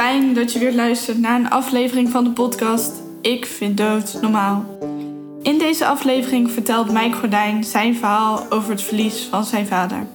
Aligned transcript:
fijn 0.00 0.34
dat 0.34 0.52
je 0.52 0.58
weer 0.58 0.74
luistert 0.74 1.18
naar 1.18 1.38
een 1.38 1.50
aflevering 1.50 2.10
van 2.10 2.24
de 2.24 2.30
podcast 2.30 2.92
Ik 3.20 3.46
vind 3.46 3.76
dood 3.76 4.18
normaal. 4.20 4.78
In 5.42 5.58
deze 5.58 5.86
aflevering 5.86 6.50
vertelt 6.50 6.92
Mike 6.92 7.16
Gordijn 7.16 7.64
zijn 7.64 7.96
verhaal 7.96 8.46
over 8.50 8.70
het 8.70 8.82
verlies 8.82 9.26
van 9.30 9.44
zijn 9.44 9.66
vader. 9.66 10.06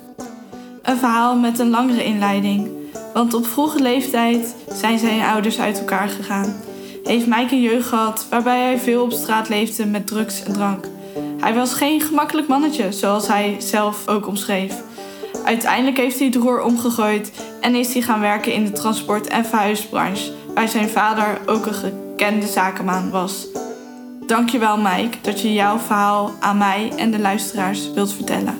Een 0.81 0.97
verhaal 0.97 1.35
met 1.35 1.59
een 1.59 1.69
langere 1.69 2.03
inleiding, 2.03 2.69
want 3.13 3.33
op 3.33 3.45
vroege 3.45 3.79
leeftijd 3.79 4.55
zijn 4.73 4.99
zijn 4.99 5.21
ouders 5.21 5.59
uit 5.59 5.79
elkaar 5.79 6.09
gegaan. 6.09 6.55
Heeft 7.03 7.27
Mike 7.27 7.55
een 7.55 7.61
jeugd 7.61 7.87
gehad 7.87 8.27
waarbij 8.29 8.61
hij 8.61 8.79
veel 8.79 9.03
op 9.03 9.11
straat 9.11 9.49
leefde 9.49 9.85
met 9.85 10.07
drugs 10.07 10.43
en 10.43 10.53
drank. 10.53 10.87
Hij 11.39 11.53
was 11.53 11.73
geen 11.73 12.01
gemakkelijk 12.01 12.47
mannetje, 12.47 12.91
zoals 12.91 13.27
hij 13.27 13.55
zelf 13.59 14.07
ook 14.07 14.27
omschreef. 14.27 14.83
Uiteindelijk 15.43 15.97
heeft 15.97 16.17
hij 16.17 16.27
het 16.27 16.35
roer 16.35 16.61
omgegooid 16.61 17.31
en 17.65 17.75
is 17.75 17.93
hij 17.93 18.01
gaan 18.01 18.19
werken 18.19 18.53
in 18.53 18.65
de 18.65 18.71
transport- 18.71 19.27
en 19.27 19.45
verhuisbranche, 19.45 20.31
waar 20.53 20.67
zijn 20.67 20.89
vader 20.89 21.37
ook 21.45 21.65
een 21.65 21.73
gekende 21.73 22.47
zakenman 22.47 23.09
was. 23.09 23.47
Dankjewel 24.27 24.77
Mike 24.77 25.17
dat 25.21 25.41
je 25.41 25.53
jouw 25.53 25.77
verhaal 25.77 26.31
aan 26.39 26.57
mij 26.57 26.91
en 26.97 27.11
de 27.11 27.19
luisteraars 27.19 27.93
wilt 27.93 28.13
vertellen. 28.13 28.57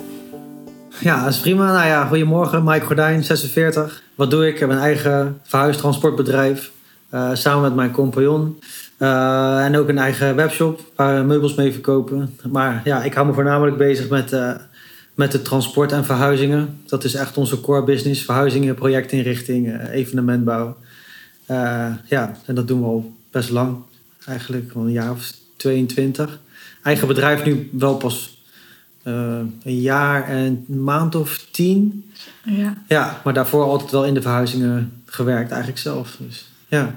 Ja, 1.00 1.24
dat 1.24 1.34
is 1.34 1.40
prima. 1.40 1.72
Nou 1.72 1.88
ja, 1.88 2.06
goedemorgen. 2.06 2.64
Mike 2.64 2.86
Gordijn, 2.86 3.24
46. 3.24 4.04
Wat 4.16 4.32
doe 4.32 4.48
ik? 4.48 4.54
Ik 4.54 4.60
heb 4.60 4.70
een 4.70 4.78
eigen 4.78 5.40
verhuistransportbedrijf. 5.44 6.72
Uh, 7.14 7.30
samen 7.34 7.62
met 7.62 7.76
mijn 7.76 7.92
compagnon. 7.92 8.60
Uh, 9.00 9.66
en 9.66 9.78
ook 9.78 9.90
een 9.90 9.98
eigen 9.98 10.36
webshop 10.36 10.80
waar 10.96 11.16
we 11.16 11.24
meubels 11.24 11.56
mee 11.56 11.72
verkopen. 11.72 12.38
Maar 12.52 12.82
ja, 12.84 13.04
ik 13.04 13.14
hou 13.14 13.28
me 13.28 13.34
voornamelijk 13.34 13.78
bezig 13.78 14.10
met, 14.10 14.32
uh, 14.34 14.52
met 15.16 15.34
het 15.34 15.46
transport 15.46 15.92
en 15.92 16.06
verhuizingen. 16.06 16.80
Dat 16.86 17.04
is 17.04 17.14
echt 17.14 17.38
onze 17.38 17.62
core 17.62 17.84
business. 17.84 18.24
Verhuizingen, 18.24 18.76
projectinrichting, 18.76 19.90
evenementbouw. 19.90 20.78
ja, 22.06 22.38
en 22.46 22.56
dat 22.56 22.68
doen 22.68 22.80
we 22.80 22.86
al 22.86 23.14
best 23.32 23.50
lang. 23.50 23.78
Eigenlijk 24.26 24.72
al 24.76 24.82
een 24.82 24.92
jaar 24.92 25.12
of 25.12 25.32
22. 25.56 26.40
Eigen 26.84 27.08
bedrijf 27.08 27.46
nu 27.46 27.70
wel 27.72 27.96
pas 27.96 28.38
een 29.04 29.82
jaar 29.82 30.28
en 30.28 30.66
een 30.70 30.84
maand 30.84 31.16
of 31.16 31.46
tien. 31.52 32.12
Ja. 32.44 32.74
ja, 32.88 33.22
maar 33.24 33.34
daarvoor 33.34 33.64
altijd 33.64 33.92
wel 33.92 34.06
in 34.06 34.14
de 34.14 34.22
verhuizingen 34.22 35.02
gewerkt 35.06 35.50
eigenlijk 35.50 35.82
zelf. 35.82 36.16
Dus, 36.20 36.46
ja. 36.68 36.96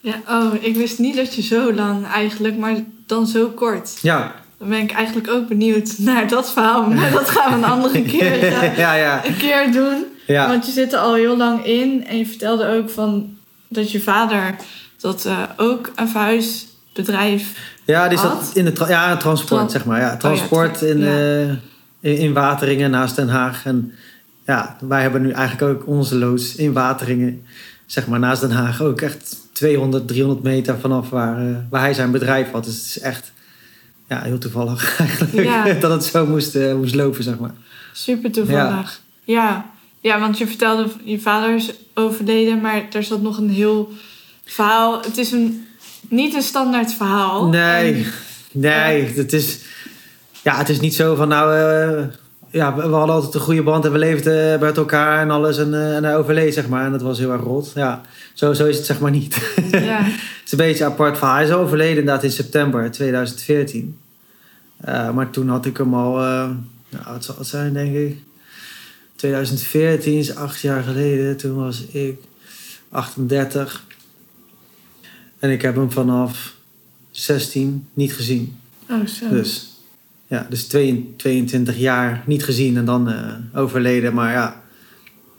Ja, 0.00 0.20
oh, 0.28 0.54
ik 0.60 0.76
wist 0.76 0.98
niet 0.98 1.16
dat 1.16 1.34
je 1.34 1.42
zo 1.42 1.72
lang 1.72 2.06
eigenlijk, 2.06 2.56
maar 2.56 2.76
dan 3.06 3.26
zo 3.26 3.48
kort. 3.48 3.98
Ja. 4.02 4.34
Dan 4.58 4.68
ben 4.68 4.78
ik 4.78 4.92
eigenlijk 4.92 5.30
ook 5.30 5.48
benieuwd 5.48 5.94
naar 5.98 6.28
dat 6.28 6.52
verhaal, 6.52 6.90
maar 6.90 7.10
dat 7.12 7.30
gaan 7.30 7.50
we 7.60 7.66
een 7.66 7.72
andere 7.72 8.02
keer, 8.02 8.44
ja, 8.78 8.94
ja. 8.94 9.26
Een 9.26 9.36
keer 9.36 9.72
doen. 9.72 10.04
Ja. 10.26 10.48
Want 10.48 10.66
je 10.66 10.72
zit 10.72 10.92
er 10.92 10.98
al 10.98 11.14
heel 11.14 11.36
lang 11.36 11.64
in 11.64 12.06
en 12.06 12.18
je 12.18 12.26
vertelde 12.26 12.66
ook 12.68 12.90
van 12.90 13.36
dat 13.68 13.90
je 13.92 14.00
vader 14.00 14.54
dat 15.00 15.24
uh, 15.26 15.38
ook 15.56 15.92
een 15.96 16.08
verhuisbedrijf 16.08 17.52
Ja, 17.84 18.08
die 18.08 18.18
zat 18.18 18.50
in 18.54 18.64
de 18.64 18.72
tra 18.72 18.88
ja, 18.88 19.16
transport, 19.16 19.48
Tran- 19.60 19.70
zeg 19.70 19.84
maar. 19.84 20.00
Ja, 20.00 20.16
transport 20.16 20.78
tra- 20.78 20.86
in, 20.86 20.98
ja. 20.98 21.06
eh, 21.18 21.48
in, 22.00 22.18
in 22.18 22.32
Wateringen 22.32 22.90
naast 22.90 23.16
Den 23.16 23.28
Haag. 23.28 23.64
En 23.66 23.92
ja, 24.46 24.76
wij 24.80 25.02
hebben 25.02 25.22
nu 25.22 25.30
eigenlijk 25.30 25.72
ook 25.78 25.86
onze 25.86 26.16
loods 26.16 26.54
in 26.54 26.72
Wateringen, 26.72 27.46
zeg 27.86 28.06
maar 28.06 28.18
naast 28.18 28.40
Den 28.40 28.50
Haag, 28.50 28.82
ook 28.82 29.00
echt 29.00 29.36
200, 29.52 30.08
300 30.08 30.42
meter 30.42 30.78
vanaf 30.78 31.10
waar, 31.10 31.38
eh, 31.48 31.56
waar 31.70 31.80
hij 31.80 31.94
zijn 31.94 32.10
bedrijf 32.10 32.50
had. 32.50 32.64
Dus 32.64 32.74
het 32.76 32.84
is 32.84 32.98
echt 33.00 33.32
ja, 34.08 34.22
heel 34.22 34.38
toevallig 34.38 34.98
eigenlijk 35.00 35.48
Ja. 35.48 35.72
dat 35.72 35.90
het 35.90 36.04
zo 36.04 36.26
moest, 36.26 36.54
eh, 36.54 36.74
moest 36.74 36.94
lopen, 36.94 37.22
zeg 37.22 37.38
maar. 37.38 37.54
Super 37.92 38.32
toevallig. 38.32 39.00
Ja. 39.24 39.70
ja. 40.00 40.20
want 40.20 40.38
je 40.38 40.46
vertelde, 40.46 40.86
je 41.04 41.20
vader 41.20 41.54
is 41.54 41.70
overleden, 41.94 42.60
maar 42.60 42.82
er 42.92 43.02
zat 43.02 43.22
nog 43.22 43.38
een 43.38 43.50
heel 43.50 43.92
verhaal. 44.44 45.00
Het 45.02 45.16
is 45.18 45.32
een, 45.32 45.66
niet 46.08 46.34
een 46.34 46.42
standaard 46.42 46.92
verhaal. 46.94 47.48
Nee, 47.48 47.94
En- 47.94 48.04
nee, 48.52 49.04
het 49.14 49.32
is, 49.32 49.58
ja, 50.42 50.56
het 50.56 50.68
is 50.68 50.80
niet 50.80 50.94
zo 50.94 51.14
van 51.14 51.28
nou, 51.28 51.54
eh, 51.56 52.04
ja, 52.50 52.74
we 52.74 52.80
hadden 52.82 53.14
altijd 53.14 53.34
een 53.34 53.40
goede 53.40 53.62
band 53.62 53.84
en 53.84 53.92
we 53.92 53.98
leefden 53.98 54.60
met 54.60 54.76
elkaar 54.76 55.20
en 55.20 55.30
alles 55.30 55.58
en, 55.58 55.74
eh, 55.74 55.96
en 55.96 56.04
hij 56.04 56.16
overleed, 56.16 56.54
zeg 56.54 56.68
maar. 56.68 56.84
En 56.84 56.92
dat 56.92 57.02
was 57.02 57.18
heel 57.18 57.32
erg 57.32 57.42
rot. 57.42 57.72
Ja, 57.74 58.00
zo, 58.38 58.52
zo 58.52 58.66
is 58.66 58.76
het 58.76 58.86
zeg 58.86 59.00
maar 59.00 59.10
niet. 59.10 59.34
ja. 59.70 60.02
Het 60.38 60.44
is 60.44 60.52
een 60.52 60.58
beetje 60.58 60.84
apart 60.84 61.18
verhaal. 61.18 61.34
Hij 61.34 61.44
is 61.44 61.50
overleden 61.50 61.98
inderdaad 61.98 62.24
in 62.24 62.30
september 62.30 62.90
2014. 62.90 63.98
Eh, 64.76 65.10
maar 65.10 65.30
toen 65.30 65.48
had 65.48 65.66
ik 65.66 65.76
hem 65.76 65.94
al, 65.94 66.18
eh 66.18 66.50
nou, 66.88 67.04
wat 67.04 67.24
zal 67.24 67.34
het 67.38 67.46
zijn 67.46 67.72
denk 67.72 67.94
ik? 67.94 68.16
2014 69.16 70.18
is 70.18 70.34
acht 70.34 70.60
jaar 70.60 70.82
geleden. 70.82 71.36
Toen 71.36 71.54
was 71.54 71.86
ik 71.86 72.18
38. 72.88 73.84
En 75.38 75.50
ik 75.50 75.62
heb 75.62 75.74
hem 75.74 75.90
vanaf 75.90 76.54
16 77.10 77.86
niet 77.94 78.12
gezien. 78.12 78.58
Oh, 78.90 79.06
zo. 79.06 79.28
Dus 79.28 79.72
ja, 80.26 80.46
dus 80.48 80.66
22 80.66 81.16
22 81.16 81.78
jaar 81.78 82.22
niet 82.26 82.44
gezien 82.44 82.76
en 82.76 82.84
dan 82.84 83.08
eh, 83.08 83.34
overleden. 83.54 84.14
Maar 84.14 84.32
ja, 84.32 84.62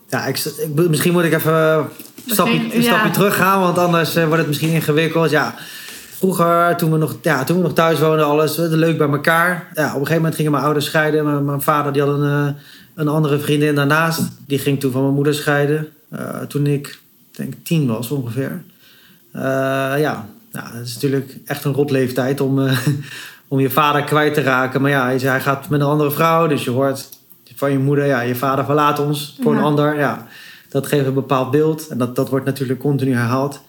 ja 0.09 0.25
ik, 0.25 0.37
ik, 0.37 0.89
misschien 0.89 1.13
moet 1.13 1.23
ik 1.23 1.33
even 1.33 1.87
stapje, 2.29 2.75
een 2.75 2.83
stapje 2.83 3.09
terug 3.09 3.35
gaan, 3.35 3.59
want 3.59 3.77
anders 3.77 4.15
eh, 4.15 4.23
wordt 4.23 4.37
het 4.37 4.47
misschien 4.47 4.69
ingewikkeld. 4.69 5.29
Ja, 5.29 5.55
vroeger, 6.19 6.75
toen 6.77 6.91
we 6.91 6.97
nog, 6.97 7.15
ja, 7.21 7.43
toen 7.43 7.57
we 7.57 7.63
nog 7.63 7.73
thuis 7.73 7.99
woonden, 7.99 8.25
alles 8.25 8.55
leuk 8.57 8.97
bij 8.97 9.09
elkaar. 9.09 9.67
Ja, 9.73 9.83
op 9.85 9.89
een 9.89 9.93
gegeven 9.93 10.15
moment 10.15 10.35
gingen 10.35 10.51
mijn 10.51 10.63
ouders 10.63 10.85
scheiden. 10.85 11.25
Mijn, 11.25 11.45
mijn 11.45 11.61
vader 11.61 11.93
die 11.93 12.01
had 12.01 12.19
een, 12.19 12.29
eh, 12.29 12.61
een 12.95 13.07
andere 13.07 13.39
vriendin 13.39 13.75
daarnaast. 13.75 14.21
Die 14.47 14.59
ging 14.59 14.79
toen 14.79 14.91
van 14.91 15.01
mijn 15.01 15.13
moeder 15.13 15.33
scheiden. 15.33 15.87
Eh, 16.09 16.39
toen 16.47 16.67
ik, 16.67 16.99
denk 17.31 17.53
tien 17.63 17.87
was 17.87 18.09
ongeveer. 18.09 18.61
Eh, 19.31 19.41
ja, 19.97 20.25
nou, 20.51 20.67
het 20.73 20.87
is 20.87 20.93
natuurlijk 20.93 21.37
echt 21.45 21.63
een 21.63 21.73
rot 21.73 21.91
leeftijd 21.91 22.41
om, 22.41 22.69
om 23.47 23.59
je 23.59 23.69
vader 23.69 24.03
kwijt 24.03 24.33
te 24.33 24.41
raken. 24.41 24.81
Maar 24.81 24.91
ja, 24.91 25.07
hij, 25.07 25.41
gaat 25.41 25.69
met 25.69 25.79
een 25.79 25.87
andere 25.87 26.11
vrouw. 26.11 26.47
Dus 26.47 26.63
je 26.63 26.71
hoort 26.71 27.09
van 27.55 27.71
je 27.71 27.79
moeder, 27.79 28.05
ja, 28.05 28.21
je 28.21 28.35
vader 28.35 28.65
verlaat 28.65 28.99
ons 28.99 29.37
voor 29.41 29.53
Ja. 29.53 29.59
een 29.59 29.65
ander. 29.65 29.97
Ja, 29.97 30.27
dat 30.69 30.87
geeft 30.87 31.05
een 31.05 31.13
bepaald 31.13 31.51
beeld. 31.51 31.87
En 31.87 31.97
dat, 31.97 32.15
dat 32.15 32.29
wordt 32.29 32.45
natuurlijk 32.45 32.79
continu 32.79 33.13
herhaald. 33.13 33.61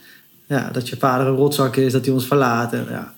Ja, 0.47 0.71
dat 0.73 0.89
je 0.89 0.97
vader 0.97 1.27
een 1.27 1.37
rotzak 1.37 1.77
is, 1.77 1.93
dat 1.93 2.05
hij 2.05 2.15
ons 2.15 2.27
verlaat. 2.27 2.73
En, 2.73 2.87
ja. 2.91 3.15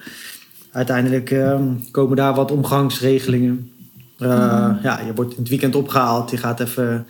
Uiteindelijk 0.73 1.31
ehm, 1.31 1.65
komen 1.91 2.17
daar 2.17 2.35
wat 2.35 2.51
omgangsregelingen. 2.51 3.73
Eh, 4.19 4.71
Ja, 4.83 5.01
je 5.07 5.15
wordt 5.15 5.33
in 5.33 5.39
het 5.39 5.49
weekend 5.49 5.75
opgehaald. 5.75 6.31
Je 6.31 6.37
gaat 6.37 6.61
even 6.61 7.07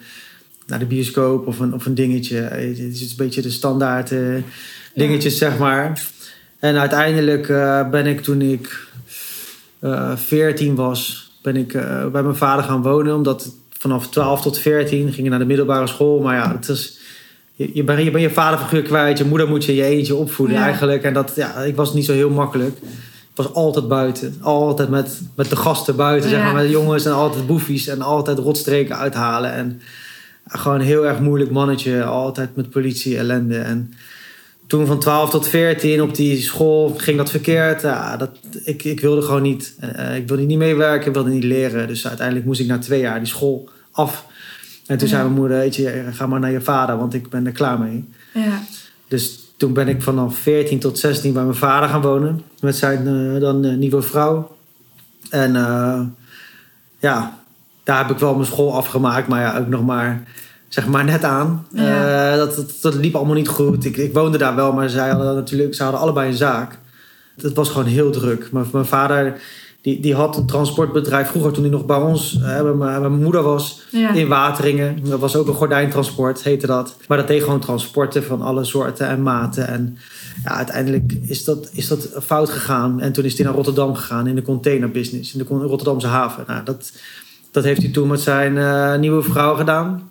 naar 0.66 0.78
de 0.78 0.87
bioscoop 0.87 1.47
of 1.47 1.59
een, 1.59 1.75
of 1.75 1.87
een 1.87 1.94
dingetje. 1.94 2.37
Het 2.37 2.78
is 2.78 3.10
een 3.10 3.16
beetje 3.16 3.43
de 3.43 3.50
standaard 3.50 4.12
eh, 4.12 4.19
dingetjes, 4.94 5.39
zeg 5.39 5.59
maar. 5.59 6.03
En 6.59 6.77
uiteindelijk 6.77 7.49
eh, 7.49 7.91
ben 7.91 8.06
ik 8.06 8.21
toen 8.21 8.41
ik 8.41 8.91
14 10.15 10.75
was, 10.75 11.33
ben 11.43 11.56
ik 11.56 11.72
bij 12.12 12.22
mijn 12.22 12.37
vader 12.37 12.65
gaan 12.65 12.83
wonen. 12.83 13.15
Omdat 13.15 13.54
vanaf 13.82 14.09
12 14.09 14.41
tot 14.43 14.59
14 14.59 15.12
ging 15.12 15.25
je 15.25 15.31
naar 15.31 15.38
de 15.38 15.44
middelbare 15.44 15.87
school. 15.87 16.20
Maar 16.20 16.34
ja, 16.34 16.53
het 16.56 16.69
is, 16.69 16.98
je, 17.54 17.70
je, 17.75 17.84
bent, 17.84 18.03
je 18.03 18.10
bent 18.10 18.22
je 18.22 18.31
vaderfiguur 18.31 18.82
kwijt. 18.82 19.19
Je 19.19 19.25
moeder 19.25 19.48
moet 19.48 19.65
je 19.65 19.75
je 19.75 19.84
eentje 19.84 20.15
opvoeden 20.15 20.56
Ja. 20.56 20.62
eigenlijk. 20.65 21.03
En 21.03 21.12
dat, 21.15 21.32
ja, 21.37 21.54
ik 21.56 21.76
was 21.76 21.94
niet 21.94 22.04
zo 22.04 22.12
heel 22.12 22.31
makkelijk. 22.31 22.76
Ik 22.76 23.38
was 23.38 23.53
altijd 23.54 23.88
buiten. 23.88 24.37
Altijd 24.41 24.88
met, 24.88 25.21
met 25.37 25.50
de 25.50 25.56
gasten 25.56 25.97
buiten, 25.97 26.31
zeg 26.31 26.42
maar. 26.42 26.54
Met 26.54 26.65
de 26.65 26.71
jongens 26.71 27.04
en 27.04 27.12
altijd 27.12 27.47
boefies. 27.47 27.87
En 27.87 28.03
altijd 28.03 28.38
rotstreken 28.38 28.97
uithalen. 28.97 29.53
En 29.53 29.81
gewoon 30.47 30.81
een 30.81 30.87
heel 30.87 31.06
erg 31.06 31.21
moeilijk 31.21 31.50
mannetje. 31.50 32.04
Altijd 32.04 32.56
met 32.56 32.71
politie 32.71 33.19
ellende. 33.19 33.59
En 33.59 33.92
toen 34.72 34.87
van 34.87 34.99
12 34.99 35.31
tot 35.31 35.49
14 35.49 36.03
op 36.03 36.15
die 36.15 36.41
school 36.41 36.94
ging 36.97 37.16
dat 37.16 37.31
verkeerd. 37.31 37.83
Ja, 37.83 38.16
dat, 38.16 38.31
ik, 38.65 38.84
ik 38.84 39.00
wilde 39.00 39.22
gewoon 39.22 39.43
niet. 39.43 39.75
Eh, 39.78 40.16
ik 40.16 40.28
wilde 40.28 40.43
niet 40.43 40.59
meewerken, 40.59 41.06
ik 41.06 41.15
wilde 41.15 41.31
niet 41.31 41.44
leren. 41.44 41.87
Dus 41.87 42.06
uiteindelijk 42.06 42.47
moest 42.47 42.60
ik 42.60 42.66
na 42.66 42.78
twee 42.78 43.00
jaar 43.00 43.19
die 43.19 43.28
school 43.28 43.69
af. 43.91 44.27
En 44.87 44.99
toen 44.99 45.09
Ja. 45.09 45.15
zei 45.15 45.22
mijn 45.22 45.34
moeder, 45.34 45.56
weet 45.59 45.77
je, 45.77 46.05
ga 46.12 46.27
maar 46.27 46.41
naar 46.41 46.50
je 46.50 46.60
vader, 46.60 46.97
want 46.99 47.15
ik 47.15 47.28
ben 47.30 47.47
er 47.47 47.53
klaar 47.53 47.78
mee. 47.78 48.04
Ja. 48.34 48.63
Dus 49.09 49.41
toen 49.57 49.72
ben 49.72 49.89
ik 49.89 50.03
vanaf 50.03 50.36
14 50.36 50.78
tot 50.78 50.98
16 50.98 51.33
bij 51.33 51.42
mijn 51.42 51.54
vader 51.57 51.89
gaan 51.89 52.03
wonen. 52.03 52.42
Met 52.60 52.77
zijn 52.77 53.07
eh, 53.07 53.41
dan 53.41 53.65
eh, 53.65 53.77
nieuwe 53.77 54.03
vrouw. 54.03 54.57
En 55.30 55.53
ja, 56.98 57.39
daar 57.84 57.98
heb 57.98 58.10
ik 58.10 58.19
wel 58.19 58.34
mijn 58.34 58.47
school 58.47 58.74
afgemaakt. 58.74 59.28
Maar 59.28 59.41
ja, 59.41 59.59
ook 59.59 59.69
nog 59.69 59.84
maar, 59.84 60.22
zeg 60.74 60.86
maar 60.86 61.04
net 61.04 61.24
aan. 61.24 61.66
Ja. 61.72 62.30
Eh, 62.33 62.36
dat, 62.36 62.57
dat, 62.57 62.72
dat 62.80 62.95
liep 62.95 63.15
allemaal 63.15 63.34
niet 63.34 63.48
goed. 63.48 63.84
Ik, 63.84 63.97
ik 63.97 64.13
woonde 64.13 64.39
daar 64.39 64.54
wel, 64.54 64.72
maar 64.72 64.89
zij 64.89 65.09
hadden 65.09 65.34
natuurlijk, 65.34 65.74
ze 65.74 65.83
hadden 65.83 66.01
allebei 66.01 66.28
een 66.28 66.36
zaak. 66.36 66.78
Het 67.36 67.54
was 67.54 67.69
gewoon 67.69 67.86
heel 67.86 68.10
druk. 68.10 68.48
Maar 68.53 68.65
mijn 68.72 68.84
vader 68.84 69.41
die, 69.80 70.01
die 70.01 70.15
had 70.15 70.36
een 70.36 70.47
transportbedrijf 70.47 71.28
vroeger 71.28 71.53
toen 71.53 71.63
hij 71.63 71.72
nog 71.72 71.86
bij 71.86 71.97
ons, 71.97 72.34
eh, 72.42 72.63
bij, 72.63 72.63
mijn, 72.63 73.01
bij 73.01 73.10
mijn 73.10 73.22
moeder 73.22 73.42
was, 73.42 73.83
Ja. 73.91 74.13
in 74.13 74.28
Wateringen. 74.28 74.98
Dat 75.04 75.21
was 75.21 75.36
ook 75.36 75.47
een 75.48 75.54
gordijntransport, 75.54 76.42
heette 76.42 76.66
dat. 76.66 76.97
Maar 77.09 77.19
dat 77.19 77.27
deed 77.28 77.42
gewoon 77.42 77.60
transporten 77.60 78.24
van 78.24 78.42
alle 78.42 78.65
soorten 78.65 79.09
en 79.09 79.22
maten. 79.22 79.69
En 79.69 79.98
ja, 80.45 80.51
uiteindelijk 80.51 81.13
is 81.22 81.45
dat, 81.45 81.71
is 81.72 81.89
dat 81.89 82.09
fout 82.24 82.51
gegaan. 82.51 83.01
En 83.01 83.13
toen 83.13 83.24
is 83.24 83.36
hij 83.36 83.45
naar 83.47 83.54
Rotterdam 83.54 83.95
gegaan 83.95 84.27
in 84.27 84.34
de 84.34 84.42
containerbusiness, 84.42 85.34
in 85.34 85.39
de 85.39 85.54
Rotterdamse 85.54 86.07
haven. 86.07 86.45
Nou, 86.47 86.65
dat, 86.65 86.92
dat 87.51 87.65
heeft 87.65 87.83
hij 87.83 87.91
toen 87.91 88.09
met 88.09 88.21
zijn 88.21 88.59
eh, 88.59 88.98
nieuwe 88.98 89.22
vrouw 89.22 89.54
gedaan. 89.54 90.10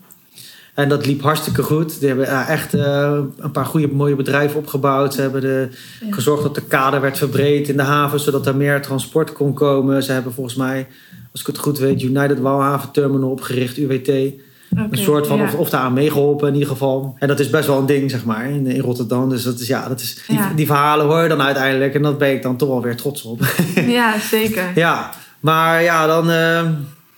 En 0.74 0.90
dat 0.90 1.06
liep 1.06 1.22
hartstikke 1.22 1.64
goed. 1.64 2.00
Die 2.00 2.08
hebben 2.08 2.26
ja, 2.26 2.48
echt 2.48 2.74
eh, 2.74 3.20
een 3.38 3.52
paar 3.52 3.66
goede, 3.66 3.88
mooie 3.88 4.16
bedrijven 4.16 4.60
opgebouwd. 4.60 5.14
Ze 5.14 5.22
hebben 5.22 5.42
de, 5.42 5.68
Ja. 6.06 6.14
gezorgd 6.14 6.44
dat 6.44 6.56
de 6.56 6.62
kade 6.62 7.00
werd 7.00 7.18
verbreed 7.18 7.70
in 7.70 7.78
de 7.78 7.84
haven, 7.84 8.20
zodat 8.20 8.48
er 8.48 8.56
meer 8.56 8.82
transport 8.82 9.32
kon 9.34 9.54
komen. 9.54 10.04
Ze 10.04 10.12
hebben 10.12 10.34
volgens 10.34 10.56
mij, 10.56 10.88
als 11.32 11.42
ik 11.42 11.48
het 11.48 11.58
goed 11.58 11.80
weet, 11.80 12.02
United 12.02 12.40
Walhaven 12.40 12.92
Terminal 12.92 13.30
opgericht, 13.30 13.78
UWT. 13.78 14.08
Een 14.08 14.88
soort 14.92 15.28
van, 15.28 15.38
ja. 15.38 15.44
of, 15.44 15.56
of 15.56 15.70
daar 15.70 15.82
aan 15.82 15.94
meegeholpen 15.94 16.48
in 16.48 16.54
ieder 16.54 16.70
geval. 16.70 17.16
En 17.20 17.28
dat 17.28 17.40
is 17.40 17.50
best 17.50 17.68
wel 17.68 17.78
een 17.78 17.86
ding, 17.86 18.12
zeg 18.12 18.26
maar, 18.26 18.50
in, 18.50 18.68
in 18.68 18.82
Rotterdam. 18.82 19.30
Dus 19.30 19.44
dat 19.44 19.60
is, 19.60 19.68
ja, 19.68 19.88
dat 19.88 20.00
is, 20.00 20.24
die 20.56 20.66
verhalen 20.66 21.06
hoor 21.06 21.22
je 21.22 21.30
dan 21.30 21.42
uiteindelijk. 21.42 21.96
En 21.96 22.02
dat 22.02 22.18
ben 22.18 22.32
ik 22.32 22.42
dan 22.42 22.58
toch 22.58 22.70
wel 22.70 22.82
weer 22.82 22.96
trots 22.96 23.24
op. 23.24 23.42
Ja, 23.88 24.20
zeker. 24.20 24.64
ja, 24.86 25.10
maar 25.40 25.84
ja, 25.84 26.08
dan, 26.08 26.30
eh, 26.30 26.70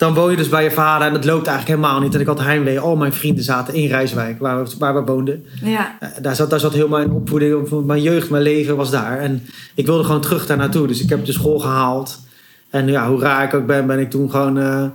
dan 0.03 0.13
woon 0.13 0.31
je 0.31 0.37
dus 0.37 0.49
bij 0.49 0.63
je 0.63 0.71
vader. 0.71 1.07
En 1.07 1.13
dat 1.13 1.25
loopt 1.25 1.47
eigenlijk 1.47 1.79
helemaal 1.79 2.01
niet. 2.01 2.13
En 2.13 2.19
ik 2.19 2.27
had 2.27 2.39
heimwee. 2.39 2.79
Al 2.79 2.95
mijn 2.95 3.13
vrienden 3.13 3.43
zaten 3.43 3.73
in 3.73 3.87
Rijswijk, 3.87 4.39
waar 4.39 4.63
we, 4.63 4.71
waar 4.79 4.93
we 4.93 5.01
woonden. 5.11 5.45
Ja, 5.63 5.97
Eh, 5.99 6.09
Daar 6.21 6.35
zat, 6.35 6.49
daar 6.49 6.59
zat 6.59 6.73
heel 6.73 6.87
mijn 6.87 7.11
opvoeding, 7.11 7.69
mijn 7.85 8.01
jeugd, 8.01 8.29
mijn 8.29 8.43
leven 8.43 8.75
was 8.75 8.91
daar. 8.91 9.19
En 9.19 9.45
ik 9.75 9.85
wilde 9.85 10.03
gewoon 10.03 10.21
terug 10.21 10.45
daar 10.45 10.57
naartoe. 10.57 10.87
Dus 10.87 11.01
ik 11.01 11.09
heb 11.09 11.25
de 11.25 11.31
school 11.31 11.59
gehaald. 11.59 12.19
En 12.69 12.87
ja, 12.87 13.07
hoe 13.07 13.19
raar 13.19 13.43
ik 13.43 13.53
ook 13.53 13.65
ben, 13.65 13.87
ben 13.87 13.99
ik 13.99 14.09
toen 14.09 14.29
gewoon, 14.31 14.57
eh, 14.59 14.85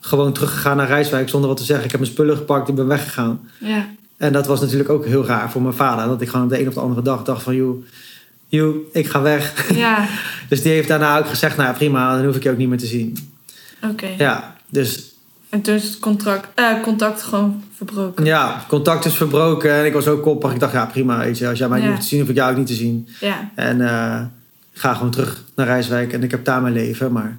gewoon 0.00 0.32
teruggegaan 0.32 0.76
naar 0.76 0.86
Rijswijk 0.86 1.28
zonder 1.28 1.48
wat 1.48 1.58
te 1.58 1.64
zeggen. 1.64 1.84
Ik 1.84 1.90
heb 1.90 2.00
mijn 2.00 2.12
spullen 2.12 2.36
gepakt, 2.36 2.68
ik 2.68 2.74
ben 2.74 2.86
weggegaan. 2.86 3.40
ja, 3.58 3.86
En 4.16 4.32
dat 4.32 4.46
was 4.46 4.60
natuurlijk 4.60 4.90
ook 4.90 5.04
heel 5.04 5.24
raar 5.26 5.50
voor 5.50 5.62
mijn 5.62 5.74
vader. 5.74 6.06
Dat 6.06 6.20
ik 6.20 6.28
gewoon 6.28 6.44
op 6.44 6.50
de 6.52 6.60
een 6.60 6.68
of 6.68 6.74
de 6.74 6.80
andere 6.80 7.02
dag 7.02 7.22
dacht 7.24 7.42
van... 7.42 7.54
joh, 7.56 7.84
joh 8.48 8.76
ik 8.92 9.06
ga 9.08 9.22
weg. 9.22 9.74
ja. 9.74 10.06
Dus 10.48 10.62
die 10.62 10.72
heeft 10.72 10.88
daarna 10.88 11.18
ook 11.18 11.28
gezegd... 11.28 11.56
nou 11.56 11.74
prima, 11.74 12.16
dan 12.16 12.24
hoef 12.26 12.36
ik 12.36 12.42
je 12.42 12.50
ook 12.50 12.56
niet 12.56 12.68
meer 12.68 12.78
te 12.78 12.86
zien. 12.86 13.16
Oké. 13.90 14.06
Ja, 14.18 14.56
dus 14.68 15.12
En 15.48 15.60
toen 15.62 15.74
is 15.74 15.84
het 15.84 15.98
contract, 15.98 16.48
eh, 16.54 16.80
contact 16.82 17.22
gewoon 17.22 17.62
verbroken. 17.76 18.24
ja, 18.24 18.64
contact 18.68 19.04
is 19.04 19.14
verbroken. 19.14 19.72
En 19.72 19.84
ik 19.84 19.92
was 19.92 20.06
ook 20.08 20.22
koppig. 20.22 20.52
Ik 20.52 20.60
dacht, 20.60 20.72
ja 20.72 20.86
prima, 20.86 21.18
weet 21.18 21.38
je. 21.38 21.48
Als 21.48 21.58
jij 21.58 21.68
mij 21.68 21.80
niet 21.80 21.88
hoeft 21.88 22.00
te 22.02 22.06
zien, 22.06 22.20
hoef 22.20 22.28
ik 22.28 22.34
jou 22.36 22.50
ook 22.50 22.58
niet 22.58 22.66
te 22.66 22.74
zien. 22.74 23.08
Ja, 23.20 23.50
En 23.54 23.80
ik 24.74 24.80
ga 24.80 24.94
gewoon 24.94 25.10
terug 25.10 25.44
naar 25.56 25.66
Rijswijk. 25.66 26.12
En 26.12 26.22
ik 26.22 26.30
heb 26.30 26.44
daar 26.44 26.62
mijn 26.62 26.74
leven. 26.74 27.12
Maar 27.12 27.36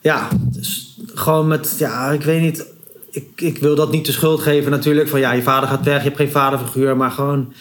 ja, 0.00 0.28
dus 0.42 0.96
gewoon 1.14 1.46
met... 1.48 1.74
Ja, 1.78 2.10
ik 2.10 2.22
weet 2.22 2.40
niet... 2.40 2.66
Ik, 3.10 3.28
ik 3.36 3.58
wil 3.58 3.74
dat 3.74 3.90
niet 3.92 4.06
de 4.06 4.12
schuld 4.12 4.40
geven 4.40 4.70
natuurlijk. 4.70 5.08
Van 5.08 5.20
ja, 5.20 5.32
je 5.32 5.42
vader 5.42 5.68
gaat 5.68 5.84
weg. 5.84 5.96
Je 5.96 6.02
hebt 6.02 6.16
geen 6.16 6.30
vaderfiguur. 6.30 6.96
Maar 6.96 7.10
gewoon... 7.10 7.52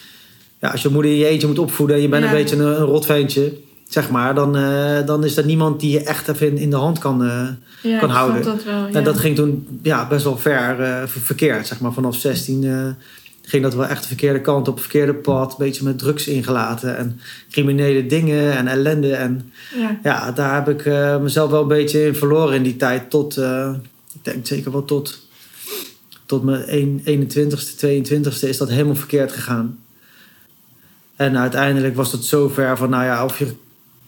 Ja, 0.59 0.69
als 0.69 0.81
je 0.81 0.89
moeder 0.89 1.11
je 1.11 1.25
eentje 1.27 1.47
moet 1.47 1.59
opvoeden... 1.59 1.95
en 1.95 2.01
je 2.01 2.09
bent 2.09 2.23
Ja. 2.23 2.29
een 2.29 2.35
beetje 2.35 2.55
een, 2.55 2.61
een 2.67 2.75
rotventje... 2.85 3.53
Zeg 3.89 4.09
maar, 4.09 4.35
dan, 4.35 4.55
eh, 4.57 5.05
dan 5.05 5.23
is 5.23 5.37
er 5.37 5.45
niemand 5.45 5.79
die 5.79 5.91
je 5.91 6.03
echt 6.03 6.27
even 6.27 6.47
in, 6.47 6.57
in 6.57 6.69
de 6.69 6.75
hand 6.75 6.99
kan, 6.99 7.23
eh, 7.23 7.47
ja 7.81 7.99
Kan 7.99 8.09
ik 8.09 8.15
houden. 8.15 8.43
dat 8.43 8.63
wel. 8.63 8.87
Ja. 8.87 8.91
En 8.91 9.03
dat 9.03 9.17
ging 9.19 9.35
toen 9.35 9.79
ja, 9.81 10.07
best 10.07 10.23
wel 10.23 10.37
ver 10.37 10.81
eh, 10.81 10.97
ver- 11.07 11.21
verkeerd. 11.21 11.67
Zeg 11.67 11.79
maar. 11.79 11.93
Vanaf 11.93 12.15
16 12.15 12.63
eh, 12.63 12.87
ging 13.41 13.63
dat 13.63 13.73
wel 13.75 13.85
echt 13.85 14.01
de 14.01 14.07
verkeerde 14.07 14.41
kant 14.41 14.67
op, 14.67 14.79
verkeerde 14.79 15.13
pad. 15.13 15.49
Een 15.51 15.55
beetje 15.65 15.83
met 15.83 15.99
drugs 15.99 16.27
ingelaten 16.27 16.97
en 16.97 17.19
criminele 17.51 18.05
dingen 18.05 18.57
en 18.57 18.67
ellende. 18.67 19.13
En 19.15 19.51
ja. 19.77 19.99
ja, 20.03 20.31
daar 20.31 20.53
heb 20.65 20.69
ik 20.79 20.85
mezelf 21.21 21.51
wel 21.51 21.61
een 21.61 21.67
beetje 21.67 22.05
in 22.05 22.15
verloren 22.15 22.55
in 22.55 22.63
die 22.63 22.75
tijd. 22.77 23.09
Tot, 23.09 23.37
ik 24.13 24.21
denk 24.21 24.47
zeker 24.47 24.71
wel 24.71 24.85
tot, 24.85 25.27
tot 26.25 26.43
mijn 26.43 26.65
1 26.67 27.29
21ste, 27.29 27.85
22ste 27.85 28.47
is 28.49 28.57
dat 28.57 28.69
helemaal 28.69 28.95
verkeerd 28.95 29.31
gegaan. 29.31 29.79
En 31.15 31.37
uiteindelijk 31.37 31.95
was 31.95 32.11
het 32.11 32.23
zo 32.25 32.47
ver 32.49 32.77
van, 32.77 32.89
nou 32.89 33.03
ja, 33.03 33.23
of 33.23 33.39
je, 33.39 33.47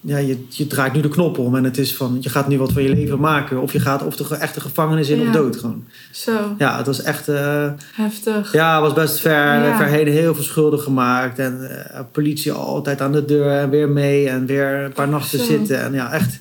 ja, 0.01 0.17
je, 0.17 0.45
je 0.49 0.67
draait 0.67 0.93
nu 0.93 1.01
de 1.01 1.09
knop 1.09 1.37
om 1.37 1.55
en 1.55 1.63
het 1.63 1.77
is 1.77 1.95
van, 1.95 2.17
je 2.21 2.29
gaat 2.29 2.47
nu 2.47 2.57
wat 2.57 2.71
van 2.71 2.83
je 2.83 2.89
leven 2.89 3.19
maken. 3.19 3.61
Of 3.61 3.71
je 3.73 3.79
gaat 3.79 4.05
of 4.05 4.15
de 4.15 4.35
echte 4.35 4.59
gevangenis 4.61 5.09
in 5.09 5.19
Ja. 5.19 5.27
of 5.27 5.33
dood 5.33 5.55
gewoon. 5.57 5.83
Zo, 6.11 6.31
Ja, 6.57 6.77
het 6.77 6.85
was 6.85 7.01
echt, 7.01 7.27
eh, 7.27 7.69
heftig. 7.93 8.53
ja, 8.53 8.73
het 8.73 8.81
was 8.83 8.93
best 8.93 9.19
ver, 9.19 9.63
Ja. 9.63 9.77
ver 9.77 9.85
heen 9.87 10.07
heel 10.07 10.35
veel 10.35 10.43
schulden 10.43 10.79
gemaakt. 10.79 11.39
En 11.39 11.85
eh, 11.93 11.99
politie 12.11 12.51
altijd 12.51 13.01
aan 13.01 13.11
de 13.11 13.25
deur 13.25 13.51
en 13.59 13.69
weer 13.69 13.89
mee 13.89 14.29
en 14.29 14.45
weer 14.45 14.67
een 14.83 14.93
paar 14.93 15.09
nachten 15.09 15.39
Zo. 15.39 15.45
zitten. 15.45 15.81
En 15.81 15.93
ja, 15.93 16.11
echt, 16.11 16.37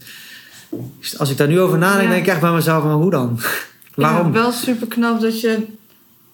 als 1.18 1.30
ik 1.30 1.36
daar 1.36 1.48
nu 1.48 1.60
over 1.60 1.78
nadenk, 1.78 2.02
Ja. 2.02 2.08
denk 2.10 2.22
ik 2.22 2.30
echt 2.32 2.40
bij 2.40 2.52
mezelf, 2.52 2.84
maar 2.84 2.92
hoe 2.94 3.10
dan? 3.10 3.40
Waarom? 3.94 4.32
Wel 4.32 4.52
super 4.52 4.86
knap 4.86 5.20
dat 5.20 5.40
je 5.40 5.66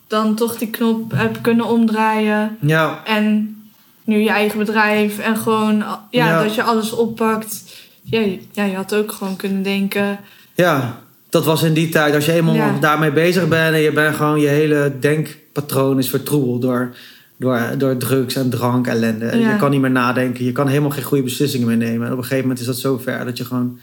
dan 0.07 0.35
toch 0.35 0.57
die 0.59 0.71
knop 0.71 1.13
hebt 1.15 1.41
kunnen 1.41 1.67
omdraaien. 1.67 2.57
Ja, 2.61 3.01
En 3.05 3.57
nu 4.05 4.19
je 4.19 4.29
eigen 4.31 4.59
bedrijf 4.59 5.19
en 5.19 5.37
gewoon, 5.37 5.77
ja, 5.79 5.97
Ja. 6.11 6.43
dat 6.43 6.55
je 6.55 6.63
alles 6.63 6.93
oppakt. 6.93 7.65
Ja, 8.03 8.21
je- 8.21 8.39
ja, 8.53 8.65
je 8.65 8.75
had 8.75 8.95
ook 8.95 9.13
gewoon 9.13 9.37
kunnen 9.37 9.63
denken. 9.63 10.19
ja, 10.55 11.01
dat 11.31 11.45
was 11.45 11.63
in 11.63 11.73
die 11.73 11.89
tijd. 11.89 12.15
Als 12.15 12.25
je 12.27 12.33
eenmaal 12.33 12.55
Ja. 12.55 12.79
daarmee 12.81 13.13
bezig 13.13 13.49
bent 13.49 13.75
en 13.75 13.81
je 13.81 13.93
bent 13.93 14.17
gewoon, 14.17 14.41
je 14.41 14.49
hele 14.49 14.93
denkpatroon 15.01 15.99
is 15.99 16.09
vertroebeld 16.09 16.63
door, 16.63 16.97
door, 17.37 17.61
door 17.79 17.97
drugs 17.97 18.35
en 18.35 18.51
drank, 18.51 18.87
ellende. 18.87 19.25
Ja. 19.39 19.51
Je 19.53 19.57
kan 19.57 19.71
niet 19.71 19.81
meer 19.81 19.91
nadenken, 19.91 20.45
je 20.45 20.53
kan 20.53 20.69
helemaal 20.69 20.91
geen 20.91 21.03
goede 21.03 21.23
beslissingen 21.23 21.67
meer 21.67 21.77
nemen. 21.77 22.07
En 22.07 22.13
op 22.13 22.19
een 22.19 22.23
gegeven 22.25 22.43
moment 22.43 22.61
is 22.61 22.67
dat 22.67 22.77
zo 22.79 22.99
ver 22.99 23.25
dat 23.25 23.37
je 23.37 23.45
gewoon, 23.45 23.79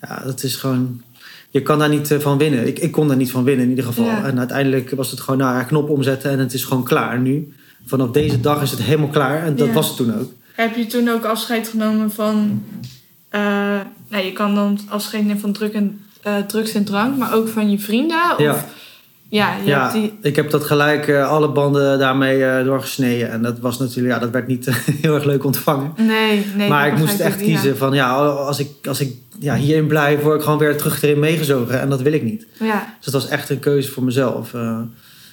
ja, 0.00 0.22
dat 0.24 0.42
is 0.42 0.56
gewoon, 0.56 1.02
je 1.50 1.62
kan 1.62 1.78
daar 1.78 1.88
niet 1.88 2.10
eh, 2.10 2.18
van 2.18 2.38
winnen. 2.38 2.66
Ik, 2.66 2.78
ik 2.78 2.90
kon 2.92 3.08
daar 3.08 3.16
niet 3.16 3.30
van 3.30 3.44
winnen 3.44 3.64
in 3.64 3.70
ieder 3.70 3.84
geval. 3.84 4.04
Ja. 4.04 4.24
En 4.24 4.38
uiteindelijk 4.38 4.90
was 4.90 5.10
het 5.10 5.20
gewoon, 5.20 5.40
nou 5.40 5.56
ja, 5.56 5.62
knop 5.62 5.88
omzetten 5.88 6.30
en 6.30 6.38
het 6.38 6.54
is 6.54 6.64
gewoon 6.64 6.84
klaar 6.84 7.18
nu. 7.18 7.52
Vanaf 7.86 8.10
deze 8.10 8.40
dag 8.40 8.62
is 8.62 8.70
het 8.70 8.82
helemaal 8.82 9.08
klaar 9.08 9.42
en 9.44 9.56
dat 9.56 9.66
Ja. 9.66 9.72
was 9.72 9.86
het 9.88 9.96
toen 9.96 10.18
ook. 10.20 10.30
Heb 10.54 10.76
je 10.76 10.86
toen 10.86 11.08
ook 11.08 11.24
afscheid 11.24 11.68
genomen 11.68 12.10
van... 12.10 12.62
eh, 13.28 13.40
nou, 14.08 14.24
je 14.24 14.32
kan 14.32 14.54
dan 14.54 14.78
afscheid 14.88 15.22
nemen 15.22 15.40
van 15.40 15.52
druk 15.52 15.72
en, 15.72 16.00
eh, 16.22 16.36
drugs 16.36 16.72
en 16.74 16.84
drank, 16.84 17.16
maar 17.18 17.34
ook 17.34 17.48
van 17.48 17.70
je 17.70 17.78
vrienden? 17.78 18.20
Of, 18.32 18.38
Ja. 18.38 18.64
Ja, 19.28 19.56
je 19.56 19.68
Ja, 19.68 19.80
hebt 19.80 19.92
die... 19.92 20.12
ik 20.22 20.36
heb 20.36 20.50
dat 20.50 20.64
gelijk 20.64 21.08
eh, 21.08 21.28
alle 21.28 21.48
banden 21.48 21.98
daarmee 21.98 22.64
doorgesneden. 22.64 23.30
En 23.30 23.42
dat 23.42 23.58
was 23.58 23.78
natuurlijk, 23.78 24.14
ja, 24.14 24.20
dat 24.20 24.30
werd 24.30 24.46
niet 24.46 24.68
heel 25.02 25.14
erg 25.14 25.24
leuk 25.24 25.44
ontvangen. 25.44 25.92
Nee, 25.96 26.46
nee. 26.56 26.68
maar 26.68 26.86
ik 26.86 26.98
moest 26.98 27.20
echt 27.20 27.38
ja. 27.40 27.44
kiezen 27.46 27.76
van, 27.76 27.92
ja, 27.94 28.14
als 28.26 28.58
ik, 28.58 28.68
als 28.86 29.00
ik 29.00 29.14
ja, 29.38 29.54
hierin 29.56 29.86
blijf, 29.86 30.20
word 30.22 30.36
ik 30.36 30.42
gewoon 30.42 30.58
weer 30.58 30.76
terug 30.76 31.02
erin 31.02 31.18
meegezogen. 31.18 31.80
En 31.80 31.88
dat 31.88 32.00
wil 32.02 32.12
ik 32.12 32.22
niet. 32.22 32.46
Ja, 32.58 32.94
Dus 33.00 33.12
dat 33.12 33.22
was 33.22 33.30
echt 33.30 33.50
een 33.50 33.58
keuze 33.58 33.90
voor 33.92 34.02
mezelf. 34.04 34.54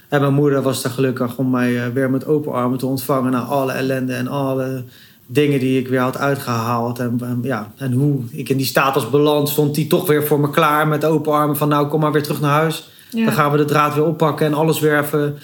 En 0.10 0.22
mijn 0.22 0.34
moeder 0.34 0.62
was 0.62 0.82
daar 0.82 0.92
gelukkig 0.92 1.38
om 1.38 1.50
mij 1.50 1.86
eh, 1.86 1.88
weer 1.94 2.10
met 2.10 2.26
open 2.26 2.54
armen 2.54 2.78
te 2.78 2.86
ontvangen. 2.86 3.32
Na 3.32 3.40
alle 3.40 3.72
ellende 3.72 4.14
en 4.14 4.28
alle 4.28 4.84
dingen 5.26 5.60
die 5.60 5.80
ik 5.80 5.88
weer 5.88 6.00
had 6.00 6.18
uitgehaald. 6.18 7.00
En, 7.00 7.20
en, 7.24 7.40
ja, 7.44 7.72
en 7.78 7.92
hoe 7.92 8.22
ik 8.32 8.50
in 8.50 8.58
die 8.58 8.66
status 8.66 9.10
beland, 9.10 9.50
stond 9.50 9.76
die 9.76 9.88
toch 9.88 10.08
weer 10.08 10.28
voor 10.28 10.40
me 10.40 10.50
klaar 10.50 10.88
met 10.88 11.06
open 11.06 11.34
armen. 11.34 11.58
Van 11.58 11.68
nou, 11.70 11.88
kom 11.88 12.00
maar 12.00 12.12
weer 12.12 12.24
terug 12.24 12.42
naar 12.42 12.60
huis. 12.60 12.90
ja. 13.10 13.26
Dan 13.26 13.34
gaan 13.34 13.52
we 13.52 13.58
de 13.58 13.66
draad 13.66 13.96
weer 13.96 14.06
oppakken 14.06 14.46
en 14.46 14.54
alles 14.54 14.80
weer 14.80 15.00
even, 15.00 15.38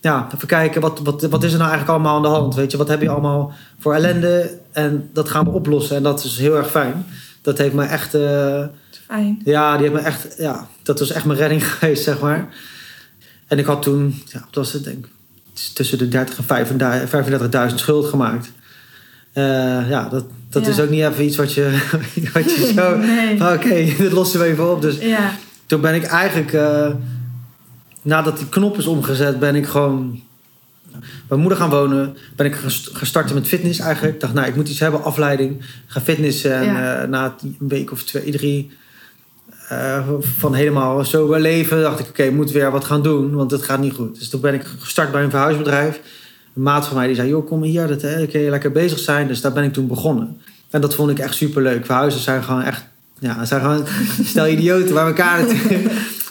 ja, 0.00 0.28
even 0.34 0.48
kijken. 0.48 0.80
Wat, 0.80 1.00
wat, 1.04 1.22
wat 1.22 1.42
is 1.42 1.52
er 1.52 1.58
nou 1.58 1.70
eigenlijk 1.70 1.98
allemaal 1.98 2.16
aan 2.16 2.22
de 2.22 2.38
hand? 2.38 2.54
Weet 2.54 2.70
je, 2.70 2.76
wat 2.76 2.88
heb 2.88 3.02
je 3.02 3.08
allemaal 3.08 3.52
voor 3.78 3.94
ellende? 3.94 4.58
En 4.72 5.10
dat 5.12 5.28
gaan 5.28 5.44
we 5.44 5.50
oplossen. 5.50 5.96
En 5.96 6.02
dat 6.02 6.24
is 6.24 6.38
heel 6.38 6.56
erg 6.56 6.70
fijn. 6.70 7.06
Dat 7.40 7.58
heeft 7.58 7.74
me 7.74 7.84
echt, 7.84 8.14
eh, 8.14 8.64
Fijn. 9.06 9.40
ja, 9.44 9.76
die 9.76 9.88
heeft 9.88 10.02
me 10.02 10.08
echt, 10.08 10.34
ja, 10.38 10.66
dat 10.82 10.98
was 10.98 11.10
echt 11.10 11.24
mijn 11.24 11.38
redding 11.38 11.66
geweest, 11.72 12.04
zeg 12.04 12.20
maar. 12.20 12.48
En 13.52 13.58
ik 13.58 13.66
had 13.66 13.82
toen, 13.82 14.22
ja, 14.26 14.40
wat 14.40 14.54
was 14.54 14.72
het, 14.72 14.84
denk 14.84 15.08
tussen 15.74 15.98
de 15.98 16.08
30 16.08 16.38
en 16.48 17.08
35.000 17.70 17.74
schuld 17.74 18.06
gemaakt. 18.06 18.52
Eh, 19.32 19.42
ja, 19.88 20.08
dat, 20.08 20.24
dat 20.50 20.64
Ja. 20.64 20.70
is 20.70 20.80
ook 20.80 20.90
niet 20.90 21.02
even 21.02 21.24
iets 21.24 21.36
wat 21.36 21.52
je, 21.52 21.70
wat 22.34 22.44
je 22.54 22.72
zo, 22.76 22.96
Nee. 22.96 23.38
van, 23.38 23.52
oké, 23.52 23.68
dit 24.02 24.12
lossen 24.12 24.40
we 24.40 24.46
even 24.46 24.70
op. 24.72 24.82
Dus 24.82 24.98
Ja, 24.98 25.32
toen 25.66 25.80
ben 25.80 25.94
ik 25.94 26.02
eigenlijk, 26.04 26.52
eh, 26.52 26.90
nadat 28.02 28.38
die 28.38 28.48
knop 28.48 28.78
is 28.78 28.86
omgezet, 28.86 29.38
ben 29.38 29.54
ik 29.54 29.66
gewoon 29.66 30.10
bij 30.90 31.00
mijn 31.28 31.40
moeder 31.40 31.58
gaan 31.58 31.70
wonen. 31.70 32.16
Ben 32.36 32.46
ik 32.46 32.54
gest- 32.54 32.90
gestart 32.92 33.34
met 33.34 33.46
fitness 33.48 33.78
eigenlijk. 33.78 34.14
Ik 34.14 34.20
dacht, 34.20 34.34
nou, 34.34 34.46
ik 34.46 34.56
moet 34.56 34.68
iets 34.68 34.80
hebben, 34.80 35.02
afleiding. 35.04 35.62
Ga 35.86 36.00
fitnessen. 36.00 36.54
En 36.54 36.64
Ja. 36.64 37.02
eh, 37.02 37.08
na 37.08 37.34
een 37.42 37.56
week 37.58 37.92
of 37.92 38.02
twee, 38.02 38.30
drie, 38.30 38.70
eh, 39.78 40.08
van 40.20 40.54
helemaal 40.54 41.04
zo 41.04 41.34
leven, 41.34 41.82
dacht 41.82 41.98
ik, 41.98 42.08
oké, 42.08 42.22
ik 42.22 42.32
moet 42.32 42.50
weer 42.50 42.70
wat 42.70 42.84
gaan 42.84 43.02
doen, 43.02 43.34
want 43.34 43.50
het 43.50 43.62
gaat 43.62 43.80
niet 43.80 43.94
goed. 43.94 44.18
Dus 44.18 44.28
toen 44.28 44.40
ben 44.40 44.54
ik 44.54 44.64
gestart 44.78 45.12
bij 45.12 45.22
een 45.22 45.30
verhuisbedrijf. 45.30 46.00
Een 46.54 46.62
maat 46.62 46.86
van 46.86 46.96
mij 46.96 47.06
die 47.06 47.16
zei, 47.16 47.28
joh, 47.28 47.46
kom 47.46 47.62
hier, 47.62 47.86
dat, 47.86 48.02
hè, 48.02 48.16
dan 48.16 48.26
kun 48.26 48.40
je 48.40 48.50
lekker 48.50 48.72
bezig 48.72 48.98
zijn. 48.98 49.28
Dus 49.28 49.40
daar 49.40 49.52
ben 49.52 49.64
ik 49.64 49.72
toen 49.72 49.86
begonnen. 49.86 50.36
En 50.70 50.80
dat 50.80 50.94
vond 50.94 51.10
ik 51.10 51.18
echt 51.18 51.34
superleuk. 51.34 51.86
Verhuizen 51.86 52.20
zijn 52.20 52.42
gewoon 52.42 52.62
echt, 52.62 52.84
ja, 53.18 53.44
zijn 53.44 53.60
gewoon 53.60 53.86
stel 54.24 54.46
idioten 54.46 54.94
bij 54.94 55.06
elkaar. 55.06 55.44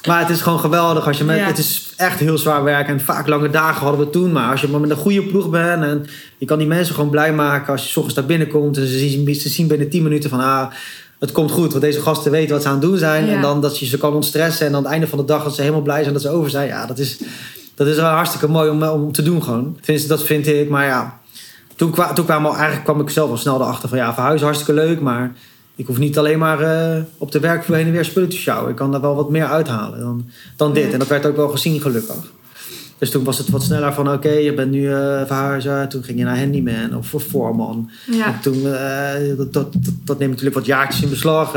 Maar 0.08 0.20
het 0.20 0.30
is 0.30 0.42
gewoon 0.42 0.60
geweldig. 0.60 1.08
Als 1.08 1.18
je 1.18 1.24
met, 1.24 1.38
Ja. 1.38 1.46
Het 1.46 1.58
is 1.58 1.94
echt 1.98 2.20
heel 2.20 2.38
zwaar 2.38 2.64
werk. 2.64 2.88
En 2.88 3.00
vaak 3.00 3.28
lange 3.28 3.50
dagen 3.50 3.82
hadden 3.82 4.06
we 4.06 4.12
toen. 4.12 4.32
Maar 4.32 4.52
als 4.52 4.62
je 4.62 4.68
maar 4.68 4.80
met 4.80 4.90
een 4.90 4.96
goede 4.96 5.24
ploeg 5.24 5.50
bent. 5.50 5.84
En 5.84 6.06
je 6.38 6.46
kan 6.46 6.58
die 6.58 6.68
mensen 6.68 6.96
gewoon 6.96 7.10
blij 7.10 7.34
maken. 7.34 7.72
Als 7.72 7.84
je 7.84 7.90
s 7.90 7.96
ochtends 7.96 8.16
daar 8.16 8.26
binnenkomt. 8.26 8.78
En 8.78 8.88
ze 8.88 8.98
zien, 8.98 9.36
ze 9.36 9.50
zien 9.50 9.68
binnen 9.68 9.90
10 9.90 10.04
minuten 10.04 10.30
van... 10.30 10.40
Ah, 10.40 10.72
het 11.22 11.32
komt 11.32 11.52
goed. 11.52 11.72
Want 11.72 11.84
deze 11.84 12.02
gasten 12.02 12.32
weten 12.32 12.54
wat 12.54 12.62
ze 12.62 12.68
aan 12.68 12.74
het 12.74 12.84
doen 12.84 12.98
zijn. 12.98 13.26
Ja. 13.26 13.36
En 13.36 13.42
dan 13.42 13.62
dat 13.62 13.80
je 13.80 13.86
ze 13.86 13.98
kan 13.98 14.14
ontstressen. 14.14 14.68
En 14.68 14.76
aan 14.76 14.84
het 14.84 14.92
einde 14.92 15.08
van 15.08 15.18
de 15.18 15.26
dag 15.26 15.44
dat 15.44 15.56
ze 15.56 15.62
helemaal 15.62 15.82
blij 15.82 16.02
zijn 16.02 16.14
dat 16.14 16.22
ze 16.22 16.30
over 16.30 16.50
zijn. 16.50 16.68
Ja, 16.68 16.86
dat 16.86 17.00
is, 17.00 17.18
dat 17.76 17.88
is 17.88 17.96
wel 17.96 18.06
hartstikke 18.06 18.48
mooi 18.48 18.70
om, 18.70 18.84
om 18.84 19.12
te 19.12 19.22
doen 19.22 19.44
gewoon. 19.44 19.78
Tenminste, 19.82 20.10
dat 20.10 20.24
vind 20.24 20.48
ik. 20.48 20.70
Maar 20.70 20.86
ja, 20.86 21.20
toen, 21.76 21.92
kwa, 21.92 22.14
toen 22.14 22.26
kwam, 22.26 22.46
eigenlijk 22.46 22.84
kwam 22.84 23.02
ik 23.02 23.10
zelf 23.10 23.30
al 23.30 23.38
snel 23.38 23.62
erachter 23.62 23.90
van... 23.90 23.98
Ja, 23.98 24.14
verhuizen 24.14 24.48
hartstikke 24.48 24.82
leuk. 24.82 25.02
Maar 25.02 25.36
ik 25.76 25.86
hoef 25.86 25.98
niet 25.98 26.18
alleen 26.18 26.40
maar 26.40 26.60
eh, 26.62 27.02
op 27.18 27.32
de 27.32 27.40
werkvloer 27.40 27.78
heen 27.78 27.86
en 27.86 27.92
weer 27.92 28.06
spullen 28.06 28.30
te 28.30 28.36
sjouwen. 28.36 28.70
Ik 28.70 28.76
kan 28.76 28.92
daar 28.92 29.02
wel 29.02 29.16
wat 29.16 29.30
meer 29.30 29.46
uithalen 29.46 30.00
dan, 30.00 30.30
dan 30.56 30.74
dit. 30.74 30.86
Ja. 30.86 30.92
En 30.92 31.00
dat 31.00 31.08
werd 31.08 31.26
ook 31.26 31.36
wel 31.36 31.50
gezien 31.50 31.82
gelukkig. 31.82 32.32
Dus 33.02 33.10
toen 33.10 33.24
was 33.24 33.38
het 33.38 33.50
wat 33.50 33.64
sneller 33.64 33.94
van 33.94 34.12
oké, 34.12 34.30
je 34.30 34.54
bent 34.54 34.72
nu 34.72 34.86
verhuizer. 35.26 35.88
Toen 35.88 36.04
ging 36.04 36.18
je 36.18 36.24
naar 36.24 36.38
handyman 36.38 36.96
of 36.96 37.08
voor 37.08 37.22
voorman. 37.22 37.90
Ja. 38.12 38.26
En 38.26 38.40
toen, 38.42 38.74
eh, 38.74 39.38
dat, 39.38 39.54
dat, 39.54 39.68
dat, 40.04 40.20
neemt 40.20 40.30
natuurlijk 40.32 40.56
wat 40.58 40.66
jaartjes 40.66 41.02
in 41.04 41.10
beslag. 41.10 41.54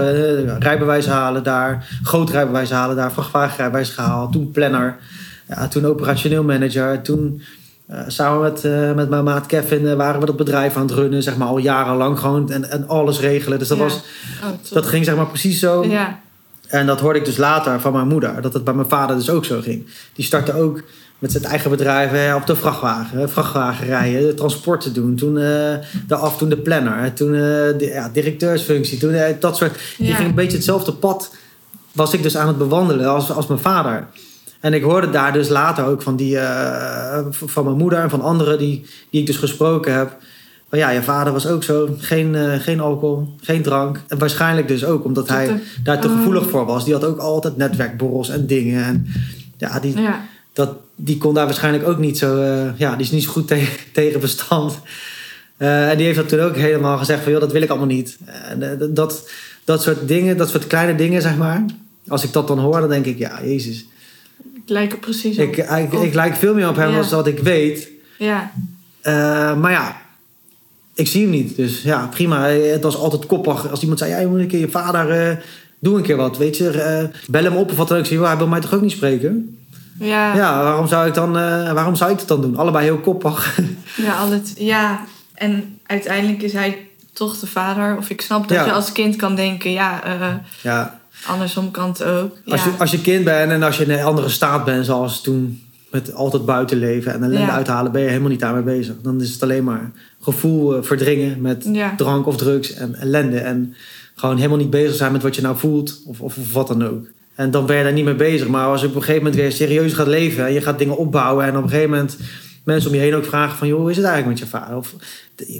rijbewijs 0.58 1.06
halen 1.06 1.42
daar, 1.42 1.98
groot 2.02 2.30
rijbewijs 2.30 2.70
halen 2.70 2.96
daar, 2.96 3.12
vrachtwagenrijbewijs 3.12 3.90
gehaald. 3.90 4.32
Toen 4.32 4.50
planner, 4.50 4.96
ja, 5.48 5.68
toen 5.68 5.84
operationeel 5.84 6.44
manager. 6.44 7.02
Toen 7.02 7.42
eh, 7.86 8.00
samen 8.06 8.40
met, 8.42 8.62
met 8.96 9.08
mijn 9.08 9.24
maat 9.24 9.46
Kevin 9.46 9.96
waren 9.96 10.20
we 10.20 10.26
dat 10.26 10.36
bedrijf 10.36 10.76
aan 10.76 10.86
het 10.86 10.94
runnen, 10.94 11.22
zeg 11.22 11.36
maar 11.36 11.48
al 11.48 11.58
jarenlang 11.58 12.18
gewoon 12.18 12.50
en, 12.50 12.70
en 12.70 12.88
alles 12.88 13.20
regelen. 13.20 13.58
Dus 13.58 13.68
dat, 13.68 13.78
Ja. 13.78 13.84
was, 13.84 14.00
Oh, 14.44 14.50
dat 14.72 14.86
ging 14.86 15.04
zeg 15.04 15.16
maar 15.16 15.26
precies 15.26 15.58
zo. 15.58 15.84
Ja. 15.84 16.18
En 16.66 16.86
dat 16.86 17.00
hoorde 17.00 17.18
ik 17.18 17.24
dus 17.24 17.36
later 17.36 17.80
van 17.80 17.92
mijn 17.92 18.08
moeder, 18.08 18.42
dat 18.42 18.52
het 18.54 18.64
bij 18.64 18.74
mijn 18.74 18.88
vader 18.88 19.16
dus 19.16 19.30
ook 19.30 19.44
zo 19.44 19.60
ging. 19.60 19.86
Die 20.14 20.24
startte 20.24 20.52
ook 20.54 20.82
met 21.18 21.32
zijn 21.32 21.44
eigen 21.44 21.70
bedrijf 21.70 22.10
hè, 22.10 22.34
op 22.34 22.46
de 22.46 22.56
vrachtwagen, 22.56 23.18
hè, 23.18 23.28
vrachtwagen 23.28 23.86
rijden, 23.86 24.26
de 24.26 24.34
transporten 24.34 24.92
doen. 24.92 25.16
Toen 25.16 25.34
de 25.34 25.80
af, 26.14 26.36
toen 26.36 26.48
de 26.48 26.56
planner, 26.56 26.98
hè, 26.98 27.10
toen 27.10 27.34
eh, 27.34 27.40
de 27.78 27.90
ja, 27.92 28.10
directeursfunctie, 28.12 28.98
toen 28.98 29.12
eh, 29.12 29.34
dat 29.40 29.56
soort. 29.56 29.78
Die 29.98 30.06
Ja. 30.08 30.14
ging 30.14 30.28
een 30.28 30.34
beetje 30.34 30.56
hetzelfde 30.56 30.92
pad 30.92 31.34
was 31.92 32.12
ik 32.14 32.22
dus 32.22 32.36
aan 32.36 32.48
het 32.48 32.58
bewandelen 32.58 33.06
als, 33.10 33.30
als 33.32 33.46
mijn 33.46 33.60
vader. 33.60 34.06
En 34.60 34.72
ik 34.74 34.82
hoorde 34.82 35.10
daar 35.10 35.32
dus 35.32 35.48
later 35.48 35.84
ook 35.84 36.02
van, 36.02 36.16
die, 36.16 36.38
van 37.30 37.64
mijn 37.64 37.76
moeder 37.76 37.98
en 37.98 38.10
van 38.10 38.20
anderen 38.20 38.58
die, 38.58 38.86
die 39.10 39.20
ik 39.20 39.26
dus 39.26 39.36
gesproken 39.36 39.94
heb. 39.94 40.16
Van 40.68 40.78
ja, 40.78 40.90
je 40.90 41.02
vader 41.02 41.32
was 41.32 41.46
ook 41.46 41.62
zo. 41.62 41.88
Geen, 41.98 42.36
geen 42.60 42.80
alcohol, 42.80 43.34
geen 43.40 43.62
drank. 43.62 44.00
En 44.08 44.18
waarschijnlijk 44.18 44.68
dus 44.68 44.84
ook 44.84 45.04
omdat 45.04 45.28
hij 45.28 45.60
daar 45.82 46.00
te 46.00 46.08
Oh. 46.08 46.14
gevoelig 46.16 46.48
voor 46.48 46.66
was. 46.66 46.84
Die 46.84 46.94
had 46.94 47.04
ook 47.04 47.18
altijd 47.18 47.56
netwerkborrels 47.56 48.28
en 48.28 48.46
dingen. 48.46 48.84
En 48.84 49.06
ja, 49.58 49.80
die, 49.80 50.00
ja. 50.00 50.20
dat, 50.52 50.76
die 50.96 51.18
kon 51.18 51.34
daar 51.34 51.44
waarschijnlijk 51.44 51.88
ook 51.88 51.98
niet 51.98 52.18
zo... 52.18 52.40
eh, 52.42 52.78
ja, 52.78 52.92
die 52.96 53.04
is 53.06 53.10
niet 53.10 53.22
zo 53.22 53.30
goed 53.30 53.46
tegen, 53.48 53.78
tegen 53.92 54.20
bestand. 54.20 54.78
Eh, 55.56 55.90
en 55.90 55.96
die 55.96 56.06
heeft 56.06 56.18
dat 56.18 56.28
toen 56.28 56.40
ook 56.40 56.56
helemaal 56.56 56.98
gezegd 56.98 57.22
van... 57.22 57.32
joh, 57.32 57.40
dat 57.40 57.52
wil 57.52 57.62
ik 57.62 57.68
allemaal 57.68 57.86
niet. 57.86 58.18
Eh, 58.60 58.68
dat, 58.90 59.30
dat 59.64 59.82
soort 59.82 60.08
dingen, 60.08 60.36
dat 60.36 60.48
soort 60.50 60.66
kleine 60.66 60.94
dingen, 60.94 61.22
zeg 61.22 61.36
maar... 61.36 61.64
Als 62.08 62.24
ik 62.24 62.32
dat 62.32 62.48
dan 62.48 62.58
hoor, 62.58 62.80
dan 62.80 62.88
denk 62.88 63.06
ik... 63.06 63.18
Ja, 63.18 63.40
jezus. 63.44 63.86
Ik 64.54 64.62
lijk 64.70 64.92
er 64.92 64.98
precies 64.98 65.38
op. 65.38 65.42
Ik, 65.44 65.56
ik, 65.56 65.92
ik 65.92 66.14
lijk 66.14 66.36
veel 66.36 66.54
meer 66.54 66.68
op 66.68 66.76
hem 66.76 66.90
Ja. 66.90 66.96
als 66.98 67.08
dat 67.10 67.26
ik 67.26 67.38
weet. 67.38 67.88
Ja. 68.18 68.52
Maar 69.54 69.70
ja, 69.70 69.96
ik 70.94 71.06
zie 71.06 71.22
hem 71.22 71.30
niet. 71.30 71.56
Dus 71.56 71.82
ja, 71.82 72.06
prima. 72.06 72.46
Het 72.48 72.82
was 72.82 72.96
altijd 72.96 73.26
koppig. 73.26 73.70
Als 73.70 73.80
iemand 73.80 73.98
zei, 73.98 74.10
ja, 74.10 74.18
je 74.18 74.26
moet 74.26 74.38
een 74.38 74.46
keer 74.46 74.60
je 74.60 74.68
vader... 74.68 75.38
doe 75.78 75.96
een 75.96 76.02
keer 76.02 76.16
wat, 76.16 76.36
weet 76.36 76.56
je. 76.56 77.08
bel 77.28 77.44
hem 77.44 77.56
op 77.56 77.70
of 77.70 77.76
wat 77.76 77.88
dan 77.88 77.98
ook. 77.98 78.04
Ik 78.04 78.10
"Joh, 78.10 78.26
hij 78.26 78.36
wil 78.36 78.46
mij 78.46 78.60
toch 78.60 78.74
ook 78.74 78.82
niet 78.82 78.90
spreken? 78.90 79.58
Ja. 79.98 80.34
Ja, 80.36 80.62
waarom 80.62 80.86
zou 80.86 81.06
ik 81.08 81.14
dan... 81.14 81.38
eh, 81.38 81.72
waarom 81.72 81.94
zou 81.96 82.10
ik 82.12 82.18
het 82.18 82.28
dan 82.28 82.40
doen? 82.40 82.56
Allebei 82.56 82.84
heel 82.84 82.98
koppig. 82.98 83.58
Ja, 83.96 84.14
al 84.18 84.30
het, 84.30 84.52
ja, 84.58 85.00
en 85.34 85.78
uiteindelijk 85.86 86.42
is 86.42 86.52
hij 86.52 86.86
toch 87.12 87.38
de 87.38 87.46
vader. 87.46 87.96
Of 87.96 88.10
ik 88.10 88.20
snap 88.20 88.48
dat 88.48 88.56
Ja. 88.58 88.64
je 88.64 88.72
als 88.72 88.92
kind 88.92 89.16
kan 89.16 89.34
denken, 89.34 89.70
ja, 89.70 90.04
eh, 90.04 90.34
ja, 90.62 91.00
andersom 91.26 91.70
kan 91.70 91.88
het 91.88 92.04
ook. 92.04 92.36
Ja. 92.44 92.52
als 92.52 92.64
je, 92.64 92.70
als 92.78 92.90
je 92.90 93.00
kind 93.00 93.24
bent 93.24 93.50
en 93.50 93.62
als 93.62 93.76
je 93.76 93.84
in 93.84 93.90
een 93.90 94.04
andere 94.04 94.28
staat 94.28 94.64
bent... 94.64 94.86
zoals 94.86 95.20
toen 95.20 95.62
met 95.90 96.14
altijd 96.14 96.44
buiten 96.44 96.78
leven 96.78 97.12
en 97.12 97.22
ellende 97.22 97.50
uithalen... 97.52 97.92
ben 97.92 98.02
je 98.02 98.08
helemaal 98.08 98.28
niet 98.30 98.40
daarmee 98.40 98.62
bezig. 98.62 98.94
Dan 99.02 99.20
is 99.20 99.30
het 99.32 99.42
alleen 99.42 99.64
maar 99.64 99.90
gevoel 100.20 100.76
eh, 100.76 100.82
verdringen 100.82 101.40
met 101.40 101.66
drank 101.96 102.26
of 102.26 102.36
drugs 102.36 102.74
en 102.74 102.94
ellende. 102.94 103.38
En 103.38 103.74
gewoon 104.14 104.36
helemaal 104.36 104.58
niet 104.58 104.70
bezig 104.70 104.94
zijn 104.94 105.12
met 105.12 105.22
wat 105.22 105.36
je 105.36 105.42
nou 105.42 105.56
voelt 105.56 106.02
of, 106.06 106.20
of, 106.20 106.36
of 106.38 106.52
wat 106.52 106.68
dan 106.68 106.84
ook. 106.86 107.06
En 107.34 107.50
dan 107.50 107.66
ben 107.66 107.76
je 107.76 107.82
daar 107.82 107.92
niet 107.92 108.04
mee 108.04 108.14
bezig. 108.14 108.48
Maar 108.48 108.66
als 108.66 108.80
je 108.80 108.86
op 108.86 108.94
een 108.94 109.00
gegeven 109.00 109.22
moment 109.22 109.40
weer 109.40 109.52
serieus 109.52 109.92
gaat 109.92 110.06
leven 110.06 110.46
en 110.46 110.52
je 110.52 110.60
gaat 110.60 110.78
dingen 110.78 110.96
opbouwen 110.96 111.44
en 111.44 111.56
op 111.56 111.62
een 111.62 111.68
gegeven 111.68 111.90
moment 111.90 112.16
mensen 112.64 112.90
om 112.90 112.96
je 112.96 113.02
heen 113.02 113.14
ook 113.14 113.24
vragen 113.24 113.56
van 113.58 113.68
joh, 113.68 113.80
hoe 113.80 113.90
is 113.90 113.96
het 113.96 114.04
eigenlijk 114.06 114.40
met 114.40 114.48
je 114.50 114.56
vader? 114.56 114.76
Of 114.76 114.94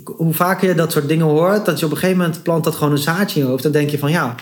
hoe 0.05 0.35
vaker 0.35 0.69
je 0.69 0.75
dat 0.75 0.93
soort 0.93 1.09
dingen 1.09 1.27
hoort, 1.27 1.65
dat 1.65 1.79
je 1.79 1.85
op 1.85 1.91
een 1.91 1.97
gegeven 1.99 2.21
moment 2.21 2.43
plant 2.43 2.65
dat 2.65 2.75
gewoon 2.75 2.93
een 2.93 2.99
zaadje 2.99 3.39
in 3.41 3.45
je 3.45 3.51
hoofd. 3.51 3.63
Dan 3.63 3.73
denk 3.73 3.91
je 3.91 3.99
van 3.99 4.11
ja, 4.11 4.35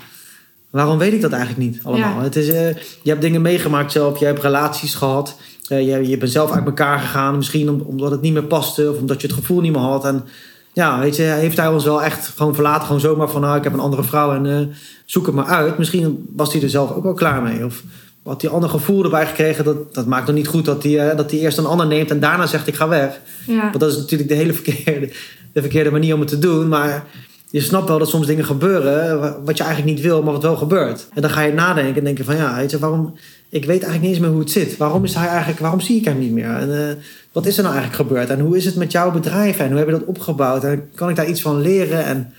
waarom 0.70 0.98
weet 0.98 1.12
ik 1.12 1.20
dat 1.20 1.32
eigenlijk 1.32 1.70
niet 1.70 1.80
allemaal? 1.84 2.16
Ja. 2.18 2.22
Het 2.22 2.36
is, 2.36 2.48
eh, 2.48 2.68
je 3.02 3.10
hebt 3.10 3.20
dingen 3.22 3.42
meegemaakt 3.42 3.92
zelf, 3.92 4.18
je 4.18 4.24
hebt 4.24 4.42
relaties 4.42 4.94
gehad. 4.94 5.36
eh, 5.68 5.86
je, 5.86 6.08
je 6.08 6.16
bent 6.16 6.30
zelf 6.32 6.50
uit 6.52 6.64
elkaar 6.66 6.98
gegaan, 6.98 7.36
misschien 7.36 7.70
om- 7.70 7.80
omdat 7.80 8.10
het 8.10 8.20
niet 8.20 8.32
meer 8.32 8.44
paste 8.44 8.90
of 8.90 8.98
omdat 8.98 9.20
je 9.20 9.26
het 9.26 9.36
gevoel 9.36 9.60
niet 9.60 9.72
meer 9.72 9.80
had. 9.80 10.04
En 10.04 10.24
ja, 10.72 10.98
weet 11.00 11.16
je, 11.16 11.22
heeft 11.22 11.56
hij 11.56 11.68
ons 11.68 11.84
wel 11.84 12.02
echt 12.02 12.32
gewoon 12.36 12.54
verlaten. 12.54 12.86
Gewoon 12.86 13.00
zomaar 13.00 13.28
van, 13.28 13.40
nou, 13.40 13.56
ik 13.56 13.64
heb 13.64 13.72
een 13.72 13.78
andere 13.80 14.02
vrouw 14.02 14.32
en 14.34 14.46
eh, 14.46 14.66
zoek 15.04 15.26
het 15.26 15.34
maar 15.34 15.44
uit. 15.44 15.78
Misschien 15.78 16.28
was 16.36 16.52
hij 16.52 16.62
er 16.62 16.70
zelf 16.70 16.90
ook 16.92 17.02
wel 17.02 17.12
klaar 17.14 17.42
mee. 17.42 17.64
Of 17.64 17.82
had 18.24 18.42
hij 18.42 18.50
ander 18.50 18.68
gevoel 18.70 19.04
erbij 19.04 19.26
gekregen. 19.26 19.64
Dat, 19.64 19.94
dat 19.94 20.06
maakt 20.06 20.26
nog 20.26 20.36
niet 20.36 20.46
goed 20.48 20.64
dat 20.64 20.82
hij, 20.82 21.08
eh, 21.10 21.16
dat 21.16 21.30
hij 21.30 21.40
eerst 21.40 21.58
een 21.58 21.66
ander 21.66 21.86
neemt 21.86 22.10
en 22.10 22.20
daarna 22.20 22.46
zegt 22.46 22.66
ik 22.66 22.74
ga 22.74 22.88
weg. 22.88 23.20
ja. 23.46 23.60
Want 23.60 23.80
dat 23.80 23.90
is 23.90 23.96
natuurlijk 23.96 24.28
de 24.28 24.34
hele 24.36 24.52
verkeerde, 24.52 25.10
de 25.52 25.60
verkeerde 25.60 25.90
manier 25.90 26.14
om 26.14 26.20
het 26.20 26.28
te 26.28 26.38
doen. 26.38 26.68
Maar 26.68 27.04
je 27.50 27.60
snapt 27.60 27.88
wel 27.88 27.98
dat 27.98 28.08
soms 28.08 28.26
dingen 28.26 28.44
gebeuren 28.44 29.20
wa- 29.20 29.36
wat 29.44 29.56
je 29.56 29.64
eigenlijk 29.64 29.94
niet 29.94 30.04
wil, 30.04 30.22
maar 30.22 30.32
wat 30.32 30.42
wel 30.42 30.56
gebeurt. 30.56 31.06
En 31.14 31.22
dan 31.22 31.30
ga 31.30 31.40
je 31.40 31.52
nadenken 31.52 31.96
en 31.96 32.04
denken 32.04 32.24
van 32.24 32.36
ja, 32.36 32.56
weet 32.56 32.70
je, 32.70 32.78
waarom... 32.78 33.14
Ik 33.52 33.64
weet 33.64 33.82
eigenlijk 33.82 34.02
niet 34.02 34.10
eens 34.10 34.18
meer 34.18 34.30
hoe 34.30 34.40
het 34.40 34.50
zit. 34.50 34.76
Waarom 34.76 35.04
is 35.04 35.14
hij 35.14 35.26
eigenlijk, 35.26 35.58
waarom 35.58 35.80
zie 35.80 35.98
ik 35.98 36.04
hem 36.04 36.18
niet 36.18 36.32
meer? 36.32 36.56
En 36.56 36.88
eh, 36.88 36.94
wat 37.32 37.46
is 37.46 37.56
er 37.56 37.62
nou 37.62 37.74
eigenlijk 37.74 38.08
gebeurd? 38.08 38.30
En 38.30 38.40
hoe 38.40 38.56
is 38.56 38.64
het 38.64 38.76
met 38.76 38.92
jouw 38.92 39.10
bedrijf? 39.10 39.58
En 39.58 39.68
hoe 39.68 39.78
heb 39.78 39.86
je 39.86 39.92
dat 39.92 40.04
opgebouwd? 40.04 40.64
En 40.64 40.90
kan 40.94 41.08
ik 41.08 41.16
daar 41.16 41.28
iets 41.28 41.42
van 41.42 41.60
leren? 41.60 42.04
En 42.04 42.32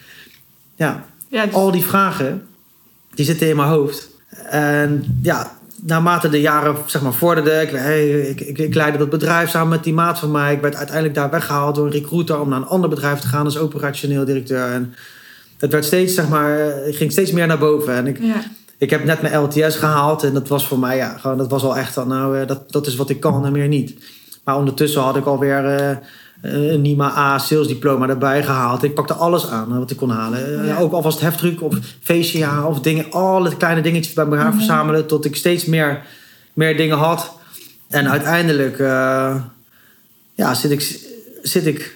ja, 0.75 1.05
ja, 1.27 1.45
dus- 1.45 1.53
al 1.53 1.71
die 1.71 1.83
vragen, 1.83 2.47
die 3.13 3.25
zitten 3.25 3.49
in 3.49 3.55
mijn 3.55 3.67
hoofd. 3.67 4.09
En 4.49 5.19
ja, 5.21 5.57
naarmate 5.81 6.29
de 6.29 6.41
jaren 6.41 6.75
zeg 6.85 7.01
maar, 7.01 7.13
vorderden, 7.13 7.61
ik, 7.61 7.69
hey, 7.69 8.09
ik, 8.09 8.41
ik, 8.41 8.57
ik 8.57 8.73
leidde 8.73 8.97
dat 8.97 9.09
bedrijf 9.09 9.49
samen 9.49 9.69
met 9.69 9.83
die 9.83 9.93
maat 9.93 10.19
van 10.19 10.31
mij. 10.31 10.53
Ik 10.53 10.61
werd 10.61 10.75
uiteindelijk 10.75 11.15
daar 11.15 11.29
weggehaald 11.29 11.75
door 11.75 11.85
een 11.85 11.91
recruiter 11.91 12.39
om 12.39 12.49
naar 12.49 12.59
een 12.59 12.67
ander 12.67 12.89
bedrijf 12.89 13.19
te 13.19 13.27
gaan 13.27 13.45
als 13.45 13.57
operationeel 13.57 14.25
directeur. 14.25 14.71
En 14.71 14.95
het 15.57 15.71
werd 15.71 15.85
steeds, 15.85 16.13
zeg 16.13 16.29
maar, 16.29 16.85
ik 16.87 16.95
ging 16.95 17.11
steeds 17.11 17.31
meer 17.31 17.47
naar 17.47 17.59
boven. 17.59 17.93
En 17.93 18.07
ik, 18.07 18.17
ja. 18.21 18.43
Ik 18.77 18.89
heb 18.89 19.03
net 19.03 19.21
mijn 19.21 19.39
LTS 19.41 19.75
gehaald 19.75 20.23
en 20.23 20.33
dat 20.33 20.47
was 20.47 20.67
voor 20.67 20.79
mij, 20.79 20.97
ja, 20.97 21.17
gewoon, 21.17 21.37
dat 21.37 21.49
was 21.49 21.63
al 21.63 21.77
echt 21.77 22.05
nou, 22.05 22.39
eh, 22.39 22.47
dat, 22.47 22.71
dat 22.71 22.87
is 22.87 22.95
wat 22.95 23.09
ik 23.09 23.19
kan 23.19 23.45
en 23.45 23.51
meer 23.51 23.67
niet. 23.67 23.95
Maar 24.43 24.57
ondertussen 24.57 25.01
had 25.01 25.15
ik 25.15 25.25
alweer 25.25 25.65
eh, 25.65 25.97
een 26.41 26.81
NIMA 26.81 27.17
A 27.17 27.37
salesdiploma 27.37 28.07
erbij 28.07 28.43
gehaald. 28.43 28.83
Ik 28.83 28.93
pakte 28.93 29.13
alles 29.13 29.47
aan 29.47 29.79
wat 29.79 29.91
ik 29.91 29.97
kon 29.97 30.09
halen. 30.09 30.65
Ja. 30.65 30.77
Ook 30.77 30.93
alvast 30.93 31.19
heftruc 31.19 31.61
of 31.61 31.75
VCA 32.01 32.67
of 32.67 32.79
dingen, 32.79 33.11
alle 33.11 33.57
kleine 33.57 33.81
dingetjes 33.81 34.13
bij 34.13 34.25
elkaar 34.25 34.47
Mhm. 34.47 34.57
verzamelen 34.57 35.07
tot 35.07 35.25
ik 35.25 35.35
steeds 35.35 35.65
meer, 35.65 36.01
meer 36.53 36.77
dingen 36.77 36.97
had. 36.97 37.31
En 37.89 38.09
uiteindelijk 38.09 38.77
ja, 40.35 40.53
zit, 40.53 40.71
ik, 40.71 40.99
zit 41.41 41.65
ik 41.65 41.95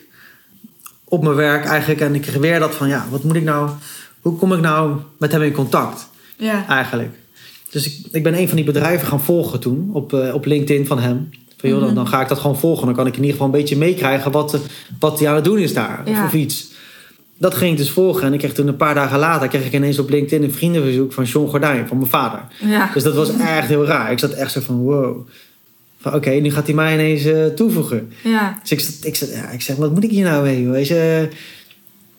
op 1.04 1.24
mijn 1.24 1.36
werk 1.36 1.66
eigenlijk 1.66 2.02
en 2.02 2.16
ik 2.16 2.22
kreeg 2.22 2.38
weer 2.38 2.60
dat 2.60 2.76
van, 2.76 2.88
ja, 2.88 3.06
wat 3.10 3.24
moet 3.24 3.36
ik 3.36 3.44
nou, 3.44 3.70
hoe 4.22 4.38
kom 4.38 4.54
ik 4.54 4.60
nou 4.60 4.98
met 5.18 5.32
hem 5.32 5.42
in 5.42 5.52
contact? 5.52 6.08
Ja. 6.38 6.66
eigenlijk. 6.68 7.10
Dus 7.70 7.86
ik, 7.86 8.06
ik 8.12 8.24
ben 8.24 8.38
een 8.38 8.48
van 8.48 8.56
die 8.56 8.66
bedrijven 8.66 9.08
gaan 9.08 9.22
volgen 9.22 9.60
toen 9.60 9.90
op, 9.94 10.14
eh, 10.14 10.34
op 10.34 10.46
LinkedIn 10.46 10.86
van 10.88 11.00
hem. 11.00 11.30
Van, 11.58 11.70
joh, 11.70 11.78
dan, 11.80 11.88
Mhm. 11.88 11.96
dan 11.98 12.08
ga 12.08 12.22
ik 12.22 12.28
dat 12.28 12.40
gewoon 12.40 12.58
volgen. 12.60 12.86
Dan 12.86 12.96
kan 12.96 13.08
ik 13.08 13.12
in 13.14 13.20
ieder 13.20 13.32
geval 13.32 13.46
een 13.48 13.60
beetje 13.60 13.78
meekrijgen 13.78 14.32
wat, 14.32 14.54
eh, 14.54 14.60
wat 15.00 15.20
hij 15.20 15.28
aan 15.30 15.36
het 15.36 15.44
doen 15.44 15.58
is 15.58 15.74
daar. 15.74 16.02
Of, 16.06 16.10
Ja. 16.14 16.26
of 16.26 16.34
iets. 16.34 16.68
Dat 17.40 17.56
ging 17.56 17.72
ik 17.72 17.78
dus 17.78 17.92
volgen. 17.92 18.24
En 18.24 18.34
ik 18.34 18.40
kreeg 18.40 18.54
toen 18.54 18.68
een 18.68 18.76
paar 18.76 18.94
dagen 18.96 19.20
later 19.20 19.48
kreeg 19.48 19.66
ik 19.66 19.74
ineens 19.74 20.00
op 20.00 20.10
LinkedIn 20.10 20.44
een 20.44 20.54
vriendenverzoek 20.54 21.14
van 21.14 21.24
John 21.24 21.50
Gordijn, 21.50 21.88
van 21.88 21.98
mijn 21.98 22.10
vader. 22.10 22.40
ja. 22.60 22.90
Dus 22.94 23.04
dat 23.04 23.16
was 23.16 23.30
echt 23.38 23.68
heel 23.68 23.86
raar. 23.86 24.12
Ik 24.12 24.20
zat 24.20 24.32
echt 24.32 24.52
zo 24.52 24.60
van 24.62 24.76
wow. 24.78 25.28
Van 26.02 26.14
oké, 26.14 26.30
nu 26.30 26.52
gaat 26.52 26.66
hij 26.66 26.76
mij 26.76 26.94
ineens 26.94 27.26
eh, 27.26 27.46
toevoegen. 27.46 28.12
ja. 28.24 28.58
Dus 28.62 28.72
ik, 28.72 28.80
zat, 28.80 28.94
ik, 29.06 29.16
zat, 29.16 29.30
ja, 29.34 29.50
ik 29.50 29.62
zeg, 29.62 29.76
wat 29.76 29.94
moet 29.94 30.04
ik 30.04 30.10
hier 30.10 30.24
nou 30.26 30.44
mee? 30.44 30.62
joh? 30.62 30.72
Weet 30.72 30.88
je, 30.88 31.28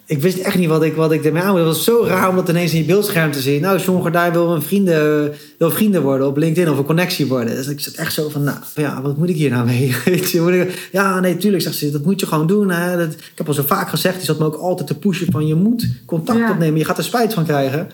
ik 0.08 0.22
wist 0.22 0.38
echt 0.38 0.58
niet 0.58 0.68
wat 0.68 0.82
ik, 0.82 0.94
wat 0.94 1.12
ik 1.12 1.24
ermee 1.24 1.42
aan. 1.42 1.56
Het 1.56 1.64
was 1.64 1.84
zo 1.84 2.04
raar 2.06 2.28
om 2.28 2.36
dat 2.36 2.48
ineens 2.48 2.72
in 2.72 2.78
je 2.78 2.84
beeldscherm 2.84 3.32
te 3.32 3.40
zien. 3.40 3.60
Nou, 3.60 3.78
John 3.78 4.00
Gordijn 4.00 4.32
wil, 4.32 4.54
een 4.54 4.62
vrienden, 4.62 5.32
wil 5.58 5.70
vrienden 5.70 6.02
worden 6.02 6.26
op 6.26 6.36
LinkedIn 6.36 6.72
of 6.72 6.78
een 6.78 6.84
connectie 6.84 7.26
worden. 7.26 7.54
Dus 7.54 7.66
ik 7.68 7.80
zat 7.80 7.94
echt 7.94 8.12
zo 8.12 8.28
van, 8.28 8.42
nou 8.42 8.58
ja, 8.74 9.02
wat 9.02 9.16
moet 9.16 9.28
ik 9.28 9.36
hier 9.36 9.50
nou 9.50 9.66
mee? 9.66 9.96
Weet 10.04 10.30
je, 10.30 10.72
ja, 10.92 11.20
nee, 11.20 11.36
tuurlijk, 11.36 11.62
zegt 11.62 11.76
ze, 11.76 11.90
dat 11.90 12.04
moet 12.04 12.20
je 12.20 12.26
gewoon 12.26 12.46
doen. 12.46 12.70
Hè? 12.70 12.96
Dat, 12.96 13.12
ik 13.12 13.32
heb 13.34 13.48
al 13.48 13.54
zo 13.54 13.62
vaak 13.66 13.88
gezegd, 13.88 14.16
die 14.16 14.24
zat 14.24 14.38
me 14.38 14.44
ook 14.44 14.54
altijd 14.56 14.88
te 14.88 14.94
pushen 14.98 15.32
van, 15.32 15.46
je 15.46 15.54
moet 15.54 15.88
contact 16.06 16.38
Ja. 16.38 16.50
opnemen. 16.50 16.78
Je 16.78 16.84
gaat 16.84 16.98
er 16.98 17.04
spijt 17.04 17.34
van 17.34 17.44
krijgen. 17.44 17.90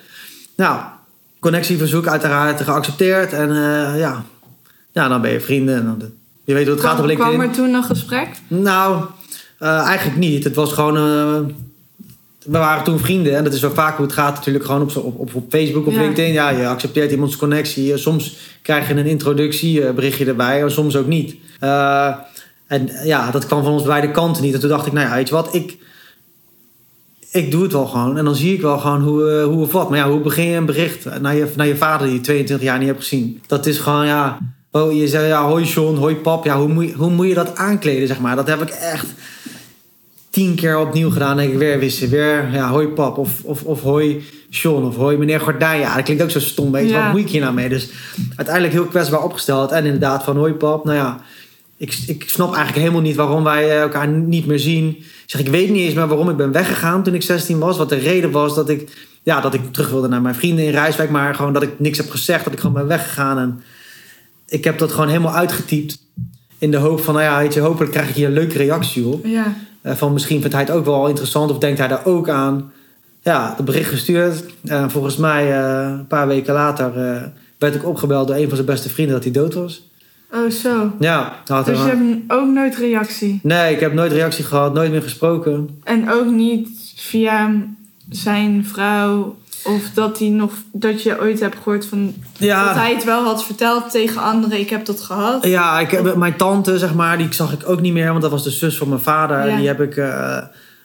Nou, 0.56 0.80
connectieverzoek 1.40 2.06
uiteraard 2.06 2.61
geaccepteerd. 2.61 3.33
En 3.33 3.50
eh, 3.50 3.99
ja, 3.99 4.25
ja, 4.92 5.09
dan 5.09 5.21
ben 5.21 5.30
je 5.33 5.40
vrienden. 5.40 5.76
En 5.76 5.85
dan, 5.85 6.11
je 6.44 6.54
weet 6.54 6.66
hoe 6.66 6.75
het 6.75 6.85
gaat 6.85 6.99
op 6.99 7.04
LinkedIn. 7.04 7.33
kwam 7.35 7.49
er 7.49 7.54
toen 7.54 7.75
een 7.75 7.85
gesprek? 7.85 8.28
Nou, 8.49 9.04
eh, 9.59 9.78
eigenlijk 9.87 10.18
niet. 10.18 10.44
Het 10.44 10.54
was 10.54 10.73
gewoon. 10.73 10.97
eh, 10.97 11.54
we 12.44 12.58
waren 12.58 12.84
toen 12.84 12.98
vrienden. 12.98 13.36
En 13.36 13.44
dat 13.44 13.52
is 13.52 13.60
wel 13.60 13.70
vaak 13.74 13.96
hoe 13.96 14.04
het 14.06 14.14
gaat, 14.14 14.34
natuurlijk. 14.34 14.64
Gewoon 14.64 14.82
op, 14.82 14.90
zo- 14.90 15.00
op, 15.00 15.34
op, 15.34 15.44
Facebook, 15.48 15.86
op 15.86 15.92
Ja. 15.92 16.00
LinkedIn. 16.00 16.32
Ja, 16.32 16.48
je 16.50 16.66
accepteert 16.66 17.10
iemands 17.12 17.36
connectie. 17.36 17.92
Eh, 17.92 17.98
Soms 17.98 18.36
krijg 18.62 18.88
je 18.88 18.94
een 18.94 19.06
introductieberichtje 19.06 20.24
erbij, 20.26 20.62
en 20.62 20.70
soms 20.70 20.96
ook 20.96 21.06
niet. 21.06 21.36
Eh, 21.60 22.14
en 22.66 22.90
ja, 23.04 23.30
dat 23.30 23.46
kwam 23.46 23.62
van 23.62 23.72
ons 23.72 23.82
beide 23.82 24.10
kanten 24.10 24.42
niet. 24.42 24.54
En 24.54 24.60
toen 24.60 24.68
dacht 24.68 24.86
ik, 24.86 24.92
nou 24.92 25.08
ja, 25.08 25.14
weet 25.14 25.28
je 25.28 25.34
wat, 25.34 25.54
ik. 25.54 25.76
Ik 27.30 27.50
doe 27.50 27.62
het 27.62 27.72
wel 27.72 27.86
gewoon. 27.86 28.18
En 28.18 28.24
dan 28.24 28.34
zie 28.34 28.54
ik 28.54 28.60
wel 28.60 28.78
gewoon 28.78 29.02
hoe, 29.02 29.30
eh, 29.30 29.44
hoe 29.44 29.62
of 29.62 29.72
wat. 29.72 29.88
Maar 29.90 29.98
ja, 29.98 30.10
hoe 30.10 30.20
begin 30.20 30.44
je 30.44 30.56
een 30.56 30.66
bericht 30.66 31.20
naar 31.20 31.34
je, 31.34 31.48
naar 31.56 31.66
je 31.66 31.76
vader 31.76 32.06
die 32.06 32.16
je 32.16 32.22
22 32.22 32.66
jaar 32.66 32.78
niet 32.78 32.86
hebt 32.88 33.00
gezien? 33.00 33.42
Dat 33.46 33.66
is 33.66 33.78
gewoon, 33.78 34.06
ja. 34.06 34.38
Oh, 34.70 34.92
je 34.92 35.08
zei 35.08 35.26
ja, 35.26 35.46
hoi 35.46 35.64
John, 35.64 35.96
hoi 35.96 36.14
pap. 36.16 36.44
Ja, 36.44 36.58
hoe 36.58 36.68
moet, 36.68 36.84
je, 36.88 36.92
hoe 36.94 37.10
moet 37.10 37.26
je 37.28 37.34
dat 37.34 37.56
aankleden, 37.56 38.06
zeg 38.08 38.20
maar? 38.20 38.36
Dat 38.36 38.46
heb 38.46 38.62
ik 38.62 38.68
echt 38.68 39.06
tien 40.34 40.54
keer 40.54 40.78
opnieuw 40.78 41.10
gedaan. 41.10 41.36
denk 41.36 41.52
ik 41.52 41.58
weer 41.58 41.78
wisten. 41.78 42.08
Weer, 42.10 42.48
ja, 42.52 42.68
hoi 42.68 42.86
pap. 42.86 43.18
Of, 43.18 43.40
of, 43.42 43.62
of 43.62 43.82
hoi 43.82 44.24
John. 44.50 44.84
Of 44.84 44.96
hoi 44.96 45.16
meneer 45.16 45.40
Gordijn. 45.40 45.80
Ja, 45.80 45.94
dat 45.94 46.04
klinkt 46.04 46.22
ook 46.22 46.30
zo 46.30 46.40
stom. 46.40 46.72
Weet 46.72 46.88
Ja. 46.90 47.02
wat 47.04 47.12
moet 47.12 47.20
ik 47.20 47.28
hier 47.28 47.40
nou 47.40 47.54
mee? 47.54 47.68
Dus 47.68 47.88
uiteindelijk 48.36 48.74
heel 48.74 48.86
kwetsbaar 48.86 49.22
opgesteld. 49.22 49.70
En 49.72 49.84
inderdaad 49.84 50.24
van 50.24 50.36
hoi 50.36 50.52
pap. 50.52 50.84
Nou 50.84 50.96
ja, 50.96 51.20
ik, 51.76 51.98
ik 52.06 52.24
snap 52.28 52.48
eigenlijk 52.48 52.78
helemaal 52.78 53.00
niet 53.00 53.16
waarom 53.16 53.44
wij 53.44 53.64
eh, 53.70 53.80
elkaar 53.80 54.08
niet 54.08 54.46
meer 54.46 54.58
zien. 54.58 54.88
Ik 54.98 55.04
zeg, 55.26 55.40
ik 55.40 55.48
weet 55.48 55.70
niet 55.70 55.82
eens 55.82 55.94
meer 55.94 56.06
waarom 56.08 56.30
ik 56.30 56.36
ben 56.36 56.52
weggegaan 56.52 57.02
toen 57.02 57.14
ik 57.14 57.22
16 57.22 57.58
was. 57.58 57.76
Wat 57.76 57.88
de 57.88 57.96
reden 57.96 58.30
was 58.30 58.54
dat 58.54 58.68
ik, 58.68 58.90
ja, 59.22 59.40
dat 59.40 59.54
ik 59.54 59.72
terug 59.72 59.90
wilde 59.90 60.08
naar 60.08 60.22
mijn 60.22 60.34
vrienden 60.34 60.64
in 60.64 60.70
Rijswijk. 60.70 61.10
Maar 61.10 61.34
gewoon 61.34 61.52
dat 61.52 61.62
ik 61.62 61.70
niks 61.80 61.98
heb 61.98 62.10
gezegd. 62.10 62.44
Dat 62.44 62.52
ik 62.52 62.58
gewoon 62.60 62.74
ben 62.74 62.86
weggegaan. 62.86 63.38
En 63.38 63.62
ik 64.48 64.64
heb 64.64 64.78
dat 64.78 64.92
gewoon 64.92 65.08
helemaal 65.08 65.34
uitgetypt. 65.34 65.98
In 66.58 66.70
de 66.70 66.76
hoop 66.76 67.00
van, 67.00 67.14
nou 67.14 67.26
ja, 67.26 67.38
weet 67.38 67.54
je, 67.54 67.60
hopelijk 67.60 67.92
krijg 67.92 68.08
ik 68.08 68.14
hier 68.14 68.26
een 68.26 68.32
leuke 68.32 68.58
reactie 68.58 69.06
op. 69.06 69.26
Ja. 69.26 69.54
Eh, 69.84 69.94
van 69.94 70.12
misschien 70.12 70.40
vindt 70.40 70.54
hij 70.54 70.64
het 70.64 70.72
ook 70.72 70.84
wel 70.84 71.08
interessant 71.08 71.50
of 71.50 71.58
denkt 71.58 71.78
hij 71.78 71.88
daar 71.88 72.06
ook 72.06 72.28
aan. 72.28 72.72
Ja, 73.22 73.54
het 73.56 73.64
bericht 73.64 73.88
gestuurd. 73.88 74.44
En 74.64 74.90
volgens 74.90 75.16
mij 75.16 75.52
eh, 75.52 75.88
een 75.98 76.06
paar 76.06 76.26
weken 76.26 76.54
later 76.54 76.86
eh, 76.86 77.22
werd 77.58 77.74
ik 77.74 77.86
opgebeld 77.86 78.26
door 78.26 78.36
een 78.36 78.46
van 78.46 78.54
zijn 78.56 78.66
beste 78.66 78.88
vrienden 78.88 79.14
dat 79.14 79.24
hij 79.24 79.32
dood 79.32 79.54
was. 79.54 79.88
Oh, 80.32 80.50
zo. 80.50 80.92
Ja, 80.98 81.32
had 81.46 81.66
Dus 81.66 81.78
je 81.78 81.84
hebt 81.84 82.32
ook 82.32 82.48
nooit 82.48 82.76
reactie. 82.76 83.40
Nee, 83.42 83.74
ik 83.74 83.80
heb 83.80 83.92
nooit 83.92 84.12
reactie 84.12 84.44
gehad, 84.44 84.74
nooit 84.74 84.90
meer 84.90 85.02
gesproken. 85.02 85.80
En 85.82 86.12
ook 86.12 86.30
niet 86.30 86.68
via 86.96 87.52
zijn 88.10 88.64
vrouw. 88.64 89.36
Of 89.64 89.90
dat, 89.94 90.18
hij 90.18 90.28
nog, 90.28 90.52
dat 90.73 91.02
je 91.02 91.21
ooit 91.21 91.40
hebt 91.40 91.56
gehoord 91.62 91.87
van... 91.87 92.14
Dat 92.38 92.75
hij 92.75 92.94
het 92.94 93.04
wel 93.04 93.25
had 93.25 93.44
verteld 93.44 93.90
tegen 93.90 94.23
anderen. 94.23 94.61
Ik 94.61 94.71
heb 94.71 94.87
dat 94.87 95.00
gehad. 95.00 95.47
ja 95.47 95.80
ik 95.80 95.90
heb, 95.90 96.16
mijn 96.16 96.37
tante, 96.37 96.78
zeg 96.78 96.94
maar, 96.94 97.18
die 97.18 97.33
zag 97.33 97.52
ik 97.52 97.68
ook 97.68 97.80
niet 97.80 97.92
meer, 97.92 98.09
want 98.09 98.23
dat 98.23 98.30
was 98.30 98.44
de 98.44 98.50
zus 98.50 98.76
van 98.76 98.88
mijn 98.88 99.00
vader. 99.00 99.49
Ja. 99.49 99.56
Die 99.56 99.66
heb 99.66 99.80
ik 99.80 99.97
eh, 99.97 100.38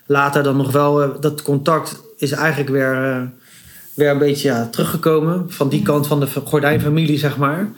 later 0.05 0.43
dan 0.43 0.57
nog 0.57 0.71
wel, 0.71 1.01
eh, 1.01 1.09
dat 1.19 1.41
contact 1.41 2.01
is 2.17 2.31
eigenlijk 2.31 2.69
weer, 2.69 2.93
eh, 2.93 3.21
weer 3.93 4.09
een 4.09 4.17
beetje 4.17 4.47
ja, 4.47 4.67
teruggekomen. 4.71 5.45
Van 5.47 5.69
die 5.69 5.81
kant 5.81 6.07
van 6.07 6.19
de 6.19 6.27
gordijnfamilie, 6.45 7.17
zeg 7.17 7.37
maar. 7.37 7.69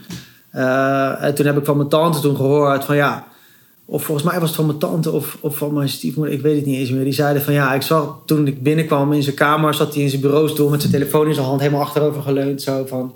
En 1.20 1.36
toen 1.36 1.46
heb 1.46 1.58
ik 1.58 1.66
van 1.66 1.78
mijn 1.78 1.90
tante 1.90 2.20
toen 2.20 2.36
gehoord 2.36 2.86
van 2.86 2.96
ja, 2.96 3.26
of 3.92 4.04
volgens 4.04 4.28
mij 4.28 4.40
was 4.40 4.48
het 4.48 4.58
van 4.58 4.66
mijn 4.66 4.78
tante 4.78 5.12
of, 5.12 5.38
of 5.40 5.58
van 5.58 5.74
mijn 5.74 5.90
stiefmoeder, 5.90 6.34
ik 6.34 6.42
weet 6.42 6.56
het 6.56 6.66
niet 6.66 6.78
eens 6.78 6.90
meer. 6.90 7.04
Die 7.04 7.14
zeiden 7.14 7.42
van 7.42 7.54
ja, 7.54 7.74
ik 7.74 7.82
zag 7.82 8.18
toen 8.26 8.48
ik 8.48 8.64
binnenkwam 8.64 9.14
in 9.14 9.24
zijn 9.24 9.36
kamer, 9.36 9.74
zat 9.74 9.94
hij 9.94 10.04
in 10.04 10.10
zijn 10.10 10.22
bureaustoel 10.22 10.70
met 10.70 10.82
zijn 10.82 10.94
telefoon 10.94 11.28
in 11.28 11.34
zijn 11.34 11.46
hand, 11.46 11.60
helemaal 11.60 11.82
achterover 11.82 12.22
geleund. 12.22 12.62
Zo 12.62 12.86
van, 12.86 13.16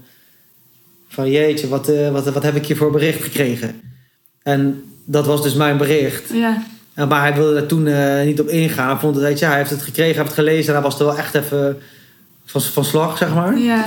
van 1.08 1.32
jeetje, 1.32 1.67
wat, 1.67 1.89
eh, 1.89 2.12
wat, 2.12 2.34
wat 2.34 2.44
heb 2.44 2.55
ik 2.55 2.65
hier 2.65 2.77
voor 2.77 2.91
bericht 2.91 3.24
gekregen? 3.24 3.82
En 4.44 4.84
dat 5.05 5.25
was 5.25 5.44
dus 5.44 5.53
mijn 5.53 5.77
bericht. 5.77 6.29
Ja. 6.34 6.63
En, 6.94 7.08
maar 7.08 7.22
hij 7.22 7.36
wilde 7.36 7.53
daar 7.53 7.65
toen 7.65 7.88
eh, 7.88 8.25
niet 8.25 8.39
op 8.39 8.48
ingaan. 8.48 8.89
Hij 8.89 9.00
vond 9.00 9.15
het, 9.15 9.24
weet 9.24 9.39
je, 9.39 9.46
hij 9.46 9.58
heeft 9.58 9.70
het 9.70 9.82
gekregen, 9.82 10.15
hij 10.15 10.24
heeft 10.24 10.36
het 10.36 10.46
gelezen 10.46 10.67
en 10.67 10.74
hij 10.74 10.89
was 10.89 11.00
er 11.00 11.05
wel 11.05 11.17
echt 11.17 11.36
even 11.36 11.77
van, 12.46 12.62
van 12.62 12.86
slag, 12.86 13.17
zeg 13.17 13.34
maar. 13.34 13.58
Ja. 13.58 13.86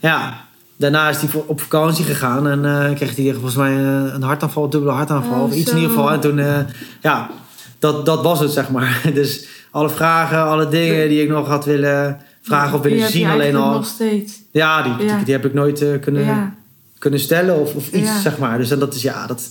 Ja, 0.00 0.47
daarna 0.78 1.08
is 1.08 1.20
hij 1.20 1.42
op 1.46 1.60
vakantie 1.60 2.04
gegaan 2.04 2.48
en 2.48 2.64
eh, 2.64 2.94
kreeg 2.94 3.16
hij 3.16 3.32
volgens 3.32 3.54
mij 3.54 3.72
eh, 3.76 4.12
een 4.14 4.22
hartaanval, 4.22 4.64
een 4.64 4.70
dubbele 4.70 4.92
hartaanval, 4.92 5.36
Oh, 5.38 5.42
of 5.42 5.54
iets 5.54 5.70
zo. 5.70 5.76
in 5.76 5.82
ieder 5.82 5.96
geval. 5.96 6.12
En 6.12 6.20
toen, 6.20 6.38
eh, 6.38 6.58
ja, 7.02 7.30
dat, 7.78 8.06
dat 8.06 8.22
was 8.22 8.40
het, 8.40 8.50
zeg 8.50 8.70
maar. 8.70 9.00
Dus 9.14 9.46
alle 9.70 9.90
vragen, 9.90 10.44
alle 10.44 10.68
dingen 10.68 11.08
die 11.08 11.22
ik 11.22 11.28
nog 11.28 11.48
had 11.48 11.64
willen 11.64 12.20
vragen 12.42 12.74
of 12.78 12.82
willen 12.82 13.10
zien, 13.10 13.28
alleen 13.28 13.56
al. 13.56 13.72
nog 13.72 13.86
steeds. 13.86 14.32
Ja, 14.50 14.82
die, 14.82 15.06
Ja. 15.06 15.14
Die, 15.16 15.24
die 15.24 15.34
heb 15.34 15.44
ik 15.44 15.54
nooit 15.54 15.84
kunnen, 16.00 16.24
Ja. 16.24 16.54
kunnen 16.98 17.20
stellen 17.20 17.60
of, 17.60 17.74
of 17.74 17.92
iets, 17.92 18.08
Ja. 18.08 18.20
zeg 18.20 18.38
maar. 18.38 18.58
Dus 18.58 18.70
en 18.70 18.78
dat 18.78 18.94
is, 18.94 19.02
ja, 19.02 19.26
dat, 19.26 19.42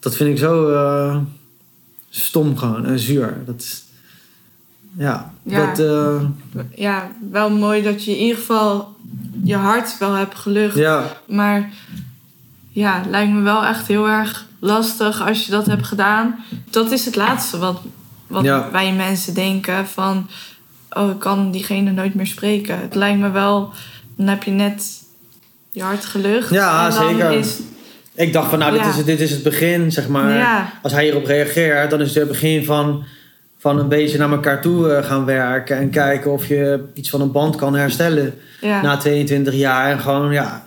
dat 0.00 0.14
vind 0.16 0.30
ik 0.30 0.38
zo 0.38 0.72
stom 2.10 2.56
gewoon 2.58 2.86
en 2.86 2.98
zuur. 2.98 3.36
Dat 3.46 3.82
ja, 4.96 5.32
Ja. 5.42 5.66
dat, 5.66 5.78
eh, 5.78 6.22
ja, 6.74 7.10
wel 7.30 7.50
mooi 7.50 7.82
dat 7.82 8.04
je 8.04 8.10
in 8.10 8.22
ieder 8.22 8.36
geval 8.38 8.96
je 9.44 9.56
hart 9.56 9.98
wel 9.98 10.12
hebt 10.14 10.34
gelucht. 10.34 10.76
ja, 10.76 11.04
Maar 11.26 11.70
ja, 12.68 12.98
het 12.98 13.06
lijkt 13.10 13.32
me 13.32 13.40
wel 13.40 13.64
echt 13.64 13.86
heel 13.86 14.08
erg 14.08 14.46
lastig 14.60 15.26
als 15.26 15.44
je 15.44 15.50
dat 15.50 15.66
hebt 15.66 15.86
gedaan. 15.86 16.36
Dat 16.70 16.90
is 16.92 17.04
het 17.04 17.16
laatste 17.16 17.58
wat, 17.58 17.80
wat 18.26 18.44
Ja. 18.44 18.68
wij 18.72 18.92
mensen 18.92 19.34
denken 19.34 19.86
van... 19.86 20.28
Oh, 20.90 21.10
ik 21.10 21.18
kan 21.18 21.50
diegene 21.50 21.90
nooit 21.90 22.14
meer 22.14 22.26
spreken. 22.26 22.80
Het 22.80 22.94
lijkt 22.94 23.18
me 23.20 23.30
wel... 23.30 23.72
Dan 24.16 24.26
heb 24.26 24.42
je 24.42 24.50
net 24.50 25.02
je 25.70 25.82
hart 25.82 26.04
gelucht. 26.04 26.50
Ja, 26.50 26.86
en 26.88 26.94
dan 26.94 27.08
zeker. 27.08 27.32
Is, 27.32 27.58
ik 28.14 28.32
dacht 28.32 28.50
van, 28.50 28.58
nou, 28.58 28.72
dit, 28.72 28.80
Ja. 28.80 28.88
is, 28.88 28.96
het- 28.96 29.06
dit 29.06 29.20
is 29.20 29.30
het 29.30 29.42
begin, 29.42 29.92
zeg 29.92 30.08
maar. 30.08 30.32
ja, 30.36 30.72
als 30.82 30.92
hij 30.92 31.04
hierop 31.04 31.24
reageert, 31.24 31.90
dan 31.90 32.00
is 32.00 32.06
het 32.08 32.16
het 32.18 32.28
begin 32.28 32.64
van, 32.64 33.04
van 33.58 33.78
een 33.78 33.88
beetje 33.88 34.18
naar 34.18 34.30
elkaar 34.30 34.60
toe 34.60 34.92
eh, 34.92 35.04
gaan 35.06 35.24
werken. 35.24 35.76
En 35.76 35.90
kijken 35.90 36.30
of 36.32 36.46
je 36.46 36.84
iets 36.94 37.10
van 37.10 37.20
een 37.20 37.32
band 37.32 37.56
kan 37.56 37.74
herstellen 37.74 38.34
ja. 38.60 38.82
na 38.82 38.96
22 38.96 39.54
jaar. 39.54 39.90
En 39.90 39.98
gewoon, 40.00 40.32
ja. 40.32 40.66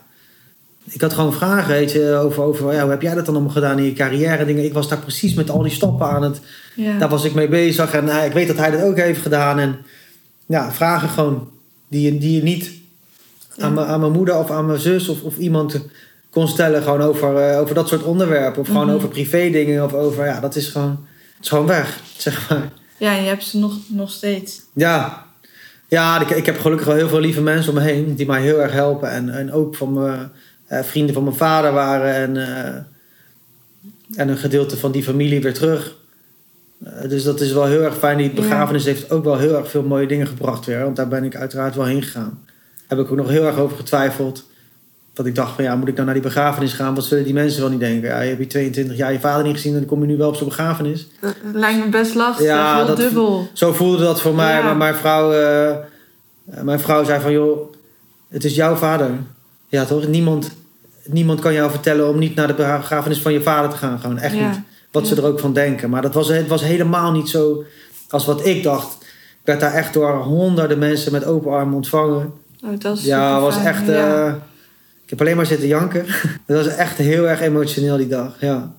Ik 0.90 1.02
had 1.02 1.14
gewoon 1.14 1.34
vragen, 1.34 1.70
weet 1.70 1.92
je, 1.92 2.14
over, 2.16 2.44
over 2.44 2.74
ja, 2.74 2.82
hoe 2.82 2.90
heb 2.92 3.02
jij 3.02 3.16
dat 3.16 3.26
dan 3.26 3.34
allemaal 3.36 3.54
gedaan 3.54 3.78
in 3.78 3.84
je 3.84 3.94
carrière? 3.94 4.46
Dingen. 4.46 4.64
Ik 4.66 4.74
was 4.74 4.88
daar 4.90 4.98
precies 5.00 5.34
met 5.34 5.50
al 5.50 5.62
die 5.62 5.72
stappen 5.72 6.08
aan 6.08 6.24
het. 6.24 6.40
ja. 6.76 6.98
Daar 6.98 7.10
was 7.10 7.24
ik 7.24 7.34
mee 7.34 7.48
bezig. 7.48 7.94
En 7.94 8.10
eh, 8.10 8.26
ik 8.26 8.32
weet 8.32 8.48
dat 8.48 8.58
hij 8.58 8.72
dat 8.72 8.82
ook 8.84 8.98
heeft 8.98 9.22
gedaan. 9.22 9.60
En 9.60 9.78
ja, 10.46 10.72
vragen 10.72 11.10
gewoon 11.10 11.50
die 11.88 12.14
je, 12.14 12.18
die 12.20 12.36
je 12.36 12.44
niet 12.44 12.72
aan, 13.58 13.74
mijn- 13.74 13.88
aan 13.88 14.00
mijn 14.00 14.12
moeder 14.12 14.38
of 14.38 14.52
aan 14.52 14.66
mijn 14.66 14.80
zus 14.80 15.10
of, 15.10 15.22
of 15.22 15.38
iemand 15.38 15.80
kon 16.30 16.48
stellen. 16.48 16.84
Gewoon 16.84 17.02
over, 17.02 17.38
eh, 17.38 17.60
over 17.60 17.76
dat 17.76 17.88
soort 17.88 18.04
onderwerpen. 18.04 18.62
Of 18.62 18.68
gewoon 18.68 18.86
Mhm. 18.86 18.96
over 18.96 19.08
privé 19.10 19.50
dingen. 19.50 19.84
Of 19.84 19.94
over, 19.94 20.26
ja, 20.26 20.40
dat 20.40 20.56
is 20.56 20.68
gewoon, 20.68 21.06
het 21.36 21.44
is 21.44 21.50
gewoon 21.50 21.66
weg, 21.68 22.00
zeg 22.18 22.50
maar. 22.50 22.70
Ja, 23.02 23.14
je 23.14 23.28
hebt 23.28 23.44
ze 23.44 23.58
nog, 23.58 23.78
nog 23.88 24.12
steeds. 24.12 24.62
Ja, 24.74 25.26
ja 25.88 26.22
ik, 26.22 26.30
ik 26.30 26.46
heb 26.46 26.60
gelukkig 26.60 26.88
wel 26.88 26.96
heel 26.96 27.10
veel 27.10 27.20
lieve 27.20 27.42
mensen 27.42 27.74
om 27.74 27.78
me 27.78 27.84
heen 27.84 28.16
die 28.16 28.26
mij 28.26 28.42
heel 28.42 28.62
erg 28.62 28.72
helpen. 28.72 29.10
En, 29.12 29.30
en 29.30 29.52
ook 29.52 29.76
van 29.76 29.94
mijn 29.94 30.32
eh, 30.68 30.84
vrienden 30.84 31.14
van 31.14 31.24
mijn 31.24 31.36
vader 31.36 31.72
waren. 31.72 32.14
En, 32.14 32.38
eh, 32.38 32.76
en 34.20 34.30
een 34.30 34.38
gedeelte 34.38 34.78
van 34.78 34.92
die 34.92 35.04
familie 35.04 35.42
weer 35.42 35.54
terug. 35.54 35.96
Eh, 36.84 37.10
dus 37.10 37.24
dat 37.24 37.42
is 37.42 37.52
wel 37.52 37.66
heel 37.66 37.82
erg 37.82 37.98
fijn. 37.98 38.18
Die 38.18 38.28
Ja. 38.28 38.34
begrafenis 38.34 38.86
heeft 38.86 39.12
ook 39.12 39.24
wel 39.24 39.38
heel 39.38 39.56
erg 39.58 39.70
veel 39.70 39.84
mooie 39.84 40.08
dingen 40.08 40.28
gebracht 40.28 40.66
weer. 40.66 40.84
Want 40.84 40.96
daar 40.96 41.08
ben 41.08 41.24
ik 41.24 41.36
uiteraard 41.36 41.76
wel 41.76 41.86
heen 41.86 42.04
gegaan. 42.04 42.44
Heb 42.88 43.00
ik 43.00 43.12
ook 43.12 43.18
nog 43.18 43.30
heel 43.30 43.46
erg 43.46 43.58
over 43.58 43.78
getwijfeld. 43.78 44.50
Dat 45.14 45.26
ik 45.26 45.36
dacht 45.36 45.56
van 45.56 45.64
ja, 45.64 45.76
moet 45.76 45.88
ik 45.88 45.94
nou 45.94 46.06
naar 46.06 46.14
die 46.14 46.24
begrafenis 46.24 46.74
gaan? 46.74 46.96
Wat 46.96 47.04
zullen 47.04 47.24
die 47.24 47.34
mensen 47.34 47.62
wel 47.62 47.70
niet 47.70 47.80
denken? 47.80 48.10
Ja, 48.10 48.20
je 48.22 48.28
hebt 48.28 48.40
hier 48.40 48.50
22 48.50 48.98
jaar 48.98 49.12
je 49.12 49.20
vader 49.20 49.44
niet 49.46 49.54
gezien 49.56 49.74
en 49.74 49.80
dan 49.80 49.88
kom 49.88 50.02
je 50.02 50.08
nu 50.08 50.18
wel 50.18 50.28
op 50.28 50.36
zijn 50.36 50.50
begrafenis. 50.50 51.08
Dat 51.22 51.36
lijkt 51.54 51.86
me 51.86 51.90
best 51.90 52.16
lastig. 52.16 52.46
Ja, 52.46 52.76
heel 52.76 52.86
dat- 52.86 52.98
dubbel. 52.98 53.48
Zo 53.54 53.74
voelde 53.74 54.04
dat 54.04 54.22
voor 54.22 54.36
mij. 54.36 54.58
Ja. 54.58 54.64
Maar 54.64 54.78
mijn 54.78 54.96
vrouw, 54.96 55.32
eh, 55.32 55.70
eh, 55.70 55.78
mijn 56.62 56.80
vrouw 56.80 57.04
zei 57.04 57.22
van... 57.22 57.32
joh, 57.32 57.74
het 58.30 58.44
is 58.44 58.56
jouw 58.56 58.76
vader. 58.76 59.10
Ja 59.68 59.86
toch? 59.86 60.08
Niemand, 60.08 60.52
niemand 61.06 61.40
kan 61.40 61.54
jou 61.54 61.70
vertellen 61.72 62.10
om 62.10 62.20
niet 62.20 62.36
naar 62.36 62.48
de 62.48 62.54
begrafenis 62.54 63.22
van 63.22 63.34
je 63.34 63.42
vader 63.42 63.70
te 63.70 63.78
gaan. 63.78 64.00
Gewoon 64.00 64.18
echt 64.18 64.36
Ja. 64.36 64.48
niet. 64.50 64.60
Wat 64.92 65.08
ze 65.08 65.16
er 65.16 65.26
ook 65.26 65.40
van 65.40 65.54
denken. 65.54 65.90
Maar 65.90 66.02
dat 66.02 66.14
was, 66.14 66.28
het 66.28 66.48
was 66.48 66.62
helemaal 66.64 67.12
niet 67.12 67.30
zo 67.30 67.64
als 68.10 68.26
wat 68.26 68.46
ik 68.46 68.64
dacht. 68.64 68.98
Ik 69.02 69.48
werd 69.48 69.60
daar 69.60 69.74
echt 69.74 69.94
door 69.94 70.14
honderden 70.24 70.80
mensen 70.80 71.12
met 71.12 71.26
open 71.26 71.52
armen 71.52 71.76
ontvangen. 71.76 72.34
Oh, 72.66 72.80
dat 72.80 72.98
is 72.98 73.04
Ja, 73.04 73.34
het 73.34 73.42
was 73.42 73.64
echt... 73.64 73.84
ik 75.12 75.18
heb 75.18 75.28
alleen 75.28 75.38
maar 75.38 75.46
zitten 75.46 75.68
janken. 75.68 76.06
Het 76.46 76.66
was 76.66 76.68
echt 76.68 76.98
heel 76.98 77.28
erg 77.28 77.42
emotioneel 77.42 77.98
die 77.98 78.08
dag. 78.08 78.36
Ja. 78.40 78.74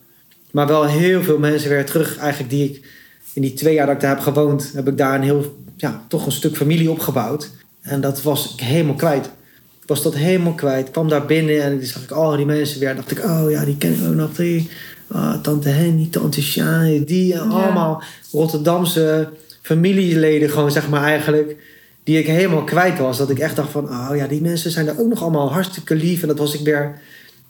Maar 0.50 0.66
wel 0.66 0.84
heel 0.86 1.22
veel 1.22 1.38
mensen 1.38 1.70
weer 1.70 1.84
terug. 1.84 2.18
Eigenlijk 2.18 2.50
die 2.50 2.64
ik 2.64 2.84
in 3.32 3.42
die 3.42 3.52
twee 3.52 3.74
jaar 3.74 3.86
dat 3.86 3.94
ik 3.94 4.00
daar 4.00 4.14
heb 4.14 4.20
gewoond... 4.20 4.70
heb 4.74 4.88
ik 4.88 4.98
daar 4.98 5.14
een 5.14 5.22
heel... 5.22 5.58
Ja, 5.76 6.04
toch 6.08 6.26
een 6.26 6.32
stuk 6.32 6.56
familie 6.56 6.90
opgebouwd. 6.90 7.50
En 7.82 8.00
dat 8.00 8.22
was 8.22 8.52
ik 8.54 8.60
helemaal 8.60 8.94
kwijt. 8.94 9.26
Ik 9.82 9.88
was 9.88 10.02
dat 10.02 10.14
helemaal 10.14 10.52
kwijt. 10.52 10.86
Ik 10.86 10.92
kwam 10.92 11.08
daar 11.08 11.26
binnen 11.26 11.62
en 11.62 11.86
zag 11.86 12.02
ik 12.02 12.10
al 12.10 12.36
die 12.36 12.46
mensen 12.46 12.80
weer. 12.80 12.94
dacht 12.96 13.10
ik, 13.10 13.24
oh 13.24 13.50
ja, 13.50 13.64
die 13.64 13.76
ken 13.76 13.92
ik 13.92 14.08
ook 14.08 14.14
nog. 14.14 14.34
Die, 14.34 14.68
ah, 15.08 15.40
tante 15.40 15.68
Henny, 15.68 16.08
tante 16.10 16.42
Sjaan, 16.42 17.04
die. 17.04 17.32
En 17.34 17.48
Ja. 17.50 17.54
allemaal 17.54 18.02
Rotterdamse 18.30 19.28
familieleden 19.62 20.50
gewoon, 20.50 20.70
zeg 20.70 20.88
maar 20.88 21.02
eigenlijk 21.02 21.56
die 22.04 22.18
ik 22.18 22.26
helemaal 22.26 22.64
kwijt 22.64 22.98
was. 22.98 23.18
Dat 23.18 23.30
ik 23.30 23.38
echt 23.38 23.56
dacht 23.56 23.70
van, 23.70 23.84
oh 23.84 24.16
ja, 24.16 24.26
die 24.26 24.40
mensen 24.40 24.70
zijn 24.70 24.88
er 24.88 25.00
ook 25.00 25.08
nog 25.08 25.22
allemaal 25.22 25.52
hartstikke 25.52 25.94
lief. 25.94 26.22
En 26.22 26.28
dat 26.28 26.38
was 26.38 26.54
ik 26.54 26.64
weer, 26.64 27.00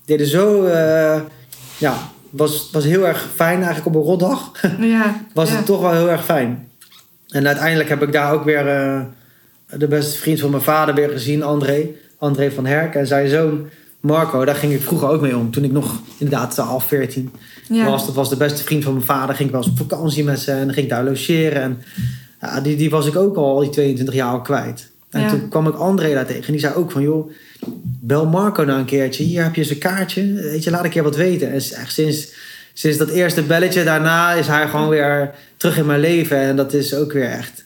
deden 0.05 0.27
zo, 0.27 0.65
eh, 0.65 1.21
ja, 1.79 2.11
was, 2.31 2.69
was 2.73 2.85
heel 2.85 3.07
erg 3.07 3.29
fijn 3.35 3.57
eigenlijk 3.57 3.87
op 3.87 3.95
een 3.95 4.09
rotdag. 4.09 4.51
Ja, 4.81 5.21
was 5.35 5.49
ja. 5.49 5.57
het 5.57 5.67
toch 5.67 5.81
wel 5.81 5.93
heel 5.93 6.11
erg 6.11 6.25
fijn. 6.25 6.69
En 7.29 7.47
uiteindelijk 7.47 7.88
heb 7.88 8.03
ik 8.03 8.12
daar 8.12 8.33
ook 8.33 8.45
weer 8.45 8.69
eh, 8.69 9.01
de 9.77 9.88
beste 9.88 10.19
vriend 10.19 10.41
van 10.41 10.51
mijn 10.51 10.62
vader 10.62 10.95
weer 10.95 11.09
gezien, 11.09 11.43
André. 11.43 11.87
André 12.19 12.51
van 12.51 12.67
Herk 12.67 12.95
en 12.95 13.07
zijn 13.07 13.29
zoon 13.29 13.69
Marco. 14.01 14.45
Daar 14.45 14.55
ging 14.55 14.73
ik 14.73 14.83
vroeger 14.83 15.09
ook 15.09 15.21
mee 15.21 15.37
om. 15.37 15.51
Toen 15.51 15.65
ik 15.65 15.73
nog 15.73 16.01
inderdaad 16.19 16.59
al 16.59 16.81
14 16.81 17.33
Ja. 17.69 17.85
was. 17.85 18.07
Dat 18.07 18.15
was 18.15 18.29
de 18.29 18.37
beste 18.37 18.62
vriend 18.62 18.85
van 18.85 18.93
mijn 18.93 19.05
vader. 19.05 19.35
Ging 19.35 19.49
ik 19.49 19.55
wel 19.55 19.65
eens 19.65 19.73
op 19.73 19.88
vakantie 19.88 20.25
met 20.25 20.41
ze 20.41 20.51
en 20.51 20.65
dan 20.65 20.73
ging 20.75 20.87
ik 20.87 20.93
daar 20.93 21.05
logeren. 21.05 21.62
En 21.62 21.83
ja, 22.43 22.61
die, 22.61 22.77
die 22.77 22.91
was 22.91 23.07
ik 23.07 23.17
ook 23.17 23.37
al 23.37 23.61
die 23.61 23.71
22 23.71 24.15
jaar 24.15 24.31
al 24.33 24.41
kwijt. 24.41 24.91
En 25.11 25.21
Ja. 25.21 25.29
toen 25.29 25.49
kwam 25.49 25.67
ik 25.67 25.75
André 25.75 26.13
daar 26.15 26.27
tegen. 26.27 26.45
En 26.47 26.53
die 26.53 26.61
zei 26.61 26.75
ook 26.75 26.91
van, 26.91 27.03
joh, 27.03 27.31
bel 28.01 28.27
Marco 28.27 28.63
nou 28.65 28.79
een 28.79 28.85
keertje. 28.85 29.25
Hier 29.25 29.43
heb 29.43 29.55
je 29.55 29.65
zijn 29.65 29.79
kaartje. 29.79 30.33
Weet 30.33 30.65
je, 30.65 30.71
laat 30.71 30.85
een 30.85 30.91
keer 30.91 31.03
wat 31.03 31.17
weten. 31.17 31.49
En 31.49 31.55
echt 31.55 31.93
sinds, 31.93 32.33
sinds 32.73 32.99
dat 32.99 33.09
eerste 33.09 33.43
belletje 33.43 33.85
daarna 33.85 34.33
is 34.33 34.47
hij 34.47 34.69
gewoon 34.69 34.89
weer 34.89 35.31
terug 35.57 35.79
in 35.79 35.87
mijn 35.87 36.01
leven. 36.01 36.37
En 36.39 36.57
dat 36.57 36.73
is 36.73 36.95
ook 36.95 37.13
weer 37.13 37.29
echt... 37.31 37.65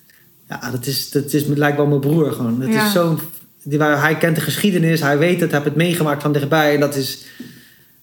Ja, 0.49 0.71
dat 0.71 0.87
is, 0.87 1.11
dat 1.11 1.33
is 1.33 1.45
lijkt 1.47 1.77
wel 1.77 1.87
mijn 1.87 2.01
broer 2.01 2.33
gewoon. 2.33 2.61
Het 2.61 2.73
Ja. 2.73 2.87
is 2.87 2.93
zo'n... 2.93 3.19
waar- 3.63 4.01
Hij 4.01 4.17
kent 4.17 4.35
de 4.35 4.41
geschiedenis, 4.41 5.01
hij 5.01 5.19
weet 5.19 5.41
het, 5.41 5.51
hij 5.51 5.61
heeft 5.61 5.65
het 5.75 5.83
meegemaakt 5.83 6.23
van 6.23 6.33
dichtbij. 6.33 6.75
En 6.75 6.81
dat 6.81 6.97
is 6.97 7.25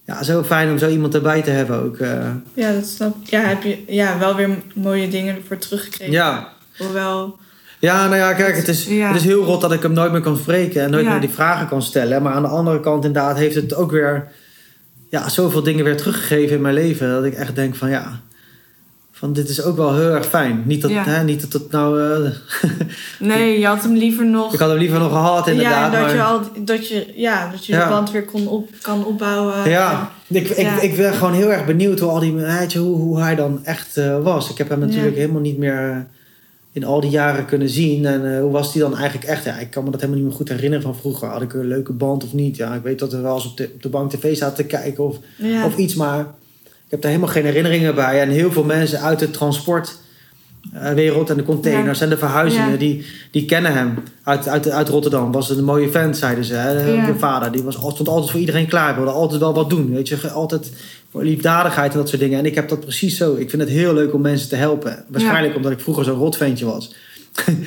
ja, 0.06 0.24
zo 0.24 0.44
fijn 0.44 0.70
om 0.72 0.78
zo 0.78 0.90
iemand 0.90 1.14
erbij 1.16 1.42
te 1.42 1.50
hebben 1.50 1.84
ook. 1.84 1.98
eh. 1.98 2.30
Ja, 2.54 2.74
dat 2.74 2.86
snap 2.86 3.16
ik. 3.24 3.30
Ja, 3.30 3.40
heb 3.42 3.64
je 3.64 3.84
ja, 3.88 4.20
wel 4.20 4.36
weer 4.36 4.50
mooie 4.76 5.08
dingen 5.08 5.36
ervoor 5.36 5.58
teruggekregen. 5.58 6.14
ja. 6.14 6.53
Hoewel, 6.78 7.38
Ja, 7.80 8.04
nou 8.06 8.16
ja, 8.16 8.34
kijk, 8.34 8.56
het 8.56 8.68
is, 8.68 8.86
Ja. 8.86 9.08
het 9.08 9.16
is 9.16 9.24
heel 9.24 9.44
rot 9.44 9.62
dat 9.62 9.72
ik 9.72 9.82
hem 9.82 9.94
nooit 9.94 10.12
meer 10.12 10.22
kan 10.22 10.38
spreken 10.38 10.82
en 10.82 10.92
nooit 10.92 11.04
Ja. 11.06 11.12
meer 11.12 11.20
die 11.20 11.30
vragen 11.30 11.68
kan 11.68 11.82
stellen. 11.82 12.22
Maar 12.24 12.34
aan 12.34 12.42
de 12.42 12.48
andere 12.48 12.80
kant, 12.80 13.06
inderdaad, 13.06 13.38
heeft 13.38 13.56
het 13.56 13.76
ook 13.76 13.92
weer 13.92 14.28
ja, 15.10 15.30
zoveel 15.30 15.64
dingen 15.64 15.84
weer 15.84 15.98
teruggegeven 15.98 16.56
in 16.56 16.62
mijn 16.62 16.74
leven. 16.74 17.10
Dat 17.10 17.24
ik 17.24 17.34
echt 17.34 17.56
denk 17.56 17.76
van 17.76 17.90
ja, 17.90 18.20
van 19.12 19.34
dit 19.34 19.50
is 19.50 19.62
ook 19.64 19.78
wel 19.78 19.96
heel 19.96 20.10
erg 20.10 20.26
fijn. 20.26 20.64
Niet 20.66 20.82
dat, 20.82 20.92
Ja. 20.92 21.04
hè, 21.04 21.24
niet 21.24 21.42
dat 21.42 21.54
het 21.54 21.72
nou. 21.72 22.02
eh, 22.24 22.32
nee, 23.30 23.60
je 23.60 23.66
had 23.66 23.84
hem 23.84 23.94
liever 23.96 24.26
nog... 24.26 24.54
ik 24.54 24.60
had 24.60 24.70
hem 24.70 24.78
liever 24.78 25.00
nog 25.00 25.12
gehad, 25.12 25.48
inderdaad. 25.48 25.92
ja, 25.94 26.00
dat 26.00 26.02
maar, 26.08 26.16
je, 26.16 26.24
al, 26.24 26.42
dat 26.66 26.88
je, 26.88 27.12
ja, 27.16 27.50
dat 27.52 27.66
je 27.66 27.72
de 27.74 27.86
band 27.90 28.12
weer 28.12 28.26
kon 28.26 28.48
op, 28.48 28.70
kan 28.82 29.06
opbouwen. 29.06 29.70
Ja, 29.70 30.12
ik, 30.28 30.50
ik, 30.50 30.68
ik 30.82 30.96
ben 30.98 31.14
gewoon 31.14 31.34
heel 31.34 31.52
erg 31.52 31.66
benieuwd 31.66 32.00
hoe, 32.00 32.10
al 32.10 32.20
die, 32.20 32.32
hoe, 32.78 32.98
hoe 32.98 33.20
hij 33.22 33.36
dan 33.36 33.66
echt 33.66 33.98
eh, 33.98 34.22
was. 34.24 34.50
Ik 34.52 34.58
heb 34.58 34.70
hem 34.70 34.80
natuurlijk 34.80 35.16
helemaal 35.16 35.42
niet 35.42 35.58
meer 35.58 36.08
in 36.74 36.84
al 36.86 37.02
die 37.02 37.10
jaren 37.10 37.46
kunnen 37.46 37.70
zien. 37.70 38.06
En 38.06 38.34
eh, 38.36 38.42
hoe 38.42 38.52
was 38.52 38.74
hij 38.74 38.82
dan 38.82 38.96
eigenlijk 38.98 39.26
echt? 39.28 39.44
Ja, 39.44 39.58
ik 39.60 39.70
kan 39.70 39.84
me 39.84 39.90
dat 39.92 40.00
helemaal 40.00 40.22
niet 40.22 40.30
meer 40.30 40.38
goed 40.40 40.50
herinneren 40.50 40.84
van 40.84 40.96
vroeger. 40.96 41.28
Had 41.28 41.42
ik 41.42 41.54
een 41.54 41.68
leuke 41.68 41.94
band 41.94 42.24
of 42.24 42.34
niet? 42.34 42.56
Ja, 42.56 42.74
ik 42.76 42.82
weet 42.84 43.00
dat 43.00 43.12
we 43.12 43.20
wel 43.20 43.36
eens 43.36 43.46
op 43.46 43.58
de, 43.58 43.70
op 43.74 43.82
de 43.82 43.90
bank 43.90 44.12
tv 44.12 44.38
zaten 44.38 44.56
te 44.56 44.64
kijken 44.66 45.04
of, 45.04 45.18
Ja. 45.38 45.66
of 45.66 45.78
iets. 45.78 45.96
Maar 45.96 46.20
ik 46.64 46.90
heb 46.90 47.02
daar 47.02 47.12
helemaal 47.12 47.34
geen 47.34 47.46
herinneringen 47.46 47.96
bij. 47.96 48.22
En 48.22 48.30
heel 48.30 48.52
veel 48.52 48.64
mensen 48.64 49.00
uit 49.00 49.20
de 49.20 49.32
transportwereld 50.71 51.30
en 51.30 51.38
de 51.38 51.43
containers 51.43 52.02
en 52.02 52.10
de 52.10 52.17
verhuizingen... 52.17 52.71
Ja. 52.71 52.78
Die, 52.78 53.06
die 53.32 53.45
kennen 53.45 53.73
hem 53.73 53.93
uit, 54.23 54.47
uit, 54.47 54.69
uit 54.69 54.89
Rotterdam. 54.89 55.32
Was 55.32 55.49
een 55.49 55.63
mooie 55.63 55.89
vent, 55.91 56.17
zeiden 56.17 56.43
ze. 56.43 56.54
Hè? 56.54 56.91
Ja. 56.93 57.06
De 57.06 57.15
vader 57.15 57.52
die 57.52 57.63
was, 57.63 57.76
stond 57.76 58.08
altijd 58.08 58.32
voor 58.32 58.39
iedereen 58.39 58.67
klaar. 58.67 58.95
Wilde 58.95 59.12
altijd 59.12 59.39
wel 59.39 59.54
wat 59.54 59.69
doen. 59.69 59.93
Weet 59.93 60.08
je? 60.08 60.30
Altijd 60.30 60.71
voor 61.12 61.23
liefdadigheid 61.23 61.91
en 61.91 61.97
dat 61.97 62.10
soort 62.10 62.21
dingen. 62.21 62.39
En 62.39 62.45
ik 62.45 62.56
heb 62.56 62.69
dat 62.69 62.80
precies 62.80 63.17
zo. 63.17 63.36
Ik 63.36 63.49
vind 63.49 63.62
het 63.62 63.71
heel 63.71 63.93
leuk 63.93 64.13
om 64.13 64.21
mensen 64.21 64.49
te 64.49 64.56
helpen. 64.56 65.04
Waarschijnlijk 65.08 65.56
omdat 65.56 65.71
ik 65.71 65.80
vroeger 65.80 66.04
zo'n 66.04 66.17
rotventje 66.17 66.65
was. 66.65 66.93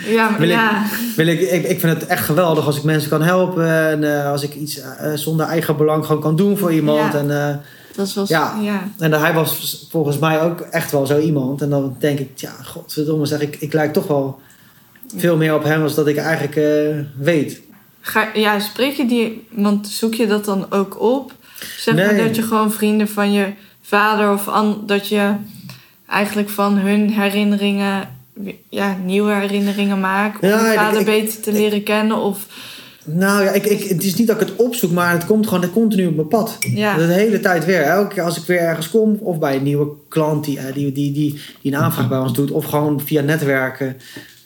ja, 0.09 0.31
maar 0.31 0.39
Wil 0.41 0.49
ik- 0.49 0.55
ja. 0.55 0.83
Wil 1.17 1.27
ik, 1.27 1.41
ik, 1.41 1.65
ik 1.69 1.81
vind 1.81 1.93
het 2.01 2.07
echt 2.07 2.25
geweldig 2.25 2.67
als 2.67 2.77
ik 2.77 2.83
mensen 2.83 3.11
kan 3.11 3.23
helpen. 3.23 3.69
En 3.91 4.19
eh, 4.19 4.31
als 4.31 4.43
ik 4.43 4.55
iets 4.55 4.81
eh, 4.81 5.13
zonder 5.15 5.47
eigen 5.47 5.77
belang 5.77 6.07
gewoon 6.07 6.23
kan 6.23 6.37
doen 6.37 6.57
voor 6.57 6.73
iemand. 6.73 7.15
En, 7.15 7.31
eh, 7.49 7.55
Dat 7.97 8.15
was... 8.15 8.29
Ja. 8.29 8.59
ja. 8.63 8.89
en 8.99 9.13
hij 9.13 9.33
was 9.35 9.87
volgens 9.91 10.19
mij 10.19 10.41
ook 10.43 10.61
echt 10.61 10.93
wel 10.93 11.07
zo 11.07 11.19
iemand. 11.19 11.63
En 11.63 11.71
dan 11.71 11.97
denk 11.99 12.19
ik, 12.19 12.31
ja, 12.35 12.51
godverdomme 12.63 13.27
zeg 13.27 13.41
ik, 13.41 13.57
ik 13.57 13.73
lijk 13.73 13.93
toch 13.93 14.07
wel 14.07 14.41
veel 15.17 15.37
meer 15.37 15.55
op 15.55 15.65
hem 15.65 15.83
als 15.83 15.95
dat 15.95 16.07
ik 16.07 16.17
eigenlijk 16.17 16.57
eh, 16.57 16.97
weet. 17.25 17.61
Ga, 18.01 18.29
ja, 18.35 18.59
spreek 18.61 18.97
je 18.97 19.07
die... 19.07 19.47
Want 19.51 19.89
zoek 19.89 20.15
je 20.15 20.27
dat 20.27 20.45
dan 20.45 20.67
ook 20.71 21.01
op? 21.01 21.33
Zeg 21.79 21.95
maar 21.95 22.17
dat 22.17 22.37
je 22.37 22.43
gewoon 22.43 22.73
vrienden 22.73 23.09
van 23.09 23.33
je 23.33 23.53
vader 23.83 24.33
of 24.33 24.49
an, 24.49 24.83
dat 24.87 25.09
je 25.09 25.33
eigenlijk 26.09 26.49
van 26.51 26.77
hun 26.77 27.11
herinneringen... 27.11 28.09
Ja, 28.69 28.97
nieuwe 29.05 29.33
herinneringen 29.33 30.01
maakt. 30.01 30.43
Om 30.43 30.49
Ja, 30.49 30.75
vader 30.75 31.01
ik- 31.01 31.07
beter 31.07 31.41
te 31.41 31.53
leren 31.53 31.83
kennen. 31.83 32.17
Of 32.17 32.47
Nou 33.09 33.45
ja, 33.45 33.51
ik, 33.51 33.67
ik, 33.67 33.85
het 33.89 34.05
is 34.05 34.15
niet 34.15 34.27
dat 34.27 34.41
ik 34.41 34.49
het 34.49 34.57
opzoek, 34.57 34.93
maar 34.93 35.13
het 35.13 35.25
komt 35.27 35.47
gewoon 35.49 35.71
continu 35.71 36.07
op 36.07 36.15
mijn 36.17 36.29
pad. 36.29 36.57
ja, 36.61 36.97
De 36.97 37.03
hele 37.05 37.41
tijd 37.41 37.65
weer. 37.65 37.81
Elke 37.83 38.15
keer 38.15 38.23
als 38.23 38.37
ik 38.37 38.45
weer 38.45 38.59
ergens 38.59 38.91
kom, 38.91 39.19
of 39.23 39.39
bij 39.39 39.57
een 39.57 39.63
nieuwe 39.63 39.87
klant 40.09 40.45
die, 40.45 40.59
eh, 40.59 40.65
die, 40.75 40.93
die, 40.93 41.13
die, 41.13 41.41
die 41.63 41.73
een 41.73 41.79
aanvraag 41.79 42.09
bij 42.09 42.19
ons 42.19 42.33
doet, 42.33 42.51
of 42.51 42.65
gewoon 42.65 43.01
via 43.05 43.21
netwerken. 43.23 43.97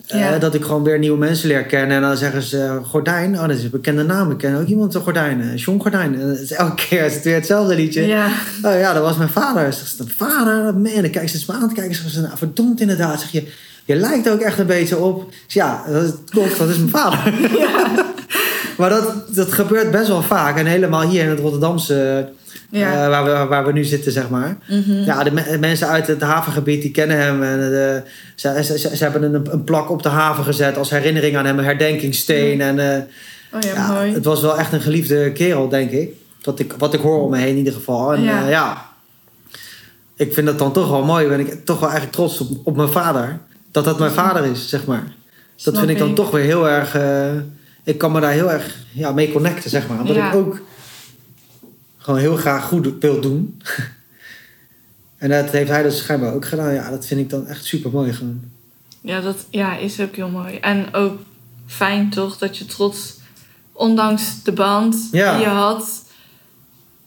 eh, 0.07 0.21
Ja. 0.21 0.39
dat 0.39 0.55
ik 0.55 0.63
gewoon 0.65 0.83
weer 0.83 0.99
nieuwe 0.99 1.19
mensen 1.19 1.49
leer 1.49 1.65
kennen. 1.65 1.97
En 1.97 2.03
dan 2.03 2.17
zeggen 2.17 2.43
ze 2.43 2.63
eh, 2.63 2.77
Gordijn. 2.85 3.35
Oh, 3.35 3.41
dat 3.41 3.57
is 3.57 3.65
een 3.65 3.71
bekende 3.71 4.03
naam. 4.03 4.31
Ik 4.31 4.39
ken 4.39 4.57
ook 4.61 4.67
iemand, 4.67 4.95
een 4.95 5.01
Gordijn. 5.01 5.57
John 5.57 5.81
Gordijn. 5.81 6.37
Elke 6.49 6.75
keer 6.89 7.05
is 7.05 7.15
het 7.15 7.25
weer 7.25 7.35
hetzelfde 7.35 7.75
liedje. 7.75 8.07
ja, 8.07 8.27
Oh 8.63 8.79
ja, 8.79 8.93
dat 8.93 9.03
was 9.03 9.17
mijn 9.17 9.29
vader. 9.29 9.73
Zeg 9.73 9.95
vader? 10.17 10.63
Man, 10.75 11.03
dan 11.03 11.11
kijk 11.11 11.29
ze 11.29 11.35
eens 11.35 11.47
me 11.47 11.55
aan 11.55 11.69
te 11.69 11.75
kijken. 11.75 11.95
Zeg 11.95 12.11
ze, 12.11 12.21
nou, 12.21 12.37
verdomd 12.37 12.81
inderdaad. 12.81 13.21
Zeg 13.21 13.31
je, 13.31 13.47
je 13.85 13.95
lijkt 13.97 14.31
ook 14.31 14.41
echt 14.41 14.59
een 14.59 14.67
beetje 14.67 14.99
op. 14.99 15.33
Ja, 15.47 15.85
dat 15.93 16.03
is- 16.03 16.11
klopt, 16.31 16.59
dat 16.59 16.69
is 16.69 16.77
mijn 16.77 16.89
vader. 16.89 17.33
maar 18.81 18.91
dat, 18.91 19.35
dat 19.35 19.53
gebeurt 19.53 19.91
best 19.91 20.09
wel 20.09 20.23
vaak. 20.23 20.57
En 20.59 20.67
helemaal 20.67 21.03
hier 21.09 21.23
in 21.23 21.29
het 21.29 21.39
Rotterdamse, 21.39 22.29
ja. 22.71 22.93
eh, 23.05 23.09
waar, 23.09 23.25
we, 23.25 23.47
waar 23.49 23.67
we 23.67 23.73
nu 23.73 23.85
zitten, 23.85 24.13
zeg 24.13 24.29
maar. 24.29 24.57
Mhm. 24.69 24.93
Ja, 24.93 25.23
de 25.25 25.31
me- 25.31 25.57
mensen 25.61 25.89
uit 25.89 26.07
het 26.07 26.23
havengebied, 26.23 26.83
die 26.83 26.91
kennen 26.91 27.17
hem. 27.17 27.43
En 27.43 27.59
de, 27.59 28.03
ze, 28.35 28.63
ze, 28.65 28.79
ze, 28.79 28.97
ze 28.97 29.03
hebben 29.05 29.23
een, 29.35 29.53
een 29.53 29.65
plak 29.65 29.91
op 29.91 30.03
de 30.03 30.09
haven 30.09 30.45
gezet 30.45 30.77
als 30.77 30.91
herinnering 30.91 31.37
aan 31.37 31.45
hem. 31.47 31.59
Een 31.59 31.65
herdenkingssteen. 31.65 32.61
En 32.61 32.79
eh, 32.95 32.99
Oh 33.55 33.61
ja, 33.61 33.73
ja, 33.75 33.93
mooi. 33.93 34.13
het 34.13 34.25
was 34.25 34.41
wel 34.41 34.59
echt 34.59 34.73
een 34.73 34.81
geliefde 34.81 35.33
kerel, 35.33 35.69
denk 35.69 35.91
ik. 35.91 36.11
Wat 36.43 36.59
ik, 36.59 36.75
wat 36.79 36.95
ik 36.95 37.01
hoor 37.01 37.23
om 37.23 37.31
me 37.31 37.37
heen 37.39 37.49
in 37.49 37.57
ieder 37.57 37.73
geval. 37.73 38.15
En 38.15 38.23
Ja. 38.23 38.41
ja. 38.41 38.49
ja, 38.49 38.87
ik 40.17 40.33
vind 40.33 40.47
dat 40.47 40.59
dan 40.59 40.73
toch 40.73 40.89
wel 40.91 41.05
mooi. 41.05 41.29
Ben 41.29 41.41
ik 41.41 41.65
toch 41.65 41.81
wel 41.81 41.89
eigenlijk 41.89 42.17
trots 42.19 42.41
op, 42.41 42.49
op 42.65 42.77
mijn 42.77 42.89
vader. 42.89 43.39
Dat 43.71 43.85
dat 43.85 43.99
mijn 43.99 44.11
vader 44.11 44.45
is, 44.45 44.69
zeg 44.69 44.85
maar. 44.87 45.03
Dat 45.03 45.13
Snap 45.57 45.77
vind 45.77 45.91
ik 45.91 45.99
dan 45.99 46.09
ik. 46.09 46.15
toch 46.15 46.31
weer 46.31 46.45
heel 46.45 46.69
erg... 46.69 46.97
ik 47.91 47.99
kan 47.99 48.13
me 48.13 48.21
daar 48.21 48.33
heel 48.33 48.51
erg 48.51 48.77
ja, 48.93 49.13
mee 49.13 49.33
connecten, 49.33 49.71
zeg 49.71 49.89
maar. 49.89 50.01
Omdat 50.01 50.17
Ja. 50.17 50.29
ik 50.29 50.35
ook 50.35 50.61
gewoon 51.99 52.21
heel 52.21 52.37
graag 52.37 52.65
goed 52.65 52.89
wil 53.01 53.21
doen. 53.21 53.63
en 55.19 55.29
dat 55.29 55.51
heeft 55.51 55.71
hij 55.71 55.83
dus 55.83 55.99
schijnbaar 55.99 56.35
ook 56.35 56.47
gedaan. 56.47 56.73
Ja, 56.75 56.91
dat 56.91 57.07
vind 57.07 57.21
ik 57.21 57.31
dan 57.31 57.47
echt 57.47 57.65
super 57.65 57.91
mooi 57.91 58.13
gewoon. 58.13 58.41
Ja, 59.01 59.21
dat 59.21 59.37
ja, 59.51 59.77
is 59.77 60.01
ook 60.01 60.17
heel 60.17 60.29
mooi. 60.29 60.57
En 60.57 60.95
ook 60.95 61.19
fijn 61.67 62.11
toch 62.11 62.39
dat 62.39 62.57
je 62.59 62.65
trots, 62.67 63.17
ondanks 63.73 64.43
de 64.43 64.53
band 64.53 65.09
Ja. 65.13 65.33
die 65.37 65.43
je 65.43 65.49
had, 65.53 66.05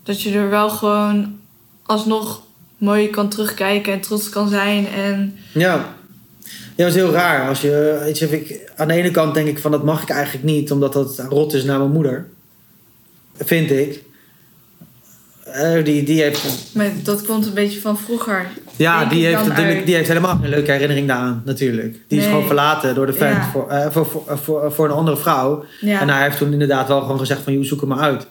dat 0.03 0.21
je 0.21 0.31
er 0.33 0.49
wel 0.49 0.69
gewoon 0.69 1.39
alsnog 1.85 2.41
mooi 2.77 3.09
kan 3.09 3.29
terugkijken 3.29 3.93
en 3.93 4.01
trots 4.01 4.29
kan 4.29 4.49
zijn. 4.49 4.87
En 4.87 5.37
Ja. 5.53 5.95
Ja, 6.75 6.83
dat 6.83 6.87
is 6.87 7.01
heel 7.01 7.11
raar. 7.11 7.47
Als 7.47 7.61
je, 7.61 7.99
weet 8.03 8.17
je, 8.17 8.29
ik, 8.29 8.71
aan 8.75 8.87
de 8.87 8.93
ene 8.93 9.11
kant 9.11 9.33
denk 9.33 9.47
ik 9.47 9.59
van 9.59 9.71
dat 9.71 9.83
mag 9.83 10.01
ik 10.01 10.09
eigenlijk 10.09 10.45
niet, 10.45 10.71
omdat 10.71 10.93
dat 10.93 11.25
rot 11.29 11.53
is 11.53 11.63
naar 11.63 11.77
mijn 11.77 11.91
moeder. 11.91 12.25
Vind 13.37 13.71
ik. 13.71 14.03
Eh, 15.43 15.83
die, 15.83 16.03
die 16.03 16.21
heeft, 16.21 16.71
maar 16.73 16.89
dat 17.03 17.25
komt 17.25 17.45
een 17.45 17.53
beetje 17.53 17.81
van 17.81 17.97
vroeger. 17.97 18.47
ja, 18.75 19.05
die 19.05 19.25
heeft, 19.25 19.47
natuurlijk, 19.47 19.85
die 19.85 19.95
heeft 19.95 20.07
helemaal 20.07 20.37
geen 20.41 20.49
leuke 20.49 20.71
herinnering 20.71 21.07
daaraan, 21.07 21.41
natuurlijk. 21.45 21.95
Die 22.07 22.19
is 22.19 22.25
gewoon 22.25 22.45
verlaten 22.45 22.95
door 22.95 23.05
de 23.05 23.13
vent 23.13 23.35
Ja. 23.35 23.49
voor, 23.51 23.69
eh, 23.69 23.89
voor, 23.91 24.05
voor, 24.05 24.37
voor, 24.37 24.71
voor 24.73 24.85
een 24.85 24.91
andere 24.91 25.17
vrouw. 25.17 25.65
Ja, 25.81 26.01
En 26.01 26.09
hij 26.09 26.23
heeft 26.23 26.37
toen 26.37 26.51
inderdaad 26.51 26.87
wel 26.87 27.01
gewoon 27.01 27.19
gezegd 27.19 27.41
van, 27.41 27.53
joh, 27.53 27.63
zoek 27.63 27.79
hem 27.79 27.89
maar 27.89 27.99
uit. 27.99 28.27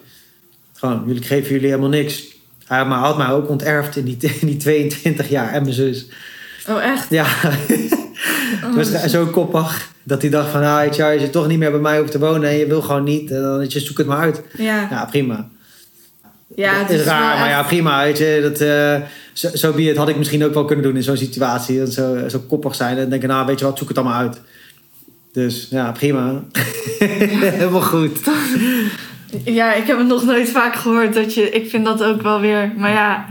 Gewoon, 0.75 1.03
jullie 1.07 1.23
geven 1.23 1.51
jullie 1.53 1.69
helemaal 1.69 1.89
niks. 1.89 2.25
Hij 2.65 2.85
maar 2.85 2.99
had 2.99 3.17
mij 3.17 3.31
ook 3.31 3.49
onterfd 3.49 3.97
in 3.97 4.05
die, 4.05 4.17
in 4.41 4.47
die 4.47 4.57
22 4.57 5.29
jaar 5.29 5.53
en 5.53 5.63
mijn 5.63 5.75
zus. 5.75 6.07
oh 6.69 6.83
echt? 6.83 7.11
Ja, 7.11 7.27
Oh, 8.65 8.75
Dus 8.75 9.05
zo 9.05 9.27
koppig 9.27 9.91
dat 10.03 10.21
hij 10.23 10.31
dacht 10.31 10.51
van, 10.51 10.63
ah, 10.63 10.93
je, 10.95 11.21
je 11.21 11.31
toch 11.31 11.47
niet 11.49 11.59
meer 11.59 11.71
bij 11.71 11.81
mij 11.81 11.99
hoeft 11.99 12.11
te 12.13 12.19
wonen 12.19 12.49
en 12.51 12.57
je 12.57 12.67
wil 12.67 12.83
gewoon 12.83 13.05
niet, 13.05 13.31
en 13.31 13.43
dan 13.43 13.59
weet 13.59 13.73
je, 13.73 13.81
zoek 13.81 13.99
het 13.99 14.07
maar 14.07 14.19
uit. 14.19 14.43
ja, 14.59 14.87
Ja, 14.91 15.05
prima. 15.11 15.49
ja, 16.57 16.73
het 16.75 16.91
is 16.91 17.05
raar, 17.05 17.21
maar 17.39 17.47
echt- 17.47 17.57
ja, 17.57 17.63
prima. 17.63 18.03
Weet 18.03 18.19
je, 18.19 18.39
dat, 18.43 18.61
eh, 18.61 19.09
zo, 19.33 19.49
zo 19.57 19.73
be 19.73 19.83
it, 19.83 19.97
had 19.97 20.09
ik 20.09 20.17
misschien 20.17 20.45
ook 20.45 20.55
wel 20.55 20.65
kunnen 20.65 20.85
doen 20.85 20.97
in 20.97 21.03
zo'n 21.03 21.17
situatie. 21.17 21.79
Dat 21.79 21.93
Zo, 21.93 22.29
zo 22.29 22.39
koppig 22.49 22.75
zijn 22.75 22.99
en 22.99 23.09
denken, 23.11 23.29
nou, 23.29 23.47
weet 23.47 23.59
je 23.59 23.65
wat, 23.65 23.79
zoek 23.79 23.89
het 23.89 23.99
allemaal 23.99 24.19
uit. 24.19 24.41
Dus 25.33 25.67
ja, 25.71 25.93
prima. 25.93 26.43
Helemaal 27.39 27.81
goed. 27.81 28.19
Ja, 29.45 29.73
ik 29.75 29.87
heb 29.87 29.99
het 29.99 30.07
nog 30.07 30.25
nooit 30.25 30.49
vaak 30.49 30.75
gehoord 30.75 31.15
dat 31.15 31.35
je. 31.35 31.51
Ik 31.51 31.71
vind 31.71 31.85
dat 31.85 32.03
ook 32.03 32.23
wel 32.23 32.41
weer. 32.41 32.73
Maar 32.77 32.91
ja, 32.91 33.27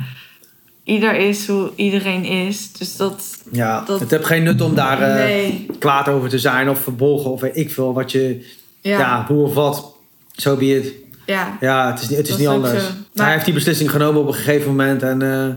ieder 0.83 1.15
is 1.15 1.47
hoe 1.47 1.71
iedereen 1.75 2.23
is. 2.25 2.71
Dus 2.71 2.95
dat. 2.97 3.23
Ja, 3.51 3.83
Dat- 3.85 3.99
het 3.99 4.11
heeft 4.11 4.25
geen 4.25 4.43
nut 4.43 4.61
om 4.61 4.75
daar 4.75 4.99
nee. 4.99 5.65
kwaad 5.79 6.07
over 6.07 6.29
te 6.29 6.39
zijn 6.39 6.69
of 6.69 6.79
verbolgen 6.79 7.31
of 7.31 7.43
ik 7.43 7.71
veel 7.71 7.93
wat 7.93 8.11
je, 8.11 8.45
ja, 8.81 8.99
Ja, 8.99 9.25
hoe 9.27 9.43
of 9.43 9.53
wat. 9.53 9.95
Zo 10.31 10.55
be 10.55 10.65
it. 10.77 10.93
ja. 11.25 11.57
Ja, 11.59 11.91
het 11.91 12.01
is, 12.01 12.09
niet- 12.09 12.17
het 12.17 12.27
is 12.29 12.37
niet 12.37 12.47
anders. 12.47 12.73
Maar- 13.13 13.25
Hij 13.25 13.31
heeft 13.33 13.45
die 13.45 13.53
beslissing 13.53 13.91
genomen 13.91 14.21
op 14.21 14.27
een 14.27 14.33
gegeven 14.33 14.67
moment. 14.69 15.03
En 15.03 15.21
eh, 15.21 15.47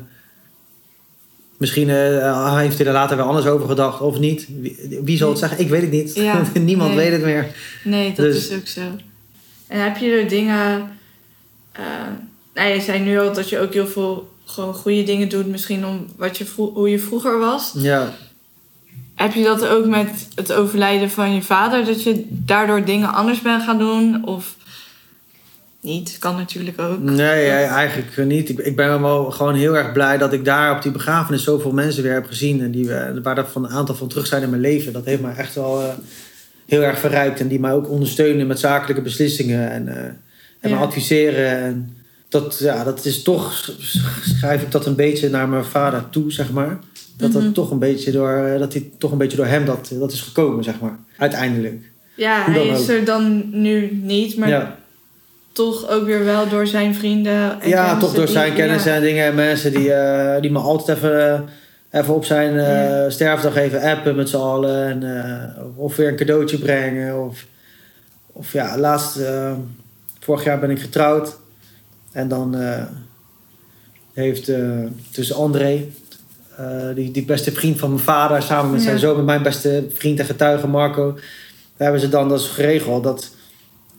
misschien 1.57 1.89
eh, 1.91 2.57
heeft 2.57 2.79
hij 2.79 2.87
er 2.87 2.93
later 2.93 3.17
weer 3.17 3.27
anders 3.27 3.47
over 3.47 3.69
gedacht 3.69 4.01
of 4.01 4.19
niet. 4.19 4.47
Wie, 4.61 5.01
wie 5.05 5.17
zal 5.17 5.29
het 5.29 5.39
zeggen? 5.39 5.59
Ik 5.61 5.69
weet 5.69 5.81
het 5.83 5.91
niet. 5.91 6.15
Ja, 6.15 6.43
Niemand 6.61 6.95
nee. 6.95 6.99
weet 6.99 7.13
het 7.13 7.23
meer. 7.23 7.47
Nee, 7.85 8.07
dat 8.15 8.17
Dus- 8.17 8.49
is 8.49 8.57
ook 8.57 8.67
zo. 8.67 8.81
En 9.67 9.83
heb 9.83 9.97
je 9.97 10.11
er 10.11 10.29
dingen. 10.29 10.89
nou, 12.55 12.69
je 12.69 12.81
zei 12.81 12.99
nu 12.99 13.19
al 13.19 13.33
dat 13.33 13.49
je 13.49 13.59
ook 13.61 13.73
heel 13.73 13.87
veel 13.87 14.33
gewoon 14.45 14.75
goede 14.75 15.03
dingen 15.03 15.29
doet. 15.29 15.47
Misschien 15.47 15.87
om 15.87 16.07
wat 16.17 16.39
je 16.39 16.47
hoe 16.57 16.91
je 16.91 16.99
vroeger 16.99 17.39
was. 17.39 17.73
Ja. 17.77 18.15
Heb 19.15 19.35
je 19.35 19.45
dat 19.45 19.67
ook 19.67 19.87
met 19.87 20.29
het 20.35 20.53
overlijden 20.53 21.11
van 21.11 21.35
je 21.35 21.43
vader? 21.43 21.85
Dat 21.85 22.03
je 22.03 22.27
daardoor 22.29 22.85
dingen 22.85 23.13
anders 23.13 23.41
bent 23.41 23.63
gaan 23.63 23.79
doen? 23.79 24.27
Of 24.27 24.57
niet? 25.85 26.17
Kan 26.19 26.37
natuurlijk 26.37 26.81
ook. 26.81 27.03
Nee, 27.03 27.49
eigenlijk 27.51 28.27
niet. 28.27 28.49
Ik, 28.49 28.59
ik 28.59 28.77
ben 28.77 29.01
wel 29.01 29.31
gewoon 29.31 29.55
heel 29.55 29.77
erg 29.77 29.93
blij 29.93 30.19
dat 30.19 30.33
ik 30.33 30.45
daar 30.45 30.77
op 30.77 30.83
die 30.83 30.93
begrafenis 30.93 31.45
zoveel 31.45 31.73
mensen 31.73 32.03
weer 32.03 32.13
heb 32.13 32.27
gezien. 32.27 32.61
En 32.61 32.71
die, 32.71 32.95
eh, 32.95 33.23
waar 33.23 33.39
er 33.39 33.47
van 33.47 33.65
een 33.65 33.71
aantal 33.71 33.95
van 33.95 34.09
terug 34.09 34.27
zijn 34.27 34.43
in 34.43 34.51
mijn 34.51 34.63
leven. 34.63 34.93
Dat 34.93 35.05
heeft 35.05 35.23
mij 35.23 35.35
echt 35.35 35.55
wel 35.55 35.83
eh, 35.83 35.89
heel 36.67 36.83
erg 36.83 36.99
verrijkt. 36.99 37.41
En 37.41 37.49
die 37.49 37.61
mij 37.61 37.73
ook 37.73 37.91
ondersteunen 37.91 38.47
met 38.47 38.59
zakelijke 38.59 39.03
beslissingen. 39.03 39.71
En, 39.71 39.89
eh, 39.89 40.05
en 40.61 40.71
me 40.71 40.77
adviseren. 40.77 41.59
En 41.59 41.97
dat, 42.43 42.59
ja, 42.59 42.85
dat 42.85 43.05
is 43.05 43.23
toch, 43.23 43.71
schrijf 44.23 44.63
ik 44.63 44.71
dat 44.71 44.87
een 44.87 44.95
beetje 44.95 45.29
naar 45.29 45.49
mijn 45.49 45.65
vader 45.65 46.05
toe, 46.11 46.33
zeg 46.33 46.51
maar. 46.53 46.79
Dat, 47.17 47.31
Mhm. 47.33 47.43
dat, 47.45 47.55
toch 47.55 47.71
een 47.71 47.79
beetje 47.79 48.11
door, 48.13 48.31
eh, 48.45 48.59
dat 48.59 48.73
hij 48.73 48.91
toch 48.99 49.13
een 49.13 49.19
beetje 49.19 49.37
door 49.37 49.47
hem 49.47 49.65
dat, 49.65 49.91
dat 49.99 50.13
is 50.13 50.21
gekomen, 50.21 50.65
zeg 50.65 50.81
maar. 50.81 50.99
Uiteindelijk. 51.19 51.83
Ja, 52.15 52.45
hij 52.51 52.67
is 52.67 52.81
ook. 52.83 52.89
er 52.89 53.05
dan 53.05 53.43
nu 53.51 53.99
niet, 54.03 54.37
maar 54.37 54.49
ja. 54.49 54.77
toch 55.53 55.89
ook 55.89 56.05
weer 56.07 56.25
wel 56.25 56.49
door 56.49 56.67
zijn 56.67 56.95
vrienden. 56.95 57.61
En 57.61 57.69
Ja, 57.69 57.97
toch 57.99 58.15
door 58.15 58.25
die- 58.25 58.35
zijn 58.35 58.55
kennis 58.55 58.85
ja. 58.85 58.95
en 58.95 59.03
dingen 59.03 59.25
en 59.25 59.35
mensen 59.35 59.73
die, 59.73 59.93
eh, 59.93 60.41
die 60.41 60.51
me 60.51 60.59
altijd 60.59 60.97
even, 60.97 61.33
eh, 61.91 62.01
even 62.01 62.15
op 62.15 62.25
zijn 62.25 62.55
Ja. 62.55 63.11
sterfdag 63.11 63.57
even 63.57 63.81
appen 63.81 64.17
met 64.17 64.29
z'n 64.29 64.37
allen. 64.37 65.03
En, 65.03 65.55
of 65.77 65.97
weer 65.97 66.09
een 66.09 66.17
cadeautje 66.17 66.59
brengen. 66.59 67.25
Of, 67.27 67.47
of 68.33 68.53
ja, 68.53 68.79
laatst, 68.79 69.19
vorig 70.21 70.45
jaar 70.45 70.59
ben 70.61 70.71
ik 70.71 70.81
getrouwd. 70.81 71.37
En 72.15 72.29
dan 72.29 72.55
eh, 72.57 72.83
heeft 74.13 74.49
eh 74.49 74.61
tussen 75.11 75.37
André, 75.37 75.87
eh, 76.57 76.67
die, 76.95 77.11
die 77.11 77.25
beste 77.25 77.53
vriend 77.53 77.79
van 77.79 77.89
mijn 77.89 78.03
vader, 78.03 78.43
samen 78.43 78.71
met 78.71 78.83
zijn 78.83 78.99
zoon, 78.99 79.17
met 79.17 79.25
mijn 79.25 79.43
beste 79.43 79.87
vriend 79.93 80.19
en 80.19 80.25
getuige 80.27 80.67
Marco. 80.67 81.13
Daar 81.13 81.23
hebben 81.77 82.01
ze 82.01 82.09
dan 82.09 82.29
dat 82.29 82.41
is 82.41 82.47
geregeld 82.47 83.03
dat, 83.05 83.31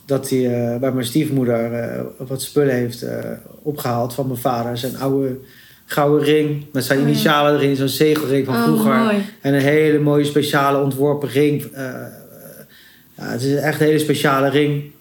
dat 0.06 0.30
hij 0.30 0.78
bij 0.80 0.91
mijn 0.91 1.06
stiefmoeder 1.06 1.71
wat 2.17 2.41
spullen 2.41 2.73
heeft 2.75 3.01
eh, 3.01 3.17
opgehaald 3.62 4.13
van 4.13 4.28
mijn 4.28 4.39
vader. 4.39 4.78
Zijn 4.78 4.97
oude 4.97 5.38
gouden 5.86 6.23
ring 6.28 6.65
met 6.71 6.84
zijn 6.86 6.99
Oh 6.99 7.06
ja. 7.06 7.12
initialen 7.12 7.54
erin, 7.56 7.75
zo'n 7.75 7.88
zegelring 7.88 8.45
van 8.45 8.56
Oh, 8.56 8.63
vroeger. 8.63 8.95
mooi. 8.95 9.25
En 9.41 9.54
een 9.54 9.62
hele 9.62 9.99
mooie 9.99 10.25
speciale 10.25 10.82
ontworpen 10.82 11.30
ring. 11.30 11.65
Ja, 13.17 13.23
het 13.32 13.41
is 13.41 13.56
echt 13.56 13.80
een 13.80 13.86
hele 13.86 13.99
speciale 13.99 14.49
ring. 14.49 14.91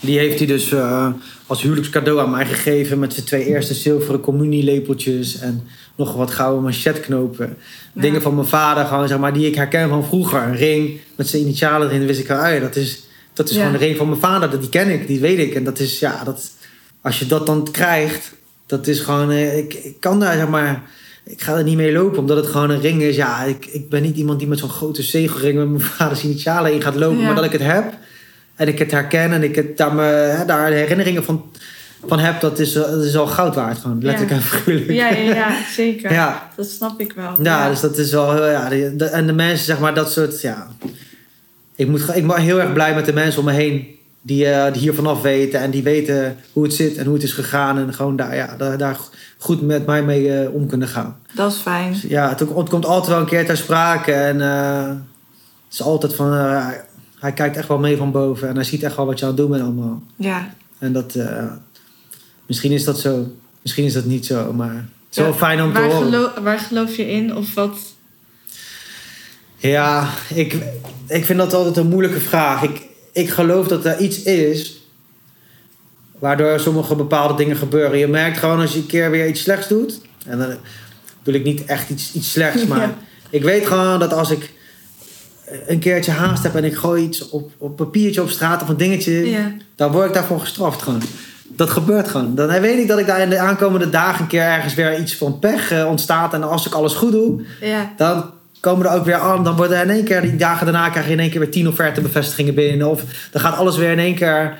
Die 0.00 0.18
heeft 0.18 0.38
hij 0.38 0.46
dus 0.46 0.72
eh, 0.72 1.08
als 1.46 1.62
huwelijkscadeau 1.62 2.20
aan 2.20 2.30
mij 2.30 2.46
gegeven 2.46 2.98
met 2.98 3.12
zijn 3.12 3.26
twee 3.26 3.44
eerste 3.46 3.74
zilveren 3.74 4.20
communielepeltjes 4.20 5.38
en 5.38 5.62
nog 5.96 6.14
wat 6.14 6.30
gouden 6.30 6.62
manchetknopen. 6.62 7.56
Ja. 7.94 8.00
Dingen 8.02 8.22
van 8.22 8.34
mijn 8.34 8.46
vader, 8.46 8.84
gewoon, 8.84 9.08
zeg 9.08 9.18
maar, 9.18 9.32
die 9.32 9.46
ik 9.46 9.54
herken 9.54 9.88
van 9.88 10.04
vroeger. 10.04 10.42
Een 10.42 10.56
ring 10.56 11.00
met 11.16 11.28
zijn 11.28 11.42
initialen 11.42 11.88
erin, 11.90 12.06
wist 12.06 12.20
ik 12.20 12.30
ah 12.30 12.52
ja, 12.54 12.60
dat 12.60 12.76
is, 12.76 13.02
dat 13.32 13.48
is 13.48 13.54
Ja. 13.56 13.62
gewoon 13.62 13.78
de 13.78 13.84
ring 13.84 13.96
van 13.96 14.08
mijn 14.08 14.20
vader. 14.20 14.50
Dat, 14.50 14.60
die 14.60 14.68
ken 14.70 14.90
ik, 14.90 15.06
die 15.06 15.20
weet 15.20 15.38
ik. 15.38 15.54
En 15.54 15.64
dat 15.64 15.78
is, 15.78 15.98
ja, 15.98 16.24
dat, 16.24 16.50
als 17.02 17.18
je 17.18 17.26
dat 17.26 17.46
dan 17.46 17.68
krijgt, 17.70 18.32
dat 18.66 18.86
is 18.86 19.00
gewoon, 19.00 19.30
eh, 19.30 19.58
ik, 19.58 19.74
ik 19.74 19.96
kan 20.00 20.20
daar, 20.20 20.34
zeg 20.36 20.48
maar, 20.48 20.82
ik 21.24 21.42
ga 21.42 21.56
er 21.56 21.64
niet 21.64 21.76
mee 21.76 21.92
lopen, 21.92 22.18
omdat 22.18 22.36
het 22.36 22.46
gewoon 22.46 22.70
een 22.70 22.80
ring 22.80 23.02
is. 23.02 23.16
Ja, 23.16 23.42
ik, 23.44 23.66
ik 23.66 23.88
ben 23.88 24.02
niet 24.02 24.16
iemand 24.16 24.38
die 24.38 24.48
met 24.48 24.58
zo'n 24.58 24.68
grote 24.68 25.02
zegelring 25.02 25.58
met 25.58 25.68
mijn 25.68 25.80
vaders 25.80 26.24
initialen 26.24 26.72
in 26.72 26.82
gaat 26.82 26.94
lopen, 26.96 27.18
Ja. 27.18 27.24
maar 27.24 27.34
dat 27.34 27.44
ik 27.44 27.52
het 27.52 27.62
heb 27.62 27.94
en 28.58 28.68
ik 28.68 28.78
het 28.78 28.90
herken 28.90 29.32
en 29.32 29.42
ik 29.42 29.54
het, 29.56 29.76
daar, 29.76 29.94
me, 29.94 30.02
hè, 30.02 30.44
daar 30.44 30.70
de 30.70 30.76
herinneringen 30.76 31.24
van, 31.24 31.44
van 32.06 32.18
heb, 32.18 32.40
dat 32.40 32.58
is, 32.58 32.74
eh, 32.74 32.82
dat 32.82 33.04
is 33.04 33.16
al 33.16 33.26
goud 33.26 33.54
waard, 33.54 33.78
gewoon, 33.78 33.98
letterlijk 34.02 34.30
en 34.36 34.42
figuurlijk. 34.42 34.90
Ja, 34.90 35.08
ja, 35.08 35.34
ja, 35.34 35.50
zeker. 35.74 36.12
Ja. 36.12 36.48
Dat 36.56 36.66
snap 36.66 37.00
ik 37.00 37.12
wel. 37.12 37.34
Ja, 37.42 37.68
dus 37.68 37.80
dat 37.80 37.98
is 37.98 38.12
wel 38.12 38.32
heel, 38.34 38.48
ja, 38.48 38.68
de, 38.68 38.96
de- 38.96 39.04
en 39.04 39.26
de 39.26 39.32
mensen, 39.32 39.64
zeg 39.66 39.78
maar, 39.78 39.94
dat 39.94 40.12
soort, 40.12 40.40
ja. 40.40 40.66
Ik, 41.76 41.88
moet, 41.88 42.16
ik 42.16 42.26
ben 42.26 42.40
heel 42.40 42.60
erg 42.60 42.72
blij 42.72 42.94
met 42.94 43.06
de 43.06 43.12
mensen 43.12 43.38
om 43.40 43.44
me 43.46 43.52
heen 43.52 43.96
die, 44.22 44.46
eh, 44.46 44.72
die 44.72 44.82
hier 44.82 44.94
vanaf 44.94 45.22
weten 45.22 45.60
en 45.60 45.70
die 45.70 45.82
weten 45.82 46.36
hoe 46.52 46.62
het 46.64 46.74
zit 46.74 46.96
en 46.96 47.04
hoe 47.04 47.14
het 47.14 47.22
is 47.22 47.32
gegaan 47.32 47.78
en 47.78 47.94
gewoon 47.94 48.16
daar, 48.16 48.34
ja, 48.36 48.54
daar, 48.58 48.78
daar 48.78 48.96
goed 49.38 49.62
met 49.62 49.86
mij 49.86 50.02
mee 50.02 50.32
eh, 50.40 50.54
om 50.54 50.66
kunnen 50.68 50.88
gaan. 50.88 51.16
Dat 51.34 51.52
is 51.52 51.58
fijn. 51.58 51.92
Dus 51.92 52.02
ja, 52.02 52.28
het, 52.28 52.40
het 52.40 52.68
komt 52.68 52.86
altijd 52.86 53.06
wel 53.12 53.18
een 53.20 53.26
keer 53.26 53.46
ter 53.46 53.56
sprake 53.56 54.12
en 54.12 54.40
eh, 54.40 54.86
het 54.88 55.72
is 55.72 55.82
altijd 55.82 56.14
van, 56.14 56.34
eh, 56.34 56.66
hij 57.20 57.32
kijkt 57.32 57.56
echt 57.56 57.68
wel 57.68 57.78
mee 57.78 57.96
van 57.96 58.12
boven 58.12 58.48
en 58.48 58.54
hij 58.54 58.64
ziet 58.64 58.82
echt 58.82 58.96
wel 58.96 59.06
wat 59.06 59.18
je 59.18 59.24
aan 59.24 59.30
het 59.30 59.40
doen 59.40 59.50
bent 59.50 59.62
allemaal. 59.62 60.02
Ja, 60.16 60.54
En 60.78 60.92
dat, 60.92 61.14
eh, 61.14 61.44
misschien 62.46 62.72
is 62.72 62.84
dat 62.84 62.98
zo, 63.00 63.32
misschien 63.62 63.84
is 63.84 63.92
dat 63.92 64.04
niet 64.04 64.26
zo, 64.26 64.52
maar 64.52 64.74
het 64.74 65.16
is 65.16 65.22
wel 65.22 65.34
fijn 65.34 65.62
om 65.62 65.72
te 65.72 65.80
horen. 65.80 66.42
waar 66.42 66.58
geloof 66.58 66.96
je 66.96 67.10
in? 67.10 67.36
Of 67.36 67.54
wat? 67.54 67.78
Ja, 69.56 70.08
ik, 70.34 70.56
ik 71.06 71.24
vind 71.24 71.38
dat 71.38 71.54
altijd 71.54 71.76
een 71.76 71.88
moeilijke 71.88 72.20
vraag. 72.20 72.62
Ik, 72.62 72.82
ik 73.12 73.30
geloof 73.30 73.68
dat 73.68 73.84
er 73.84 73.98
iets 73.98 74.22
is 74.22 74.82
waardoor 76.18 76.60
sommige 76.60 76.94
bepaalde 76.94 77.34
dingen 77.34 77.56
gebeuren. 77.56 77.98
Je 77.98 78.06
merkt 78.06 78.38
gewoon 78.38 78.60
als 78.60 78.72
je 78.72 78.78
een 78.78 78.86
keer 78.86 79.10
weer 79.10 79.28
iets 79.28 79.40
slechts 79.40 79.68
doet. 79.68 80.00
En 80.26 80.38
dan 80.38 80.54
bedoel 81.22 81.40
ik 81.40 81.46
niet 81.46 81.64
echt 81.64 81.90
iets, 81.90 82.12
iets 82.12 82.30
slechts, 82.32 82.66
maar 82.66 82.80
Ja. 82.80 82.94
ik 83.30 83.42
weet 83.42 83.66
gewoon 83.66 83.98
dat 83.98 84.12
als 84.12 84.30
ik 84.30 84.52
een 85.66 85.78
keertje 85.78 86.10
haast 86.10 86.42
heb 86.42 86.54
en 86.54 86.64
ik 86.64 86.74
gooi 86.74 87.02
iets 87.04 87.28
op, 87.28 87.50
op 87.58 87.76
papiertje 87.76 88.22
op 88.22 88.28
straat 88.30 88.62
of 88.62 88.68
een 88.68 88.76
dingetje, 88.76 89.30
Ja. 89.30 89.52
dan 89.74 89.92
word 89.92 90.06
ik 90.06 90.14
daarvoor 90.14 90.40
gestraft 90.40 90.82
gewoon. 90.82 91.02
Dat 91.48 91.70
gebeurt 91.70 92.08
gewoon. 92.08 92.34
Dan 92.34 92.60
weet 92.60 92.78
ik 92.78 92.88
dat 92.88 92.98
ik 92.98 93.06
daar 93.06 93.20
in 93.20 93.30
de 93.30 93.38
aankomende 93.38 93.90
dagen 93.90 94.20
een 94.20 94.26
keer 94.26 94.42
ergens 94.42 94.74
weer 94.74 94.98
iets 95.00 95.16
van 95.16 95.38
pech 95.38 95.70
eh, 95.72 95.86
ontstaat. 95.88 96.34
En 96.34 96.42
als 96.42 96.66
ik 96.66 96.74
alles 96.74 96.94
goed 96.94 97.12
doe, 97.12 97.42
Ja. 97.60 97.92
dan 97.96 98.30
komen 98.60 98.86
er 98.86 98.92
ook 98.98 99.04
weer 99.04 99.14
aan. 99.14 99.44
Dan 99.44 99.56
worden 99.56 99.76
er 99.76 99.82
in 99.84 99.90
één 99.90 100.04
keer, 100.04 100.20
die 100.20 100.36
dagen 100.36 100.66
daarna 100.66 100.88
krijg 100.88 101.06
je 101.06 101.12
in 101.12 101.20
één 101.20 101.30
keer 101.30 101.40
weer 101.40 101.50
tien 101.50 101.68
offertebevestigingen 101.68 102.54
binnen. 102.54 102.90
Of 102.90 103.02
dan 103.30 103.40
gaat 103.40 103.56
alles 103.56 103.76
weer 103.76 103.90
in 103.90 103.98
één 103.98 104.14
keer 104.14 104.56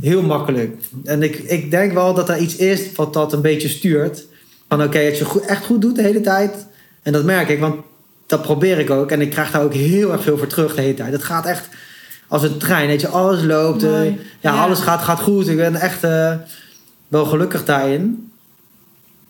heel 0.00 0.22
makkelijk. 0.22 0.76
En 1.04 1.22
ik, 1.22 1.36
ik 1.36 1.70
denk 1.70 1.92
wel 1.92 2.14
dat 2.14 2.28
er 2.28 2.38
iets 2.38 2.56
is 2.56 2.80
wat 2.94 3.12
dat 3.12 3.32
een 3.32 3.40
beetje 3.40 3.68
stuurt. 3.68 4.24
Van 4.68 4.82
oké, 4.82 5.08
als 5.08 5.18
je 5.18 5.24
goed, 5.24 5.44
echt 5.44 5.64
goed 5.64 5.80
doet 5.80 5.96
de 5.96 6.02
hele 6.02 6.20
tijd. 6.20 6.66
En 7.02 7.12
dat 7.12 7.24
merk 7.24 7.48
ik, 7.48 7.60
want 7.60 7.74
dat 8.26 8.42
probeer 8.42 8.78
ik 8.78 8.90
ook. 8.90 9.10
En 9.10 9.20
ik 9.20 9.30
krijg 9.30 9.50
daar 9.50 9.62
ook 9.62 9.74
heel 9.74 10.12
erg 10.12 10.22
veel 10.22 10.38
voor 10.38 10.46
terug 10.46 10.74
de 10.74 10.80
hele 10.80 10.94
tijd. 10.94 11.12
Het 11.12 11.24
gaat 11.24 11.46
echt 11.46 11.68
als 12.28 12.42
een 12.42 12.58
trein, 12.58 12.86
weet 12.86 13.00
je. 13.00 13.08
Alles 13.08 13.42
loopt. 13.42 13.82
eh, 13.82 13.90
Ja. 14.40 14.62
alles 14.62 14.80
gaat, 14.80 15.02
gaat 15.02 15.20
goed. 15.20 15.48
Ik 15.48 15.56
ben 15.56 15.74
echt 15.74 16.04
eh, 16.04 16.32
wel 17.08 17.24
gelukkig 17.24 17.64
daarin. 17.64 18.30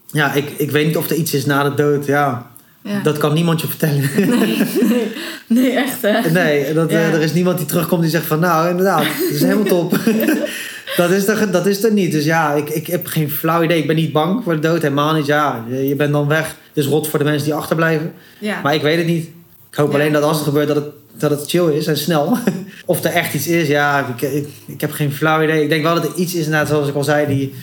Ja, 0.07 0.33
ik, 0.33 0.51
ik 0.57 0.71
weet 0.71 0.87
niet 0.87 0.97
of 0.97 1.11
er 1.11 1.17
iets 1.17 1.35
is 1.35 1.47
na 1.47 1.63
de 1.63 1.75
dood. 1.75 2.07
Ja, 2.07 2.51
ja. 2.87 3.01
dat 3.03 3.19
kan 3.19 3.35
niemand 3.35 3.61
je 3.61 3.67
vertellen. 3.67 4.11
Nee, 4.17 4.27
nee, 4.27 5.13
nee, 5.47 5.71
echt 5.71 6.03
hè? 6.03 6.31
Nee, 6.31 6.75
dat, 6.75 6.91
eh, 6.91 7.15
er 7.15 7.23
is 7.23 7.33
niemand 7.33 7.59
die 7.59 7.67
terugkomt 7.67 8.03
die 8.03 8.11
zegt 8.11 8.27
van 8.27 8.41
nou 8.41 8.69
inderdaad, 8.69 9.05
dat 9.05 9.31
is 9.31 9.41
helemaal 9.41 9.65
top. 9.65 9.99
dat, 10.97 11.11
is 11.11 11.29
er, 11.29 11.51
dat 11.51 11.67
is 11.67 11.85
er 11.85 11.93
niet. 11.93 12.13
Dus 12.13 12.25
ja, 12.25 12.53
ik, 12.55 12.69
ik 12.69 12.87
heb 12.87 13.07
geen 13.07 13.31
flauw 13.31 13.63
idee. 13.63 13.79
Ik 13.79 13.87
ben 13.87 13.97
niet 13.97 14.13
bang 14.13 14.45
voor 14.45 14.55
de 14.55 14.61
dood, 14.61 14.83
helemaal 14.83 15.15
niet. 15.15 15.27
Ja, 15.27 15.65
je, 15.69 15.97
bent 15.97 16.13
dan 16.13 16.29
weg. 16.29 16.47
Het 16.47 16.85
is 16.85 16.87
rot 16.87 17.09
voor 17.09 17.19
de 17.19 17.25
mensen 17.25 17.45
die 17.45 17.55
achterblijven. 17.55 18.13
Ja. 18.39 18.61
Maar 18.63 18.75
ik 18.75 18.83
weet 18.83 18.99
het 18.99 19.07
niet. 19.07 19.27
Ik 19.71 19.77
hoop 19.77 19.95
alleen 19.95 20.13
dat 20.13 20.23
als 20.23 20.37
het 20.37 20.47
gebeurt 20.47 20.69
dat 20.69 20.77
het, 20.77 20.87
dat 21.19 21.31
het 21.31 21.51
chill 21.51 21.73
is 21.73 21.87
en 21.87 21.97
snel. 21.97 22.39
of 22.85 23.05
er 23.05 23.11
echt 23.11 23.35
iets 23.35 23.47
is, 23.47 23.69
ja, 23.69 24.07
ik, 24.17 24.31
ik, 24.31 24.49
ik 24.67 24.81
heb 24.81 24.93
geen 24.93 25.13
flauw 25.13 25.43
idee. 25.43 25.63
Ik 25.63 25.69
denk 25.69 25.83
wel 25.83 25.95
dat 25.95 26.05
er 26.05 26.15
iets 26.15 26.35
is, 26.35 26.45
inderdaad, 26.45 26.69
zoals 26.69 26.89
ik 26.89 26.95
al 26.95 27.05
zei, 27.05 27.27
die... 27.27 27.55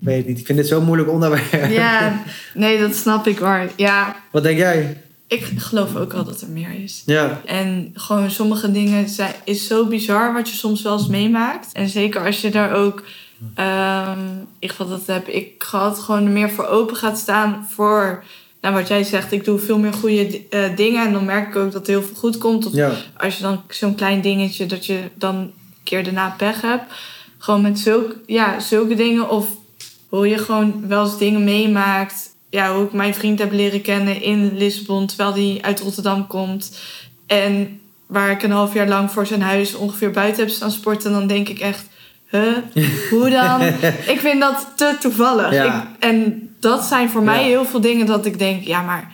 Ik 0.00 0.06
weet 0.06 0.16
het 0.16 0.26
niet. 0.26 0.38
Ik 0.38 0.46
vind 0.46 0.58
dit 0.58 0.66
zo'n 0.68 0.84
moeilijk 0.84 1.10
onderwerp. 1.10 1.70
ja, 1.70 2.22
nee, 2.54 2.78
dat 2.80 2.94
snap 2.94 3.26
ik 3.26 3.38
wel. 3.38 3.66
Ja, 3.76 4.16
Wat 4.30 4.42
denk 4.42 4.58
jij? 4.58 5.02
ik 5.26 5.44
geloof 5.56 5.96
ook 5.96 6.12
wel 6.12 6.24
dat 6.24 6.40
er 6.40 6.48
meer 6.48 6.82
is. 6.82 7.02
Ja. 7.06 7.40
En 7.44 7.90
gewoon 7.94 8.30
sommige 8.30 8.72
dingen 8.72 9.08
zijn, 9.08 9.32
is 9.44 9.66
zo 9.66 9.86
bizar 9.86 10.32
wat 10.32 10.48
je 10.48 10.54
soms 10.56 10.82
wel 10.82 10.92
eens 10.92 11.06
meemaakt. 11.06 11.72
En 11.72 11.88
zeker 11.88 12.24
als 12.24 12.40
je 12.40 12.50
daar 12.50 12.72
ook, 12.72 13.02
ehm, 13.54 14.18
ieder 14.58 14.76
geval 14.76 14.88
dat 14.88 15.06
heb 15.06 15.28
ik 15.28 15.52
gehad, 15.58 15.98
gewoon 15.98 16.24
er 16.24 16.30
meer 16.30 16.50
voor 16.50 16.66
open 16.66 16.96
gaat 16.96 17.18
staan 17.18 17.66
voor, 17.70 18.24
nou 18.60 18.74
wat 18.74 18.88
jij 18.88 19.02
zegt, 19.04 19.32
ik 19.32 19.44
doe 19.44 19.58
veel 19.58 19.78
meer 19.78 19.92
goede 19.92 20.40
eh, 20.50 20.76
dingen. 20.76 21.06
En 21.06 21.12
dan 21.12 21.24
merk 21.24 21.48
ik 21.48 21.56
ook 21.56 21.72
dat 21.72 21.86
heel 21.86 22.02
veel 22.02 22.16
goed 22.16 22.38
komt. 22.38 22.66
Of 22.66 22.72
Ja. 22.72 22.92
als 23.16 23.36
je 23.36 23.42
dan 23.42 23.62
zo'n 23.68 23.94
klein 23.94 24.20
dingetje, 24.20 24.66
dat 24.66 24.86
je 24.86 24.98
dan 25.14 25.34
een 25.36 25.52
keer 25.82 26.04
daarna 26.04 26.34
pech 26.38 26.60
hebt. 26.60 26.92
Gewoon 27.38 27.60
met 27.60 27.78
zulke, 27.78 28.16
ja, 28.26 28.60
zulke 28.60 28.94
dingen. 28.94 29.30
Of 29.30 29.48
hoe 30.10 30.28
je 30.28 30.38
gewoon 30.38 30.88
wel 30.88 31.04
eens 31.04 31.18
dingen 31.18 31.44
meemaakt. 31.44 32.28
Ja, 32.50 32.74
hoe 32.74 32.84
ik 32.84 32.92
mijn 32.92 33.14
vriend 33.14 33.38
heb 33.38 33.52
leren 33.52 33.80
kennen 33.82 34.22
in 34.22 34.56
Lissabon, 34.56 35.06
terwijl 35.06 35.32
hij 35.32 35.58
uit 35.62 35.80
Rotterdam 35.80 36.26
komt. 36.26 36.78
En 37.26 37.80
waar 38.06 38.30
ik 38.30 38.42
een 38.42 38.50
half 38.50 38.74
jaar 38.74 38.88
lang 38.88 39.10
voor 39.10 39.26
zijn 39.26 39.42
huis 39.42 39.74
ongeveer 39.74 40.10
buiten 40.10 40.42
heb 40.44 40.52
staan 40.52 40.70
sporten. 40.70 41.12
Dan 41.12 41.26
denk 41.26 41.48
ik 41.48 41.58
echt, 41.58 41.84
huh? 42.28 42.56
Hoe 43.10 43.30
dan? 43.30 43.60
ik 44.06 44.18
vind 44.20 44.40
dat 44.40 44.66
te 44.76 44.96
toevallig. 45.00 45.52
Ja. 45.52 45.64
Ik, 45.82 46.02
en 46.04 46.48
dat 46.60 46.84
zijn 46.84 47.10
voor 47.10 47.22
mij 47.22 47.40
Ja. 47.40 47.46
heel 47.46 47.64
veel 47.64 47.80
dingen 47.80 48.06
dat 48.06 48.26
ik 48.26 48.38
denk, 48.38 48.64
ja, 48.64 48.82
maar 48.82 49.12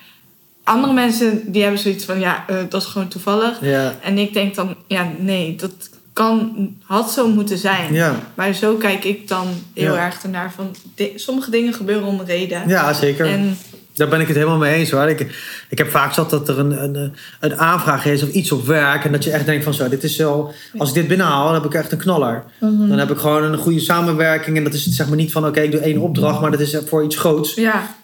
andere 0.64 0.92
mensen 0.92 1.52
die 1.52 1.62
hebben 1.62 1.80
zoiets 1.80 2.04
van, 2.04 2.20
ja, 2.20 2.44
eh, 2.46 2.56
dat 2.68 2.82
is 2.82 2.88
gewoon 2.88 3.08
toevallig. 3.08 3.58
Ja. 3.60 3.94
En 4.02 4.18
ik 4.18 4.32
denk 4.32 4.54
dan, 4.54 4.74
ja, 4.86 5.08
nee, 5.18 5.56
dat 5.56 5.90
kan, 6.16 6.68
had 6.82 7.10
zo 7.12 7.28
moeten 7.28 7.58
zijn. 7.58 7.92
Ja. 7.94 8.14
Maar 8.34 8.52
zo 8.52 8.74
kijk 8.74 9.04
ik 9.04 9.28
dan 9.28 9.46
heel 9.74 9.94
Ja. 9.94 10.04
erg 10.04 10.22
ernaar 10.22 10.52
van, 10.52 10.74
sommige 11.14 11.50
dingen 11.50 11.74
gebeuren 11.74 12.06
om 12.06 12.20
een 12.20 12.26
reden. 12.26 12.68
ja, 12.68 12.92
zeker. 12.92 13.26
En 13.26 13.56
Daar 13.94 14.08
ben 14.08 14.20
ik 14.20 14.26
het 14.26 14.36
helemaal 14.36 14.58
mee 14.58 14.74
eens 14.74 14.90
hoor. 14.90 15.08
Ik, 15.08 15.20
ik 15.68 15.78
heb 15.78 15.90
vaak 15.90 16.12
zat 16.12 16.30
dat 16.30 16.48
er 16.48 16.58
een, 16.58 16.82
een, 16.82 17.12
een 17.40 17.56
aanvraag 17.58 18.06
is 18.06 18.22
of 18.22 18.28
iets 18.28 18.52
op 18.52 18.66
werk. 18.66 19.04
En 19.04 19.12
dat 19.12 19.24
je 19.24 19.30
echt 19.30 19.46
denkt 19.46 19.64
van 19.64 19.74
zo, 19.74 19.88
dit 19.88 20.04
is 20.04 20.16
wel... 20.16 20.52
Als 20.78 20.88
ik 20.88 20.94
dit 20.94 21.08
binnenhaal, 21.08 21.44
dan 21.44 21.54
heb 21.54 21.64
ik 21.64 21.74
echt 21.74 21.92
een 21.92 21.98
knaller. 21.98 22.44
Mhm. 22.60 22.88
Dan 22.88 22.98
heb 22.98 23.10
ik 23.10 23.18
gewoon 23.18 23.42
een 23.42 23.58
goede 23.58 23.80
samenwerking. 23.80 24.56
En 24.56 24.64
dat 24.64 24.74
is 24.74 24.86
zeg 24.86 25.08
maar 25.08 25.16
niet 25.16 25.32
van 25.32 25.46
oké, 25.46 25.60
ik 25.60 25.70
doe 25.70 25.80
één 25.80 25.98
opdracht. 25.98 26.40
Maar 26.40 26.50
dat 26.50 26.60
is 26.60 26.76
voor 26.86 27.04
iets 27.04 27.16
groots. 27.16 27.54
Ja, 27.54 27.94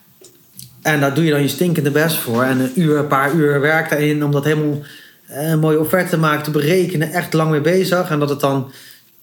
En 0.82 1.00
daar 1.00 1.14
doe 1.14 1.24
je 1.24 1.30
dan 1.30 1.42
je 1.42 1.48
stinkende 1.48 1.90
best 1.90 2.16
voor. 2.16 2.42
En 2.42 2.60
een 2.60 2.72
uur, 2.74 2.98
een 2.98 3.06
paar 3.06 3.32
uur 3.34 3.60
werk 3.60 3.90
daarin 3.90 4.24
om 4.24 4.30
dat 4.32 4.44
helemaal 4.44 4.78
een 5.34 5.58
mooie 5.58 5.78
offerte 5.80 6.10
te 6.10 6.18
maken, 6.18 6.42
te 6.42 6.50
berekenen. 6.50 7.12
Echt 7.12 7.32
lang 7.32 7.50
mee 7.50 7.60
bezig. 7.60 8.10
En 8.10 8.18
dat 8.18 8.28
het 8.28 8.40
dan, 8.40 8.70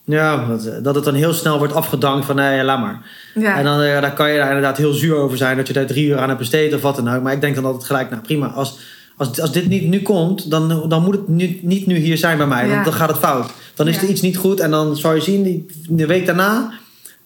ja, 0.04 0.46
dat, 0.82 0.96
het 0.96 1.04
dan 1.04 1.14
heel 1.14 1.34
snel 1.34 1.58
wordt 1.58 1.74
afgedankt 1.74 2.26
van 2.26 2.36
nee, 2.36 2.64
laat 2.64 2.80
maar. 2.80 3.02
ja. 3.36 3.58
En 3.58 3.64
dan 3.64 3.82
eh, 3.82 4.02
daar 4.02 4.14
kan 4.14 4.32
je 4.32 4.38
daar 4.38 4.48
inderdaad 4.48 4.78
heel 4.78 4.94
zuur 4.94 5.16
over 5.16 5.38
zijn 5.38 5.58
dat 5.58 5.68
je 5.68 5.74
daar 5.74 5.86
drie 5.86 6.08
uur 6.08 6.18
aan 6.18 6.28
hebt 6.28 6.40
besteed 6.40 6.74
of 6.74 6.82
wat 6.82 6.96
dan 6.96 7.10
ook. 7.10 7.24
Maar 7.24 7.34
ik 7.34 7.42
denk 7.42 7.56
dan 7.56 7.66
altijd 7.66 7.84
gelijk, 7.86 8.10
nou 8.10 8.22
prima. 8.22 8.48
Als, 8.48 8.80
als, 9.18 9.42
als 9.42 9.52
dit 9.52 9.68
niet 9.68 9.88
nu 9.88 10.02
komt, 10.02 10.50
dan, 10.52 10.90
dan 10.90 11.04
moet 11.04 11.16
het 11.16 11.28
nu, 11.28 11.60
niet 11.62 11.86
nu 11.86 11.96
hier 11.96 12.18
zijn 12.18 12.38
bij 12.38 12.48
mij. 12.48 12.68
Ja. 12.68 12.74
Want 12.74 12.86
dan 12.86 12.94
gaat 12.94 13.10
het 13.10 13.18
fout. 13.18 13.52
Dan 13.76 13.88
is 13.88 13.96
Ja. 13.96 14.02
er 14.02 14.08
iets 14.08 14.22
niet 14.22 14.38
goed. 14.38 14.60
En 14.60 14.72
dan 14.72 14.98
zal 14.98 15.14
je 15.14 15.22
zien, 15.22 15.44
die, 15.44 15.66
de 15.90 16.06
week 16.06 16.26
daarna 16.26 16.72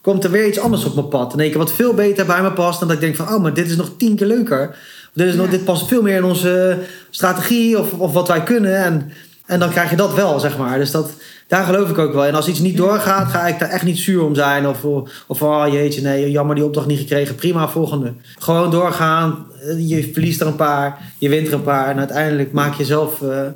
komt 0.00 0.24
er 0.24 0.30
weer 0.30 0.46
iets 0.46 0.58
anders 0.58 0.84
op 0.84 0.94
mijn 0.94 1.08
pad. 1.08 1.32
En 1.32 1.40
één 1.40 1.50
keer 1.50 1.58
wat 1.58 1.72
veel 1.72 1.94
beter 1.94 2.26
bij 2.26 2.42
me 2.42 2.52
past. 2.52 2.78
Dan 2.78 2.88
dat 2.88 2.96
ik 2.96 3.02
denk 3.02 3.16
van, 3.16 3.34
oh, 3.34 3.42
maar 3.42 3.54
dit 3.54 3.70
is 3.70 3.76
nog 3.76 3.90
tien 3.96 4.16
keer 4.16 4.26
leuker. 4.26 4.76
Ja. 5.14 5.46
dit 5.46 5.64
past 5.64 5.88
veel 5.88 6.02
meer 6.02 6.16
in 6.16 6.24
onze 6.24 6.78
strategie 7.10 7.78
of, 7.78 7.92
of 7.92 8.12
wat 8.12 8.28
wij 8.28 8.42
kunnen. 8.42 8.76
En, 8.84 9.12
en 9.46 9.58
dan 9.58 9.70
krijg 9.70 9.90
je 9.90 9.96
dat 9.96 10.14
wel, 10.14 10.40
zeg 10.40 10.58
maar. 10.58 10.78
Dus 10.78 10.90
dat, 10.90 11.10
daar 11.48 11.64
geloof 11.64 11.90
ik 11.90 11.98
ook 11.98 12.12
wel. 12.12 12.24
En 12.24 12.34
als 12.34 12.48
iets 12.48 12.58
niet 12.58 12.76
doorgaat, 12.76 13.30
ga 13.30 13.46
ik 13.46 13.58
daar 13.58 13.68
echt 13.68 13.84
niet 13.84 13.98
zuur 13.98 14.22
om 14.24 14.34
zijn. 14.34 14.68
Of, 14.68 14.84
of 15.26 15.42
oh 15.42 15.64
jeetje, 15.72 16.02
nee, 16.02 16.30
jammer 16.30 16.54
die 16.54 16.64
opdracht 16.64 16.86
niet 16.86 16.98
gekregen. 16.98 17.34
Prima, 17.34 17.68
volgende. 17.68 18.12
Gewoon 18.38 18.70
doorgaan. 18.70 19.46
Je 19.78 20.10
verliest 20.12 20.40
er 20.40 20.46
een 20.46 20.56
paar, 20.56 20.98
je 21.18 21.28
wint 21.28 21.46
er 21.46 21.52
een 21.54 21.62
paar. 21.62 21.88
En 21.88 21.98
uiteindelijk 21.98 22.52
maak 22.52 22.74
je 22.74 22.84
zelf 22.84 23.22
eh, 23.22 23.46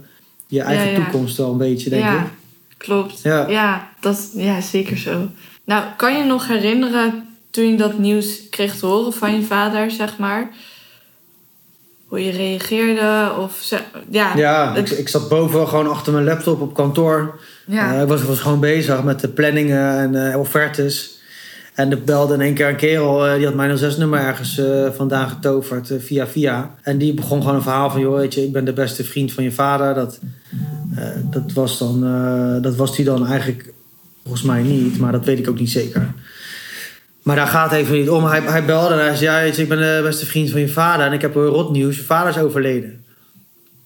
je 0.46 0.60
eigen 0.62 0.86
Ja, 0.86 0.92
ja. 0.98 1.04
toekomst 1.04 1.36
wel 1.36 1.50
een 1.50 1.58
beetje, 1.58 1.90
denk 1.90 2.02
ja, 2.02 2.20
ik. 2.20 2.26
klopt. 2.76 3.20
Ja. 3.22 3.48
Ja, 3.48 3.88
dat, 4.00 4.30
ja, 4.34 4.60
zeker 4.60 4.98
zo. 4.98 5.28
Nou, 5.64 5.84
kan 5.96 6.16
je 6.18 6.24
nog 6.24 6.48
herinneren 6.48 7.26
toen 7.50 7.70
je 7.70 7.76
dat 7.76 7.98
nieuws 7.98 8.48
kreeg 8.50 8.76
te 8.76 8.86
horen 8.86 9.12
van 9.12 9.34
je 9.34 9.42
vader, 9.42 9.90
zeg 9.90 10.18
maar? 10.18 10.50
Hoe 12.08 12.24
je 12.24 12.30
reageerde 12.30 13.32
of... 13.38 13.58
ze- 13.62 13.80
Ja, 14.10 14.36
Ja, 14.36 14.70
ik, 14.76 14.88
het- 14.88 14.98
ik 14.98 15.08
zat 15.08 15.28
boven 15.28 15.68
gewoon 15.68 15.90
achter 15.90 16.12
mijn 16.12 16.24
laptop 16.24 16.60
op 16.60 16.74
kantoor. 16.74 17.40
ja. 17.66 17.94
Eh, 17.94 18.02
ik 18.02 18.08
was, 18.08 18.22
was 18.22 18.40
gewoon 18.40 18.60
bezig 18.60 19.02
met 19.02 19.20
de 19.20 19.28
planningen 19.28 19.98
en 19.98 20.30
eh, 20.32 20.38
offertes. 20.38 21.16
En 21.74 21.90
er 21.90 22.02
belde 22.02 22.34
in 22.34 22.40
één 22.40 22.54
keer 22.54 22.68
een 22.68 22.76
kerel, 22.76 23.26
eh, 23.26 23.34
die 23.34 23.44
had 23.44 23.54
mijn 23.54 23.78
06-nummer 23.78 24.20
ergens 24.20 24.60
vandaan 24.96 25.28
getoverd 25.28 25.92
via 25.98 26.26
via. 26.26 26.74
En 26.82 26.98
die 26.98 27.14
begon 27.14 27.40
gewoon 27.40 27.54
een 27.56 27.62
verhaal 27.62 27.90
van, 27.90 28.00
joh, 28.00 28.16
weet 28.16 28.34
je, 28.34 28.44
ik 28.44 28.52
ben 28.52 28.64
de 28.64 28.72
beste 28.72 29.04
vriend 29.04 29.32
van 29.32 29.44
je 29.44 29.52
vader. 29.52 29.94
Dat, 29.94 30.18
dat 31.30 31.52
was 31.52 31.78
dan, 31.78 32.00
dat 32.62 32.76
was 32.76 32.96
hij 32.96 33.04
dan 33.04 33.26
eigenlijk 33.26 33.72
volgens 34.22 34.42
mij 34.42 34.62
niet, 34.62 34.98
maar 34.98 35.12
dat 35.12 35.24
weet 35.24 35.38
ik 35.38 35.48
ook 35.48 35.58
niet 35.58 35.70
zeker. 35.70 36.12
Maar 37.28 37.36
daar 37.36 37.46
gaat 37.46 37.70
het 37.70 37.80
even 37.80 37.94
niet 37.98 38.10
om. 38.10 38.24
Hij, 38.24 38.40
hij 38.40 38.64
belde 38.64 38.94
en 38.94 39.00
hij 39.00 39.16
zei, 39.16 39.30
ja, 39.30 39.38
je, 39.38 39.62
ik 39.62 39.68
ben 39.68 39.78
de 39.78 40.00
beste 40.02 40.26
vriend 40.26 40.50
van 40.50 40.60
je 40.60 40.68
vader. 40.68 41.06
En 41.06 41.12
ik 41.12 41.20
heb 41.20 41.34
heel 41.34 41.46
rot 41.46 41.70
nieuws, 41.70 41.96
je 41.96 42.02
vader 42.04 42.30
is 42.36 42.38
overleden. 42.38 43.04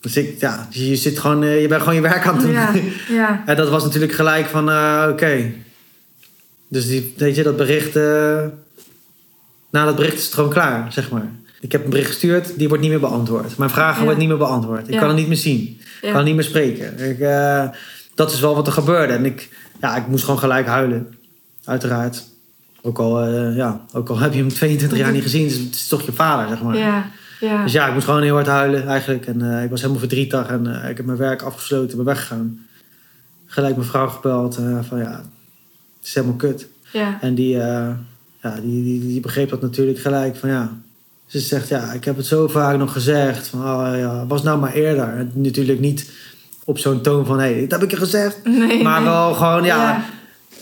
Dus 0.00 0.16
ik, 0.16 0.40
ja, 0.40 0.66
je, 0.70 0.96
zit 0.96 1.18
gewoon, 1.18 1.42
eh, 1.42 1.61
je 1.61 1.68
bent 1.68 1.81
gewoon 1.81 1.94
je 1.94 2.00
werk 2.00 2.26
aan 2.26 2.35
het 2.35 2.42
doen. 2.42 2.52
ja, 2.52 2.72
ja, 3.09 3.42
En 3.46 3.57
dat 3.57 3.68
was 3.68 3.83
natuurlijk 3.85 4.12
gelijk 4.12 4.46
van, 4.46 4.70
eh, 4.70 5.07
oké. 5.11 5.52
Dus 6.68 6.87
die, 6.87 7.14
weet 7.16 7.37
je, 7.37 7.42
dat 7.42 7.57
bericht... 7.57 7.96
eh, 7.96 8.44
na 9.70 9.85
dat 9.85 9.96
bericht 9.96 10.16
is 10.18 10.24
het 10.24 10.35
gewoon 10.35 10.50
klaar, 10.50 10.92
zeg 10.92 11.11
maar. 11.11 11.31
Ik 11.61 11.72
heb 11.72 11.85
een 11.85 11.90
bericht 11.90 12.09
gestuurd, 12.09 12.59
die 12.59 12.68
wordt 12.68 12.83
niet 12.83 12.92
meer 12.92 13.00
beantwoord. 13.00 13.57
Mijn 13.57 13.70
vragen 13.70 13.96
Ja. 13.96 14.02
worden 14.02 14.18
niet 14.18 14.28
meer 14.28 14.38
beantwoord. 14.38 14.88
Ik 14.88 14.98
kan 14.98 15.09
het 15.09 15.16
niet 15.16 15.28
meer 15.28 15.37
zien. 15.37 15.81
Ik 16.00 16.09
kan 16.09 16.16
het 16.16 16.24
niet 16.26 16.35
meer 16.35 16.44
spreken. 16.44 16.98
Ik, 16.98 17.18
eh, 17.18 17.68
dat 18.14 18.33
is 18.33 18.40
wel 18.40 18.55
wat 18.55 18.66
er 18.66 18.72
gebeurde. 18.72 19.12
En 19.12 19.24
ik, 19.24 19.48
ja, 19.81 19.96
ik 19.96 20.07
moest 20.07 20.24
gewoon 20.24 20.38
gelijk 20.40 20.66
huilen. 20.66 21.14
Uiteraard. 21.64 22.31
Ook 22.83 22.99
al, 22.99 23.21
eh, 23.21 23.57
ja, 23.57 23.81
ook 23.92 24.09
al 24.09 24.18
heb 24.18 24.33
je 24.33 24.38
hem 24.38 24.49
22 24.49 24.99
jaar 24.99 25.12
niet 25.12 25.23
gezien, 25.23 25.49
dus 25.49 25.59
het 25.59 25.75
is 25.75 25.88
toch 25.88 26.03
je 26.03 26.12
vader, 26.12 26.49
zeg 26.49 26.62
maar. 26.62 26.77
ja, 26.77 27.11
ja. 27.40 27.62
Dus 27.62 27.73
ja, 27.73 27.87
ik 27.87 27.92
moest 27.92 28.05
gewoon 28.05 28.23
heel 28.23 28.35
hard 28.35 28.47
huilen 28.47 28.87
eigenlijk. 28.87 29.27
En 29.27 29.57
eh, 29.57 29.64
ik 29.64 29.71
was 29.71 29.81
helemaal 29.81 30.01
verdrietig 30.01 30.47
en 30.47 30.83
eh, 30.83 30.90
ik 30.90 30.97
heb 30.97 31.07
mijn 31.07 31.18
werk 31.18 31.42
afgesloten, 31.42 31.97
ben 31.97 32.07
weggegaan. 32.07 32.66
Gelijk 33.47 33.77
mijn 33.77 33.88
vrouw 33.88 34.09
gebeld 34.09 34.55
van 34.81 34.99
ja, 34.99 35.11
het 35.99 36.07
is 36.07 36.14
helemaal 36.14 36.37
kut. 36.37 36.68
ja. 36.92 37.18
En 37.21 37.35
die, 37.35 37.57
ja, 37.57 38.55
die, 38.62 38.83
die, 38.83 39.01
die 39.01 39.21
begreep 39.21 39.51
dat 39.51 39.61
natuurlijk 39.61 39.99
gelijk 39.99 40.37
van 40.37 40.49
ja. 40.49 40.73
Ze 41.27 41.40
zegt 41.40 41.68
ja, 41.68 41.92
ik 41.92 42.05
heb 42.05 42.16
het 42.16 42.27
zo 42.27 42.49
vaak 42.49 42.79
nog 42.79 42.92
gezegd. 42.92 43.47
Van, 43.49 43.61
oh, 43.61 43.99
ja, 43.99 44.27
was 44.27 44.42
nou 44.42 44.59
maar 44.59 44.73
eerder. 44.73 45.09
En 45.09 45.31
natuurlijk 45.35 45.81
niet 45.81 46.11
op 46.64 46.79
zo'n 46.79 47.01
toon 47.01 47.27
van 47.27 47.38
hé, 47.38 47.45
hey, 47.45 47.55
dit 47.55 47.71
heb 47.71 47.83
ik 47.83 47.90
je 47.90 47.97
gezegd. 47.97 48.45
Nee, 48.45 48.83
Maar 48.83 49.01
nee. 49.01 49.09
wel 49.11 49.35
gewoon 49.35 49.64
Ja. 49.64 50.05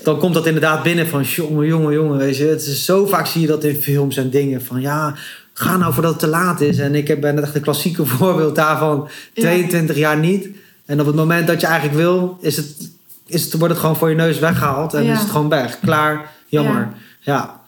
Dan 0.03 0.19
komt 0.19 0.35
dat 0.35 0.47
inderdaad 0.47 0.83
binnen 0.83 1.09
van 1.09 1.23
jongen, 1.23 1.67
jongen, 1.67 1.93
jongen. 1.93 2.19
Weet 2.19 2.37
je, 2.37 2.45
het 2.45 2.67
is 2.67 2.85
zo 2.85 3.07
vaak 3.07 3.27
zie 3.27 3.41
je 3.41 3.47
dat 3.47 3.65
in 3.65 3.75
films 3.75 4.17
en 4.17 4.31
dingen 4.31 4.63
van 4.65 4.81
ja, 4.81 5.15
ga 5.53 5.77
nou 5.77 5.93
voordat 5.93 6.11
het 6.11 6.21
te 6.21 6.27
laat 6.27 6.61
is. 6.61 6.79
En 6.79 6.95
ik 6.95 7.09
heb- 7.09 7.21
ben 7.21 7.43
echt 7.43 7.55
een 7.55 7.61
klassieke 7.63 8.07
voorbeeld 8.17 8.55
daarvan. 8.55 9.09
Ja. 9.33 9.43
22 9.43 9.97
jaar 9.97 10.19
niet. 10.19 10.49
En 10.87 11.01
op 11.01 11.07
het 11.07 11.15
moment 11.17 11.47
dat 11.47 11.61
je 11.61 11.67
eigenlijk 11.67 11.97
wil, 11.99 12.39
is 12.41 12.57
het, 12.57 12.91
is 13.27 13.45
het, 13.45 13.53
wordt 13.53 13.73
het 13.73 13.83
gewoon 13.83 13.97
voor 13.97 14.09
je 14.11 14.17
neus 14.17 14.39
weggehaald. 14.39 14.95
En 14.95 15.05
Ja. 15.05 15.13
is 15.13 15.19
het 15.21 15.31
gewoon 15.31 15.49
weg. 15.49 15.79
Klaar, 15.81 16.31
jammer. 16.47 16.89
Ja. 17.21 17.33
Ja. 17.35 17.59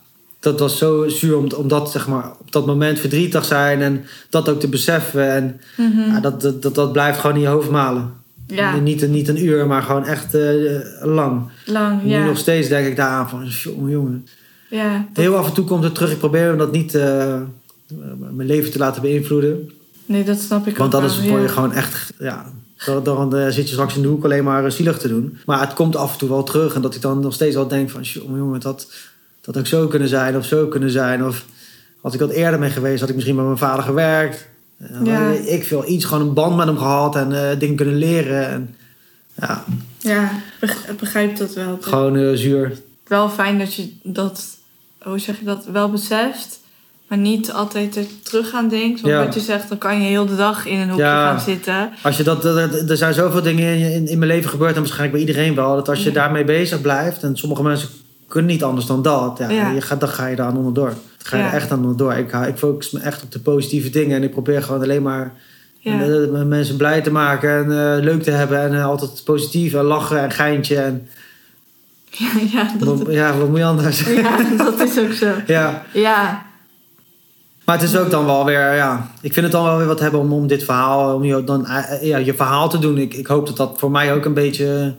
Dat 0.41 0.61
was 0.61 0.79
zo 0.79 1.09
zuur 1.09 1.37
om, 1.37 1.47
om 1.57 1.69
dat 1.69 1.91
zeg 1.91 2.09
maar, 2.09 2.31
op 2.41 2.53
dat 2.53 2.67
moment 2.67 2.99
verdrietig 3.01 3.45
zijn 3.45 3.83
en 3.83 4.05
dat 4.31 4.49
ook 4.49 4.61
te 4.61 4.69
beseffen. 4.69 5.31
En 5.33 5.61
Mhm. 5.77 6.21
dat, 6.21 6.41
dat, 6.63 6.75
dat 6.75 6.93
blijft 6.93 7.19
gewoon 7.21 7.37
in 7.37 7.43
je 7.43 7.49
hoofd 7.49 7.71
malen. 7.71 8.13
Ja, 8.57 8.77
Niet, 8.77 9.09
niet 9.09 9.29
een 9.29 9.45
uur, 9.45 9.67
maar 9.67 9.83
gewoon 9.83 10.05
echt 10.05 10.35
eh, 10.35 10.53
lang. 11.03 11.43
lang, 11.65 12.03
Nu 12.03 12.11
ja. 12.11 12.25
nog 12.27 12.39
steeds 12.39 12.69
denk 12.69 12.87
ik 12.87 12.97
daaraan 12.97 13.29
van, 13.29 13.45
jongen, 13.47 13.91
jongen. 13.91 14.27
ja. 14.71 15.07
dat- 15.13 15.25
Heel 15.25 15.37
af 15.37 15.47
en 15.47 15.53
toe 15.53 15.65
komt 15.65 15.85
het 15.85 15.95
terug. 15.95 16.11
Ik 16.13 16.19
probeer 16.19 16.57
dat 16.57 16.73
niet 16.73 16.95
eh, 16.95 17.41
mijn 18.31 18.49
leven 18.49 18.71
te 18.71 18.79
laten 18.79 19.03
beïnvloeden. 19.03 19.71
Nee, 20.07 20.25
dat 20.25 20.39
snap 20.41 20.67
ik 20.67 20.77
Want 20.77 20.95
ook 20.95 21.01
anders 21.01 21.21
wel, 21.21 21.29
word 21.31 21.43
je 21.43 21.49
gewoon 21.49 21.73
echt, 21.73 22.13
ja... 22.19 22.45
Dan, 22.85 23.05
dan 23.05 23.37
eh, 23.37 23.47
zit 23.49 23.67
je 23.67 23.73
straks 23.73 23.97
in 23.97 24.03
de 24.03 24.09
hoek 24.09 24.25
alleen 24.25 24.45
maar 24.45 24.73
zielig 24.73 24.99
te 24.99 25.09
doen. 25.09 25.39
Maar 25.47 25.61
het 25.61 25.73
komt 25.73 25.97
af 25.97 26.13
en 26.13 26.19
toe 26.19 26.29
wel 26.29 26.43
terug. 26.43 26.75
En 26.75 26.83
dat 26.83 26.95
ik 26.95 27.01
dan 27.01 27.21
nog 27.21 27.35
steeds 27.35 27.55
wel 27.55 27.69
denk 27.69 27.91
van... 27.91 28.03
Jongen, 28.03 28.39
jongen, 28.39 28.61
dat, 28.61 28.93
dat 29.41 29.59
ook 29.59 29.67
zo 29.67 29.87
kunnen 29.87 30.09
zijn 30.09 30.37
of 30.37 30.45
zo 30.47 30.67
kunnen 30.67 30.91
zijn. 30.91 31.25
Of 31.27 31.45
als 32.01 32.15
ik 32.15 32.21
wat 32.21 32.31
eerder 32.31 32.59
ben 32.61 32.71
geweest, 32.71 33.01
had 33.01 33.09
ik 33.09 33.15
misschien 33.15 33.37
met 33.37 33.45
mijn 33.45 33.59
vader 33.59 33.85
gewerkt. 33.85 34.49
Ja. 35.05 35.31
Ik 35.31 35.65
veel 35.65 35.89
iets, 35.89 36.05
gewoon 36.05 36.29
een 36.29 36.35
band 36.35 36.57
met 36.57 36.67
hem 36.67 36.77
gehad 36.79 37.17
en 37.17 37.51
eh, 37.51 37.59
dingen 37.59 37.77
kunnen 37.77 37.97
leren. 37.97 38.49
En, 38.49 38.75
ja, 39.41 39.65
Ja, 39.99 40.31
ik 40.61 40.97
begrijp 40.99 41.37
dat 41.37 41.55
wel. 41.55 41.79
gewoon 41.81 42.17
eh, 42.17 42.31
zuur. 42.35 42.79
Wel 43.07 43.29
fijn 43.29 43.59
dat 43.59 43.75
je 43.75 43.89
dat, 44.03 44.45
hoe 45.03 45.19
zeg 45.19 45.39
je 45.39 45.45
dat, 45.45 45.65
wel 45.73 45.91
beseft. 45.91 46.61
Maar 47.09 47.19
niet 47.21 47.53
altijd 47.53 47.97
er 47.97 48.05
terug 48.23 48.55
aan 48.55 48.69
denkt. 48.69 49.01
Want 49.01 49.15
Ja. 49.15 49.25
wat 49.25 49.35
je 49.35 49.41
zegt, 49.41 49.69
dan 49.69 49.79
kan 49.79 50.01
je 50.01 50.07
heel 50.09 50.27
de 50.27 50.37
dag 50.37 50.67
in 50.67 50.79
een 50.79 50.89
hoekje 50.89 51.05
Ja. 51.05 51.27
gaan 51.31 51.41
zitten. 51.41 51.93
Als 52.03 52.17
je 52.17 52.23
dat, 52.23 52.45
er 52.45 52.97
zijn 52.97 53.15
zoveel 53.15 53.43
dingen 53.43 53.77
in, 53.79 53.93
in, 53.93 54.09
in 54.09 54.19
mijn 54.19 54.31
leven 54.31 54.51
gebeurd 54.51 54.75
en 54.75 54.81
waarschijnlijk 54.81 55.13
bij 55.13 55.21
iedereen 55.21 55.55
wel. 55.55 55.75
Dat 55.75 55.89
als 55.89 56.03
je 56.03 56.11
daarmee 56.13 56.45
bezig 56.45 56.81
blijft 56.81 57.23
en 57.23 57.37
sommige 57.37 57.63
mensen 57.63 57.89
kunnen 58.33 58.51
niet 58.51 58.65
anders 58.65 58.87
dan 58.87 59.03
dat. 59.03 59.39
Ja, 59.39 59.49
Ja. 59.51 59.71
Je 59.71 59.81
gaat, 59.81 60.01
dan 60.01 60.09
ga 60.09 60.27
je 60.27 60.37
daar 60.37 60.47
aan 60.47 60.57
onderdoor. 60.57 60.89
Dan 60.89 60.97
ga 61.23 61.37
je 61.37 61.43
Ja. 61.43 61.49
er 61.49 61.55
echt 61.55 61.71
aan 61.71 61.79
onderdoor. 61.81 62.13
Ik, 62.13 62.33
ik 62.33 62.57
focus 62.57 62.91
me 62.91 63.01
echt 63.01 63.23
op 63.23 63.33
de 63.33 63.39
positieve 63.41 63.91
dingen 63.91 64.17
en 64.17 64.23
ik 64.23 64.31
probeer 64.31 64.63
gewoon 64.63 64.83
alleen 64.83 65.03
maar 65.03 65.33
eh, 65.83 66.43
mensen 66.47 66.77
blij 66.77 67.01
te 67.01 67.11
maken 67.11 67.51
en 67.57 67.63
eh, 67.97 68.03
leuk 68.05 68.23
te 68.23 68.31
hebben. 68.31 68.61
En 68.61 68.75
eh, 68.75 68.85
altijd 68.87 69.23
positief 69.25 69.75
en 69.75 69.85
lachen 69.85 70.21
en 70.21 70.31
geintje. 70.31 70.77
En, 70.77 71.09
ja, 72.11 72.29
ja, 72.53 72.71
dat, 72.79 72.99
wat- 72.99 73.13
ja, 73.13 73.37
wat 73.37 73.49
moet 73.49 73.59
je 73.59 73.65
anders? 73.65 74.01
ja, 74.25 74.37
dat 74.57 74.81
is 74.81 74.99
ook 74.99 75.13
zo. 75.13 75.29
ja. 75.47 75.83
Ja, 75.93 76.43
Maar 77.65 77.79
het 77.79 77.85
is 77.89 77.97
ook 77.97 78.11
dan 78.11 78.25
wel 78.27 78.45
weer, 78.45 78.75
ja, 78.75 79.11
ik 79.21 79.33
vind 79.33 79.45
het 79.47 79.55
dan 79.55 79.65
wel 79.65 79.77
weer 79.77 79.87
wat 79.87 80.01
hebben 80.01 80.21
om, 80.21 80.33
om 80.33 80.47
dit 80.47 80.65
verhaal, 80.65 81.15
om 81.15 81.25
je, 81.25 81.45
dan, 81.45 81.67
ja, 82.01 82.17
je 82.17 82.35
verhaal 82.35 82.69
te 82.69 82.79
doen. 82.79 82.99
Ik, 82.99 83.15
ik 83.15 83.27
hoop 83.27 83.47
dat 83.47 83.57
dat 83.57 83.75
voor 83.79 83.91
mij 83.91 84.15
ook 84.15 84.25
een 84.25 84.35
beetje 84.35 84.95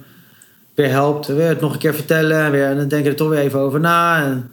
weer 0.76 0.90
helpt. 0.90 1.28
Weer 1.28 1.48
het 1.48 1.62
nog 1.62 1.74
een 1.74 1.80
keer 1.80 1.94
vertellen 1.94 2.44
en, 2.46 2.52
weer, 2.52 2.66
en 2.66 2.78
dan 2.78 2.88
denk 2.88 3.04
je 3.04 3.10
er 3.10 3.16
toch 3.16 3.30
weer 3.30 3.40
even 3.40 3.60
over 3.60 3.80
na. 3.80 4.24
En, 4.24 4.50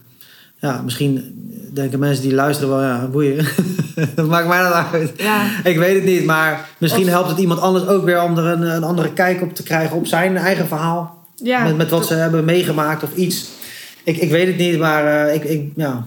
ja, 0.58 0.82
misschien 0.82 1.34
denken 1.72 1.98
mensen 1.98 2.22
die 2.22 2.34
luisteren 2.34 2.70
wel, 2.70 2.82
ja, 2.82 3.06
boeien. 3.06 3.46
dat 4.14 4.26
maakt 4.26 4.48
mij 4.48 4.62
dat 4.62 4.72
uit. 4.92 5.12
ja, 5.16 5.46
Ik 5.64 5.78
weet 5.78 5.94
het 5.94 6.04
niet, 6.04 6.24
maar 6.24 6.68
misschien 6.78 7.04
Of- 7.04 7.10
helpt 7.10 7.28
het 7.30 7.38
iemand 7.38 7.60
anders 7.60 7.86
ook 7.86 8.04
weer 8.04 8.22
om 8.22 8.38
er 8.38 8.44
een, 8.44 8.62
een 8.62 8.84
andere 8.84 9.12
kijk 9.12 9.42
op 9.42 9.54
te 9.54 9.62
krijgen 9.62 9.96
op 9.96 10.06
zijn 10.06 10.36
eigen 10.36 10.66
verhaal. 10.66 11.24
ja. 11.36 11.64
met, 11.64 11.76
met 11.76 11.90
wat 11.90 12.06
ze 12.06 12.14
hebben 12.14 12.44
meegemaakt 12.44 13.02
of 13.02 13.14
iets. 13.14 13.48
Ik, 14.04 14.16
ik 14.16 14.30
weet 14.30 14.46
het 14.46 14.56
niet, 14.56 14.78
maar 14.78 15.26
eh, 15.26 15.34
ik, 15.34 15.44
ik, 15.44 15.72
ja. 15.76 16.06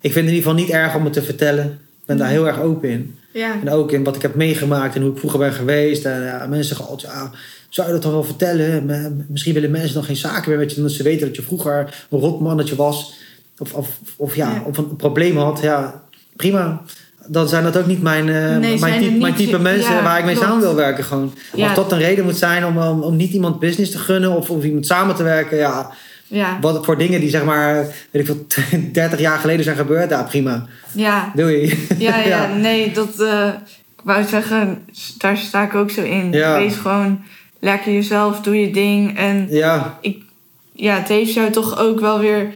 ik 0.00 0.12
vind 0.12 0.14
het 0.14 0.34
in 0.34 0.34
ieder 0.34 0.42
geval 0.42 0.54
niet 0.54 0.70
erg 0.70 0.94
om 0.94 1.04
het 1.04 1.12
te 1.12 1.22
vertellen. 1.22 1.64
Ik 2.00 2.06
ben 2.06 2.16
daar 2.16 2.28
heel 2.28 2.46
erg 2.46 2.60
open 2.60 2.88
in. 2.88 3.14
Ja, 3.32 3.52
En 3.64 3.70
ook 3.70 3.92
in 3.92 4.04
wat 4.04 4.16
ik 4.16 4.22
heb 4.22 4.34
meegemaakt 4.34 4.94
en 4.94 5.02
hoe 5.02 5.12
ik 5.12 5.18
vroeger 5.18 5.38
ben 5.38 5.52
geweest. 5.52 6.04
En 6.04 6.22
ja, 6.22 6.46
mensen 6.46 6.64
zeggen 6.64 6.86
altijd, 6.86 7.12
ja, 7.12 7.30
zou 7.70 7.86
je 7.86 7.92
dat 7.92 8.02
dan 8.02 8.12
wel 8.12 8.24
vertellen? 8.24 9.26
Misschien 9.28 9.54
willen 9.54 9.70
mensen 9.70 9.96
nog 9.96 10.06
geen 10.06 10.16
zaken 10.16 10.50
meer 10.50 10.58
met 10.58 10.70
je, 10.70 10.76
omdat 10.76 10.92
ze 10.92 11.02
weten 11.02 11.26
dat 11.26 11.36
je 11.36 11.42
vroeger 11.42 11.94
een 12.10 12.18
rotmannetje 12.18 12.76
was. 12.76 13.14
Of, 13.58 13.72
of, 13.72 13.88
of 14.16 14.34
ja, 14.36 14.50
Ja. 14.50 14.62
of 14.66 14.78
een 14.78 14.96
probleem 14.96 15.36
had. 15.36 15.60
Ja, 15.62 16.02
prima. 16.36 16.80
dan 17.26 17.48
zijn 17.48 17.64
dat 17.64 17.76
ook 17.76 17.86
niet 17.86 18.02
mijn, 18.02 18.28
eh, 18.28 18.56
Nee, 18.56 18.78
mijn, 18.78 19.00
type, 19.02 19.18
mijn 19.18 19.34
type 19.34 19.58
mensen 19.58 19.94
ja, 19.94 20.02
waar 20.02 20.18
ik 20.18 20.24
mee 20.24 20.34
klopt. 20.34 20.48
samen 20.48 20.64
wil 20.64 20.74
werken. 20.74 21.04
Gewoon. 21.04 21.34
Ja. 21.54 21.68
Of 21.68 21.74
dat 21.74 21.92
een 21.92 21.98
reden 21.98 22.24
moet 22.24 22.36
zijn 22.36 22.66
om, 22.66 22.78
om, 22.78 23.02
om 23.02 23.16
niet 23.16 23.32
iemand 23.32 23.58
business 23.58 23.90
te 23.90 23.98
gunnen 23.98 24.30
of 24.36 24.50
om 24.50 24.60
iemand 24.62 24.86
samen 24.86 25.14
te 25.14 25.22
werken. 25.22 25.56
Ja, 25.56 25.90
Ja, 26.26 26.58
wat 26.60 26.84
voor 26.84 26.98
dingen 26.98 27.20
die 27.20 27.30
zeg 27.30 27.44
maar, 27.44 27.74
weet 28.10 28.28
ik 28.28 28.36
veel, 28.36 28.46
30 28.92 29.18
jaar 29.20 29.38
geleden 29.38 29.64
zijn 29.64 29.76
gebeurd. 29.76 30.10
Ja, 30.10 30.22
prima. 30.22 30.66
ja, 30.92 31.32
Doei. 31.34 31.86
ja, 31.98 32.18
ja, 32.34 32.54
nee, 32.54 32.92
dat 32.92 33.20
eh, 33.20 33.48
ik 33.96 34.04
wou 34.04 34.24
zeggen, 34.24 34.78
daar 35.18 35.36
sta 35.36 35.62
ik 35.64 35.74
ook 35.74 35.90
zo 35.90 36.02
in. 36.02 36.32
Ja. 36.32 36.56
Wees 36.58 36.74
gewoon 36.76 37.20
lekker 37.60 37.92
jezelf, 37.92 38.40
doe 38.40 38.60
je 38.60 38.70
ding. 38.70 39.16
En 39.18 39.46
Ja, 39.50 39.98
ja, 40.72 40.94
het 40.98 41.08
heeft 41.08 41.32
jou 41.32 41.50
toch 41.50 41.78
ook 41.78 42.00
wel 42.00 42.18
weer. 42.18 42.54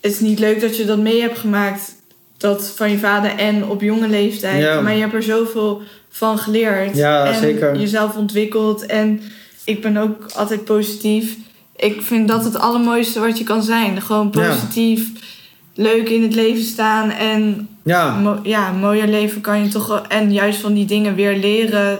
Het 0.00 0.12
is 0.12 0.20
niet 0.20 0.38
leuk 0.38 0.60
dat 0.60 0.76
je 0.76 0.84
dat 0.84 0.98
mee 0.98 1.20
hebt 1.20 1.38
gemaakt, 1.38 1.94
dat 2.36 2.72
van 2.76 2.90
je 2.90 2.98
vader 2.98 3.30
en 3.36 3.64
op 3.64 3.80
jonge 3.80 4.08
leeftijd. 4.08 4.62
Ja. 4.62 4.80
Maar 4.80 4.94
je 4.94 5.00
hebt 5.00 5.14
er 5.14 5.22
zoveel 5.22 5.82
van 6.08 6.38
geleerd. 6.38 6.96
Ja, 6.96 7.24
en 7.26 7.40
zeker. 7.40 7.78
jezelf 7.78 8.16
ontwikkeld. 8.16 8.86
En 8.86 9.20
ik 9.64 9.82
ben 9.82 9.96
ook 9.96 10.26
altijd 10.34 10.64
positief. 10.64 11.36
Ik 11.76 12.02
vind 12.02 12.28
dat 12.28 12.44
het 12.44 12.58
allermooiste 12.58 13.20
wat 13.20 13.38
je 13.38 13.44
kan 13.44 13.62
zijn. 13.62 14.02
Gewoon 14.02 14.28
Ja. 14.32 14.48
positief, 14.48 15.08
leuk 15.74 16.08
in 16.08 16.22
het 16.22 16.34
leven 16.34 16.64
staan. 16.64 17.10
En 17.10 17.68
ja, 17.84 18.16
mo- 18.18 18.40
ja, 18.42 18.68
een 18.68 18.78
mooier 18.78 19.08
leven 19.08 19.40
kan 19.40 19.62
je 19.62 19.68
toch 19.68 20.02
En 20.08 20.32
juist 20.32 20.60
van 20.60 20.74
die 20.74 20.84
dingen 20.86 21.14
weer 21.14 21.36
leren. 21.36 21.98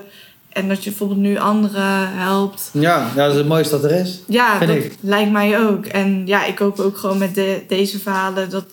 En 0.52 0.68
dat 0.68 0.84
je 0.84 0.90
bijvoorbeeld 0.90 1.20
nu 1.20 1.38
anderen 1.38 2.08
helpt. 2.12 2.70
ja, 2.72 3.10
ja, 3.14 3.22
dat 3.22 3.30
is 3.32 3.36
het 3.38 3.48
mooiste 3.48 3.80
dat 3.80 3.90
er 3.90 3.98
is. 4.00 4.20
Ja, 4.26 4.58
Vind 4.58 4.70
dat 4.70 4.84
ik. 4.84 4.94
lijkt 5.00 5.30
mij 5.32 5.60
ook. 5.60 5.86
En 5.86 6.26
ja, 6.26 6.44
ik 6.44 6.58
hoop 6.58 6.78
ook 6.80 6.96
gewoon 6.98 7.18
met 7.18 7.34
de, 7.34 7.62
deze 7.68 7.98
verhalen 7.98 8.50
dat 8.50 8.64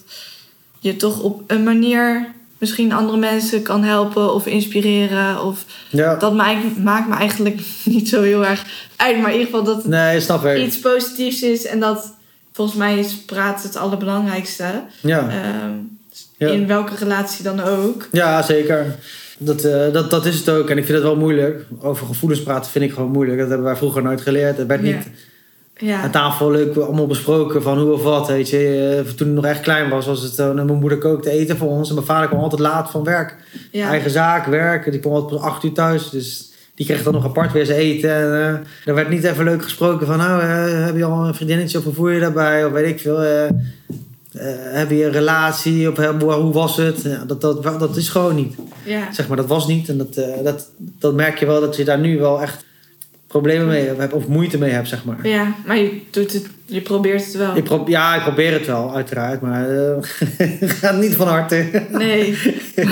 je 0.80 0.95
toch 0.95 1.19
op 1.21 1.41
een 1.47 1.63
manier 1.63 2.28
misschien 2.57 2.91
andere 2.93 3.17
mensen 3.17 3.61
kan 3.61 3.84
helpen 3.84 4.34
of 4.34 4.45
inspireren. 4.45 5.43
Of 5.43 5.65
Ja, 5.89 6.15
dat 6.15 6.34
maakt, 6.34 6.84
maakt 6.84 7.07
me 7.09 7.15
eigenlijk 7.15 7.59
niet 7.84 8.09
zo 8.09 8.21
heel 8.21 8.45
erg 8.45 8.65
uit. 8.95 9.17
Maar 9.21 9.32
in 9.32 9.38
ieder 9.39 9.45
geval 9.51 9.63
dat 9.63 9.75
het 9.78 9.86
nee, 9.88 10.19
snap 10.19 10.45
ik. 10.45 10.57
iets 10.65 10.80
positiefs 10.80 11.41
is. 11.41 11.65
En 11.65 11.80
dat 11.80 12.13
volgens 12.53 12.78
mij 12.78 12.97
is 12.99 13.15
praat 13.15 13.63
het 13.63 13.75
allerbelangrijkste. 13.75 14.84
Ja. 15.01 15.19
Ehm, 15.30 15.71
Ja. 16.38 16.47
In 16.47 16.67
welke 16.67 16.95
relatie 16.95 17.43
dan 17.43 17.59
ook. 17.59 18.07
Ja, 18.11 18.41
zeker. 18.41 18.95
Dat, 19.38 19.63
eh, 19.63 19.93
dat, 19.93 20.09
dat 20.09 20.25
is 20.25 20.38
het 20.38 20.49
ook. 20.49 20.69
En 20.69 20.77
ik 20.77 20.85
vind 20.85 20.97
het 20.97 21.07
wel 21.07 21.15
moeilijk. 21.15 21.65
Over 21.81 22.07
gevoelens 22.07 22.43
praten 22.43 22.71
vind 22.71 22.85
ik 22.85 22.93
gewoon 22.93 23.11
moeilijk. 23.11 23.38
Dat 23.39 23.47
hebben 23.47 23.65
wij 23.65 23.75
vroeger 23.75 24.01
nooit 24.03 24.21
geleerd. 24.21 24.57
Het 24.57 24.67
werd 24.67 24.81
Ja. 24.81 24.95
niet 24.95 25.07
Ja, 25.79 26.01
aan 26.01 26.11
tafel 26.11 26.51
leuk 26.51 26.75
allemaal 26.75 27.07
besproken 27.07 27.61
van 27.61 27.79
hoe 27.79 27.91
of 27.91 28.03
wat. 28.03 28.27
Weet 28.27 28.49
je. 28.49 29.03
Eh, 29.07 29.11
Toen 29.13 29.27
ik 29.27 29.33
nog 29.33 29.45
echt 29.45 29.61
klein 29.61 29.89
was, 29.89 30.05
was 30.05 30.21
het... 30.21 30.39
eh, 30.39 30.51
mijn 30.53 30.67
moeder 30.79 30.97
kookte 30.97 31.29
eten 31.29 31.57
voor 31.57 31.69
ons. 31.69 31.89
En 31.89 31.95
mijn 31.95 32.07
vader 32.07 32.27
kwam 32.27 32.39
altijd 32.41 32.61
laat 32.61 32.91
van 32.91 33.03
werk. 33.03 33.35
ja. 33.71 33.88
Eigen 33.89 34.11
zaak, 34.11 34.45
werken. 34.45 34.91
Die 34.91 34.99
kwam 35.01 35.13
altijd 35.13 35.41
pas 35.41 35.49
acht 35.49 35.63
uur 35.63 35.73
thuis. 35.73 36.09
Dus 36.09 36.51
die 36.75 36.85
kreeg 36.85 37.03
dan 37.03 37.13
nog 37.13 37.23
apart 37.25 37.51
weer 37.51 37.65
zijn 37.65 37.79
eten. 37.79 38.11
En, 38.15 38.31
eh, 38.33 38.88
er 38.89 38.95
werd 38.95 39.09
niet 39.09 39.23
even 39.23 39.43
leuk 39.43 39.63
gesproken 39.63 40.07
van... 40.07 40.17
Nou, 40.17 40.41
heb 40.43 40.95
je 40.97 41.03
al 41.05 41.25
een 41.27 41.35
vriendinnetje 41.35 41.77
of 41.77 41.83
hoe 41.83 41.93
voel 41.93 42.09
je 42.09 42.19
daarbij? 42.19 42.65
Of 42.65 42.71
weet 42.71 42.88
ik 42.89 42.99
veel. 42.99 43.19
heb 44.71 44.89
je 44.89 45.05
een 45.05 45.11
relatie? 45.11 45.91
Of, 45.91 45.97
hoe, 46.19 46.31
hoe 46.33 46.53
was 46.53 46.77
het? 46.77 47.01
Ja, 47.01 47.23
dat, 47.27 47.41
dat, 47.41 47.63
dat 47.79 47.95
is 47.95 48.09
gewoon 48.09 48.35
niet. 48.35 48.55
Ja. 48.88 49.11
Zeg 49.13 49.27
maar, 49.27 49.38
dat 49.38 49.45
was 49.47 49.67
niet. 49.67 49.89
En 49.89 49.97
dat, 49.97 50.15
eh, 50.15 50.43
dat, 50.43 50.69
dat 50.77 51.13
merk 51.13 51.38
je 51.39 51.45
wel 51.45 51.61
dat 51.61 51.75
je 51.75 51.83
daar 51.83 51.99
nu 51.99 52.19
wel 52.19 52.41
echt 52.41 52.65
problemen 53.27 53.67
mee 53.67 53.88
hebt. 53.97 54.13
Of 54.13 54.27
moeite 54.27 54.57
mee 54.57 54.71
hebt, 54.71 54.88
zeg 54.88 55.05
maar. 55.05 55.27
ja, 55.27 55.53
maar 55.65 55.77
je, 55.77 56.01
doet 56.11 56.33
het, 56.33 56.45
je 56.65 56.81
probeert 56.81 57.25
het 57.25 57.35
wel. 57.35 57.55
Ik 57.55 57.63
pro- 57.63 57.83
ja, 57.88 58.15
ik 58.15 58.21
probeer 58.21 58.53
het 58.53 58.65
wel, 58.65 58.95
uiteraard. 58.95 59.41
Maar 59.41 59.69
eh, 59.69 59.95
gaat 60.81 60.95
niet 60.97 61.15
van 61.15 61.27
harte. 61.27 61.83
Nee. 61.89 62.38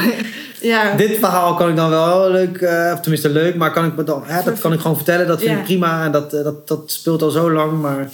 ja. 0.61 0.95
Dit 0.95 1.17
verhaal 1.17 1.55
kan 1.55 1.69
ik 1.69 1.75
dan 1.75 1.89
wel 1.89 2.31
leuk, 2.31 2.57
eh, 2.57 2.91
of 2.93 2.99
tenminste 2.99 3.29
leuk, 3.29 3.55
maar 3.55 3.71
kan 3.71 3.85
ik 3.85 3.95
me 3.95 4.03
dan, 4.03 4.23
hè, 4.25 4.43
dat 4.43 4.59
kan 4.59 4.73
ik 4.73 4.79
gewoon 4.79 4.95
vertellen. 4.95 5.27
Dat 5.27 5.39
vind 5.39 5.51
Ja. 5.51 5.57
ik 5.57 5.63
prima 5.63 6.05
en 6.05 6.11
dat, 6.11 6.31
dat, 6.31 6.67
dat 6.67 6.81
speelt 6.91 7.21
al 7.21 7.29
zo 7.29 7.51
lang. 7.51 7.81
Maar 7.81 8.09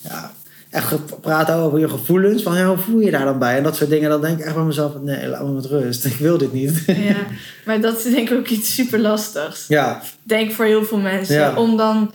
ja, 0.00 0.32
echt 0.70 1.20
praten 1.20 1.54
over 1.54 1.78
je 1.78 1.88
gevoelens. 1.88 2.42
Van 2.42 2.56
ja, 2.56 2.66
hoe 2.66 2.78
voel 2.78 3.00
je 3.00 3.10
daar 3.10 3.24
dan 3.24 3.38
bij? 3.38 3.56
En 3.56 3.62
dat 3.62 3.76
soort 3.76 3.90
dingen. 3.90 4.10
Dan 4.10 4.20
denk 4.20 4.38
ik 4.38 4.44
echt 4.44 4.54
bij 4.54 4.64
mezelf: 4.64 4.92
nee, 5.02 5.28
laat 5.28 5.42
me 5.46 5.50
met 5.52 5.66
rust. 5.66 6.04
Ik 6.12 6.16
wil 6.16 6.38
dit 6.38 6.52
niet. 6.52 6.82
ja, 6.86 7.16
maar 7.64 7.80
dat 7.80 7.98
is 8.04 8.12
denk 8.12 8.30
ik 8.30 8.38
ook 8.38 8.48
iets 8.48 8.74
super 8.74 8.98
lastigs. 8.98 9.64
ja, 9.68 10.02
Denk 10.22 10.52
voor 10.52 10.64
heel 10.64 10.84
veel 10.84 10.98
mensen. 10.98 11.34
Ja. 11.34 11.54
Om 11.56 11.76
dan, 11.76 12.10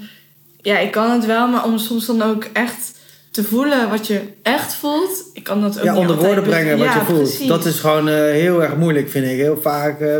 ja, 0.62 0.80
ik 0.80 0.92
kan 0.92 1.12
het 1.12 1.26
wel, 1.26 1.48
maar 1.48 1.64
om 1.66 1.78
soms 1.78 2.06
dan 2.06 2.22
ook 2.22 2.44
echt 2.54 2.92
te 3.32 3.44
voelen 3.44 3.90
wat 3.90 4.08
je 4.08 4.22
echt 4.42 4.74
voelt. 4.76 5.24
Ik 5.34 5.44
kan 5.44 5.62
dat 5.62 5.78
ook 5.78 5.84
ja 5.84 5.92
niet 5.92 6.02
onder 6.02 6.16
woorden 6.18 6.44
brengen 6.44 6.78
wat 6.78 6.88
ja, 6.88 6.94
je 6.94 7.06
voelt. 7.06 7.20
precies. 7.22 7.48
Dat 7.48 7.66
is 7.66 7.80
gewoon 7.80 8.08
eh, 8.08 8.16
heel 8.16 8.64
erg 8.64 8.76
moeilijk, 8.76 9.10
vind 9.10 9.26
ik. 9.26 9.36
Heel 9.38 9.60
vaak 9.62 9.94
eh, 10.00 10.08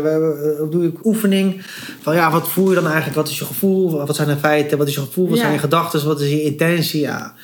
we- 0.60 0.68
doe 0.70 0.84
ik 0.86 1.04
oefening. 1.04 1.62
Van 2.00 2.14
ja, 2.14 2.30
wat 2.30 2.48
voel 2.48 2.68
je 2.68 2.74
dan 2.74 2.84
eigenlijk? 2.86 3.14
Wat 3.14 3.28
is 3.28 3.38
je 3.38 3.44
gevoel? 3.44 4.06
Wat 4.06 4.16
zijn 4.16 4.28
de 4.28 4.36
feiten? 4.36 4.78
Wat 4.78 4.88
is 4.88 4.94
je 4.94 5.00
gevoel? 5.00 5.26
Wat 5.28 5.34
Ja. 5.36 5.40
zijn 5.42 5.52
je 5.54 5.58
gedachten? 5.60 6.06
Wat 6.06 6.20
is 6.20 6.30
je 6.30 6.42
intentie? 6.42 7.00
Ja. 7.00 7.34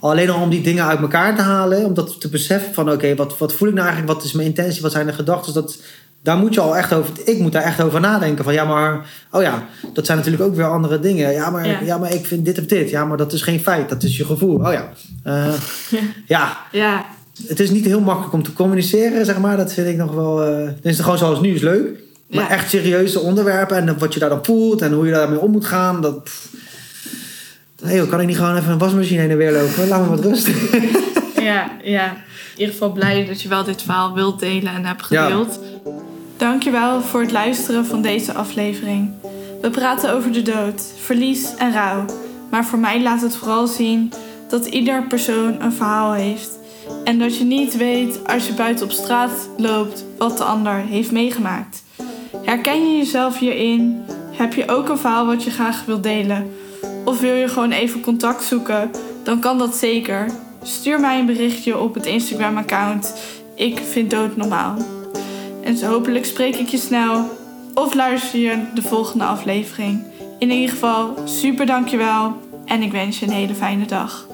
Alleen 0.00 0.30
al 0.30 0.42
om 0.42 0.50
die 0.50 0.60
dingen 0.62 0.84
uit 0.84 1.00
elkaar 1.00 1.36
te 1.36 1.42
halen. 1.42 1.84
Om 1.84 1.94
dat 1.94 2.20
te 2.20 2.28
beseffen 2.28 2.74
van 2.74 2.92
oké, 2.92 3.14
wat, 3.14 3.38
wat 3.38 3.52
voel 3.52 3.68
ik 3.68 3.74
nou 3.74 3.86
eigenlijk? 3.86 4.16
Wat 4.16 4.26
is 4.26 4.32
mijn 4.32 4.46
intentie? 4.48 4.82
Wat 4.82 4.92
zijn 4.92 5.06
de 5.06 5.12
gedachten? 5.12 5.54
Dat, 5.54 5.78
daar 6.22 6.36
moet 6.36 6.54
je 6.54 6.60
al 6.60 6.76
echt 6.76 6.92
over... 6.92 7.12
Ik 7.24 7.38
moet 7.38 7.52
daar 7.52 7.62
echt 7.62 7.80
over 7.82 8.00
nadenken. 8.00 8.44
Van 8.44 8.52
ja, 8.52 8.64
maar... 8.64 9.06
Oh 9.30 9.42
ja, 9.42 9.66
dat 9.92 10.06
zijn 10.06 10.18
natuurlijk 10.18 10.44
ook 10.44 10.54
weer 10.54 10.70
andere 10.70 11.00
dingen. 11.00 11.32
Ja, 11.32 11.50
maar, 11.50 11.66
Ja. 11.68 11.78
ja. 11.84 11.98
maar 11.98 12.14
ik 12.14 12.26
vind 12.26 12.44
dit 12.44 12.58
of 12.58 12.64
dit. 12.66 12.90
Ja, 12.90 13.04
maar 13.04 13.16
dat 13.16 13.32
is 13.32 13.42
geen 13.42 13.60
feit. 13.60 13.88
Dat 13.88 14.02
is 14.02 14.16
je 14.16 14.24
gevoel. 14.24 14.56
Oh 14.58 14.72
ja. 14.72 14.88
Eh, 15.22 15.52
ja, 16.26 16.56
Ja, 16.72 17.04
het 17.46 17.60
is 17.60 17.70
niet 17.70 17.84
heel 17.84 18.00
makkelijk 18.00 18.32
om 18.32 18.42
te 18.42 18.52
communiceren, 18.52 19.24
zeg 19.24 19.38
maar. 19.38 19.56
Dat 19.56 19.72
vind 19.72 19.88
ik 19.88 19.96
nog 19.96 20.14
wel... 20.14 20.38
het 20.38 20.78
is 20.82 21.00
gewoon 21.00 21.18
zoals 21.18 21.40
nu 21.40 21.54
is 21.54 21.60
leuk. 21.62 22.06
Maar 22.28 22.44
Ja. 22.44 22.50
echt 22.50 22.68
serieuze 22.70 23.20
onderwerpen 23.20 23.76
en 23.76 23.98
wat 23.98 24.14
je 24.14 24.20
daar 24.20 24.28
dan 24.28 24.44
voelt 24.44 24.82
en 24.82 24.92
hoe 24.92 25.06
je 25.06 25.12
daarmee 25.12 25.38
om 25.40 25.50
moet 25.50 25.66
gaan. 25.66 26.00
Dat, 26.00 26.24
pff. 26.24 26.48
Hey, 27.84 28.06
kan 28.06 28.20
ik 28.20 28.26
niet 28.26 28.36
gewoon 28.36 28.56
even 28.56 28.72
een 28.72 28.78
wasmachine 28.78 29.20
heen 29.20 29.30
en 29.30 29.36
weer 29.36 29.52
lopen? 29.52 29.88
Laat 29.88 30.00
me 30.00 30.08
wat 30.08 30.24
rust. 30.24 30.48
ja, 31.50 31.70
ja. 31.82 32.06
In 32.54 32.64
ieder 32.64 32.72
geval 32.72 32.92
blij 32.92 33.26
dat 33.26 33.42
je 33.42 33.48
wel 33.48 33.64
dit 33.64 33.82
verhaal 33.82 34.14
wilt 34.14 34.40
delen 34.40 34.72
en 34.74 34.84
hebt 34.84 35.06
Ja. 35.08 35.24
gedeeld. 35.24 35.58
Dankjewel 36.36 37.00
voor 37.02 37.20
het 37.20 37.32
luisteren 37.32 37.86
van 37.86 38.02
deze 38.02 38.32
aflevering. 38.34 39.10
We 39.62 39.70
praten 39.70 40.12
over 40.14 40.32
de 40.32 40.42
dood, 40.42 40.82
verlies 41.02 41.54
en 41.56 41.72
rouw. 41.72 42.04
Maar 42.50 42.64
voor 42.64 42.78
mij 42.78 43.02
laat 43.02 43.20
het 43.22 43.36
vooral 43.36 43.66
zien 43.66 44.12
dat 44.48 44.66
ieder 44.66 45.02
persoon 45.06 45.56
een 45.62 45.72
verhaal 45.72 46.12
heeft. 46.12 46.58
En 47.04 47.18
dat 47.18 47.36
je 47.36 47.44
niet 47.44 47.76
weet 47.76 48.20
als 48.26 48.46
je 48.46 48.52
buiten 48.52 48.84
op 48.84 48.92
straat 48.92 49.48
loopt 49.56 50.04
wat 50.18 50.38
de 50.38 50.44
ander 50.44 50.74
heeft 50.74 51.10
meegemaakt. 51.12 51.82
Herken 52.44 52.90
je 52.90 52.96
jezelf 52.98 53.38
hierin? 53.38 54.02
Heb 54.32 54.54
je 54.54 54.68
ook 54.68 54.88
een 54.88 54.98
verhaal 54.98 55.26
wat 55.26 55.44
je 55.44 55.50
graag 55.50 55.84
wilt 55.84 56.02
delen? 56.02 56.50
Of 57.08 57.20
wil 57.20 57.34
je 57.34 57.48
gewoon 57.48 57.72
even 57.72 58.00
contact 58.00 58.44
zoeken? 58.44 58.90
Dan 59.24 59.40
kan 59.40 59.58
dat 59.58 59.76
zeker. 59.76 60.30
Stuur 60.62 61.00
mij 61.00 61.18
een 61.18 61.26
berichtje 61.26 61.78
op 61.78 61.94
het 61.94 62.06
Instagram-account. 62.06 63.14
Ik 63.54 63.78
vind 63.78 64.10
dood 64.10 64.36
normaal. 64.36 64.76
En 65.64 65.76
zo 65.76 65.86
hopelijk 65.86 66.24
spreek 66.24 66.56
ik 66.56 66.68
je 66.68 66.78
snel. 66.78 67.30
Of 67.74 67.94
luister 67.94 68.38
je 68.38 68.62
de 68.74 68.82
volgende 68.82 69.24
aflevering. 69.24 70.04
In 70.38 70.50
ieder 70.50 70.68
geval, 70.68 71.14
super 71.24 71.66
dankjewel. 71.66 72.36
En 72.64 72.82
ik 72.82 72.92
wens 72.92 73.18
je 73.18 73.26
een 73.26 73.32
hele 73.32 73.54
fijne 73.54 73.86
dag. 73.86 74.27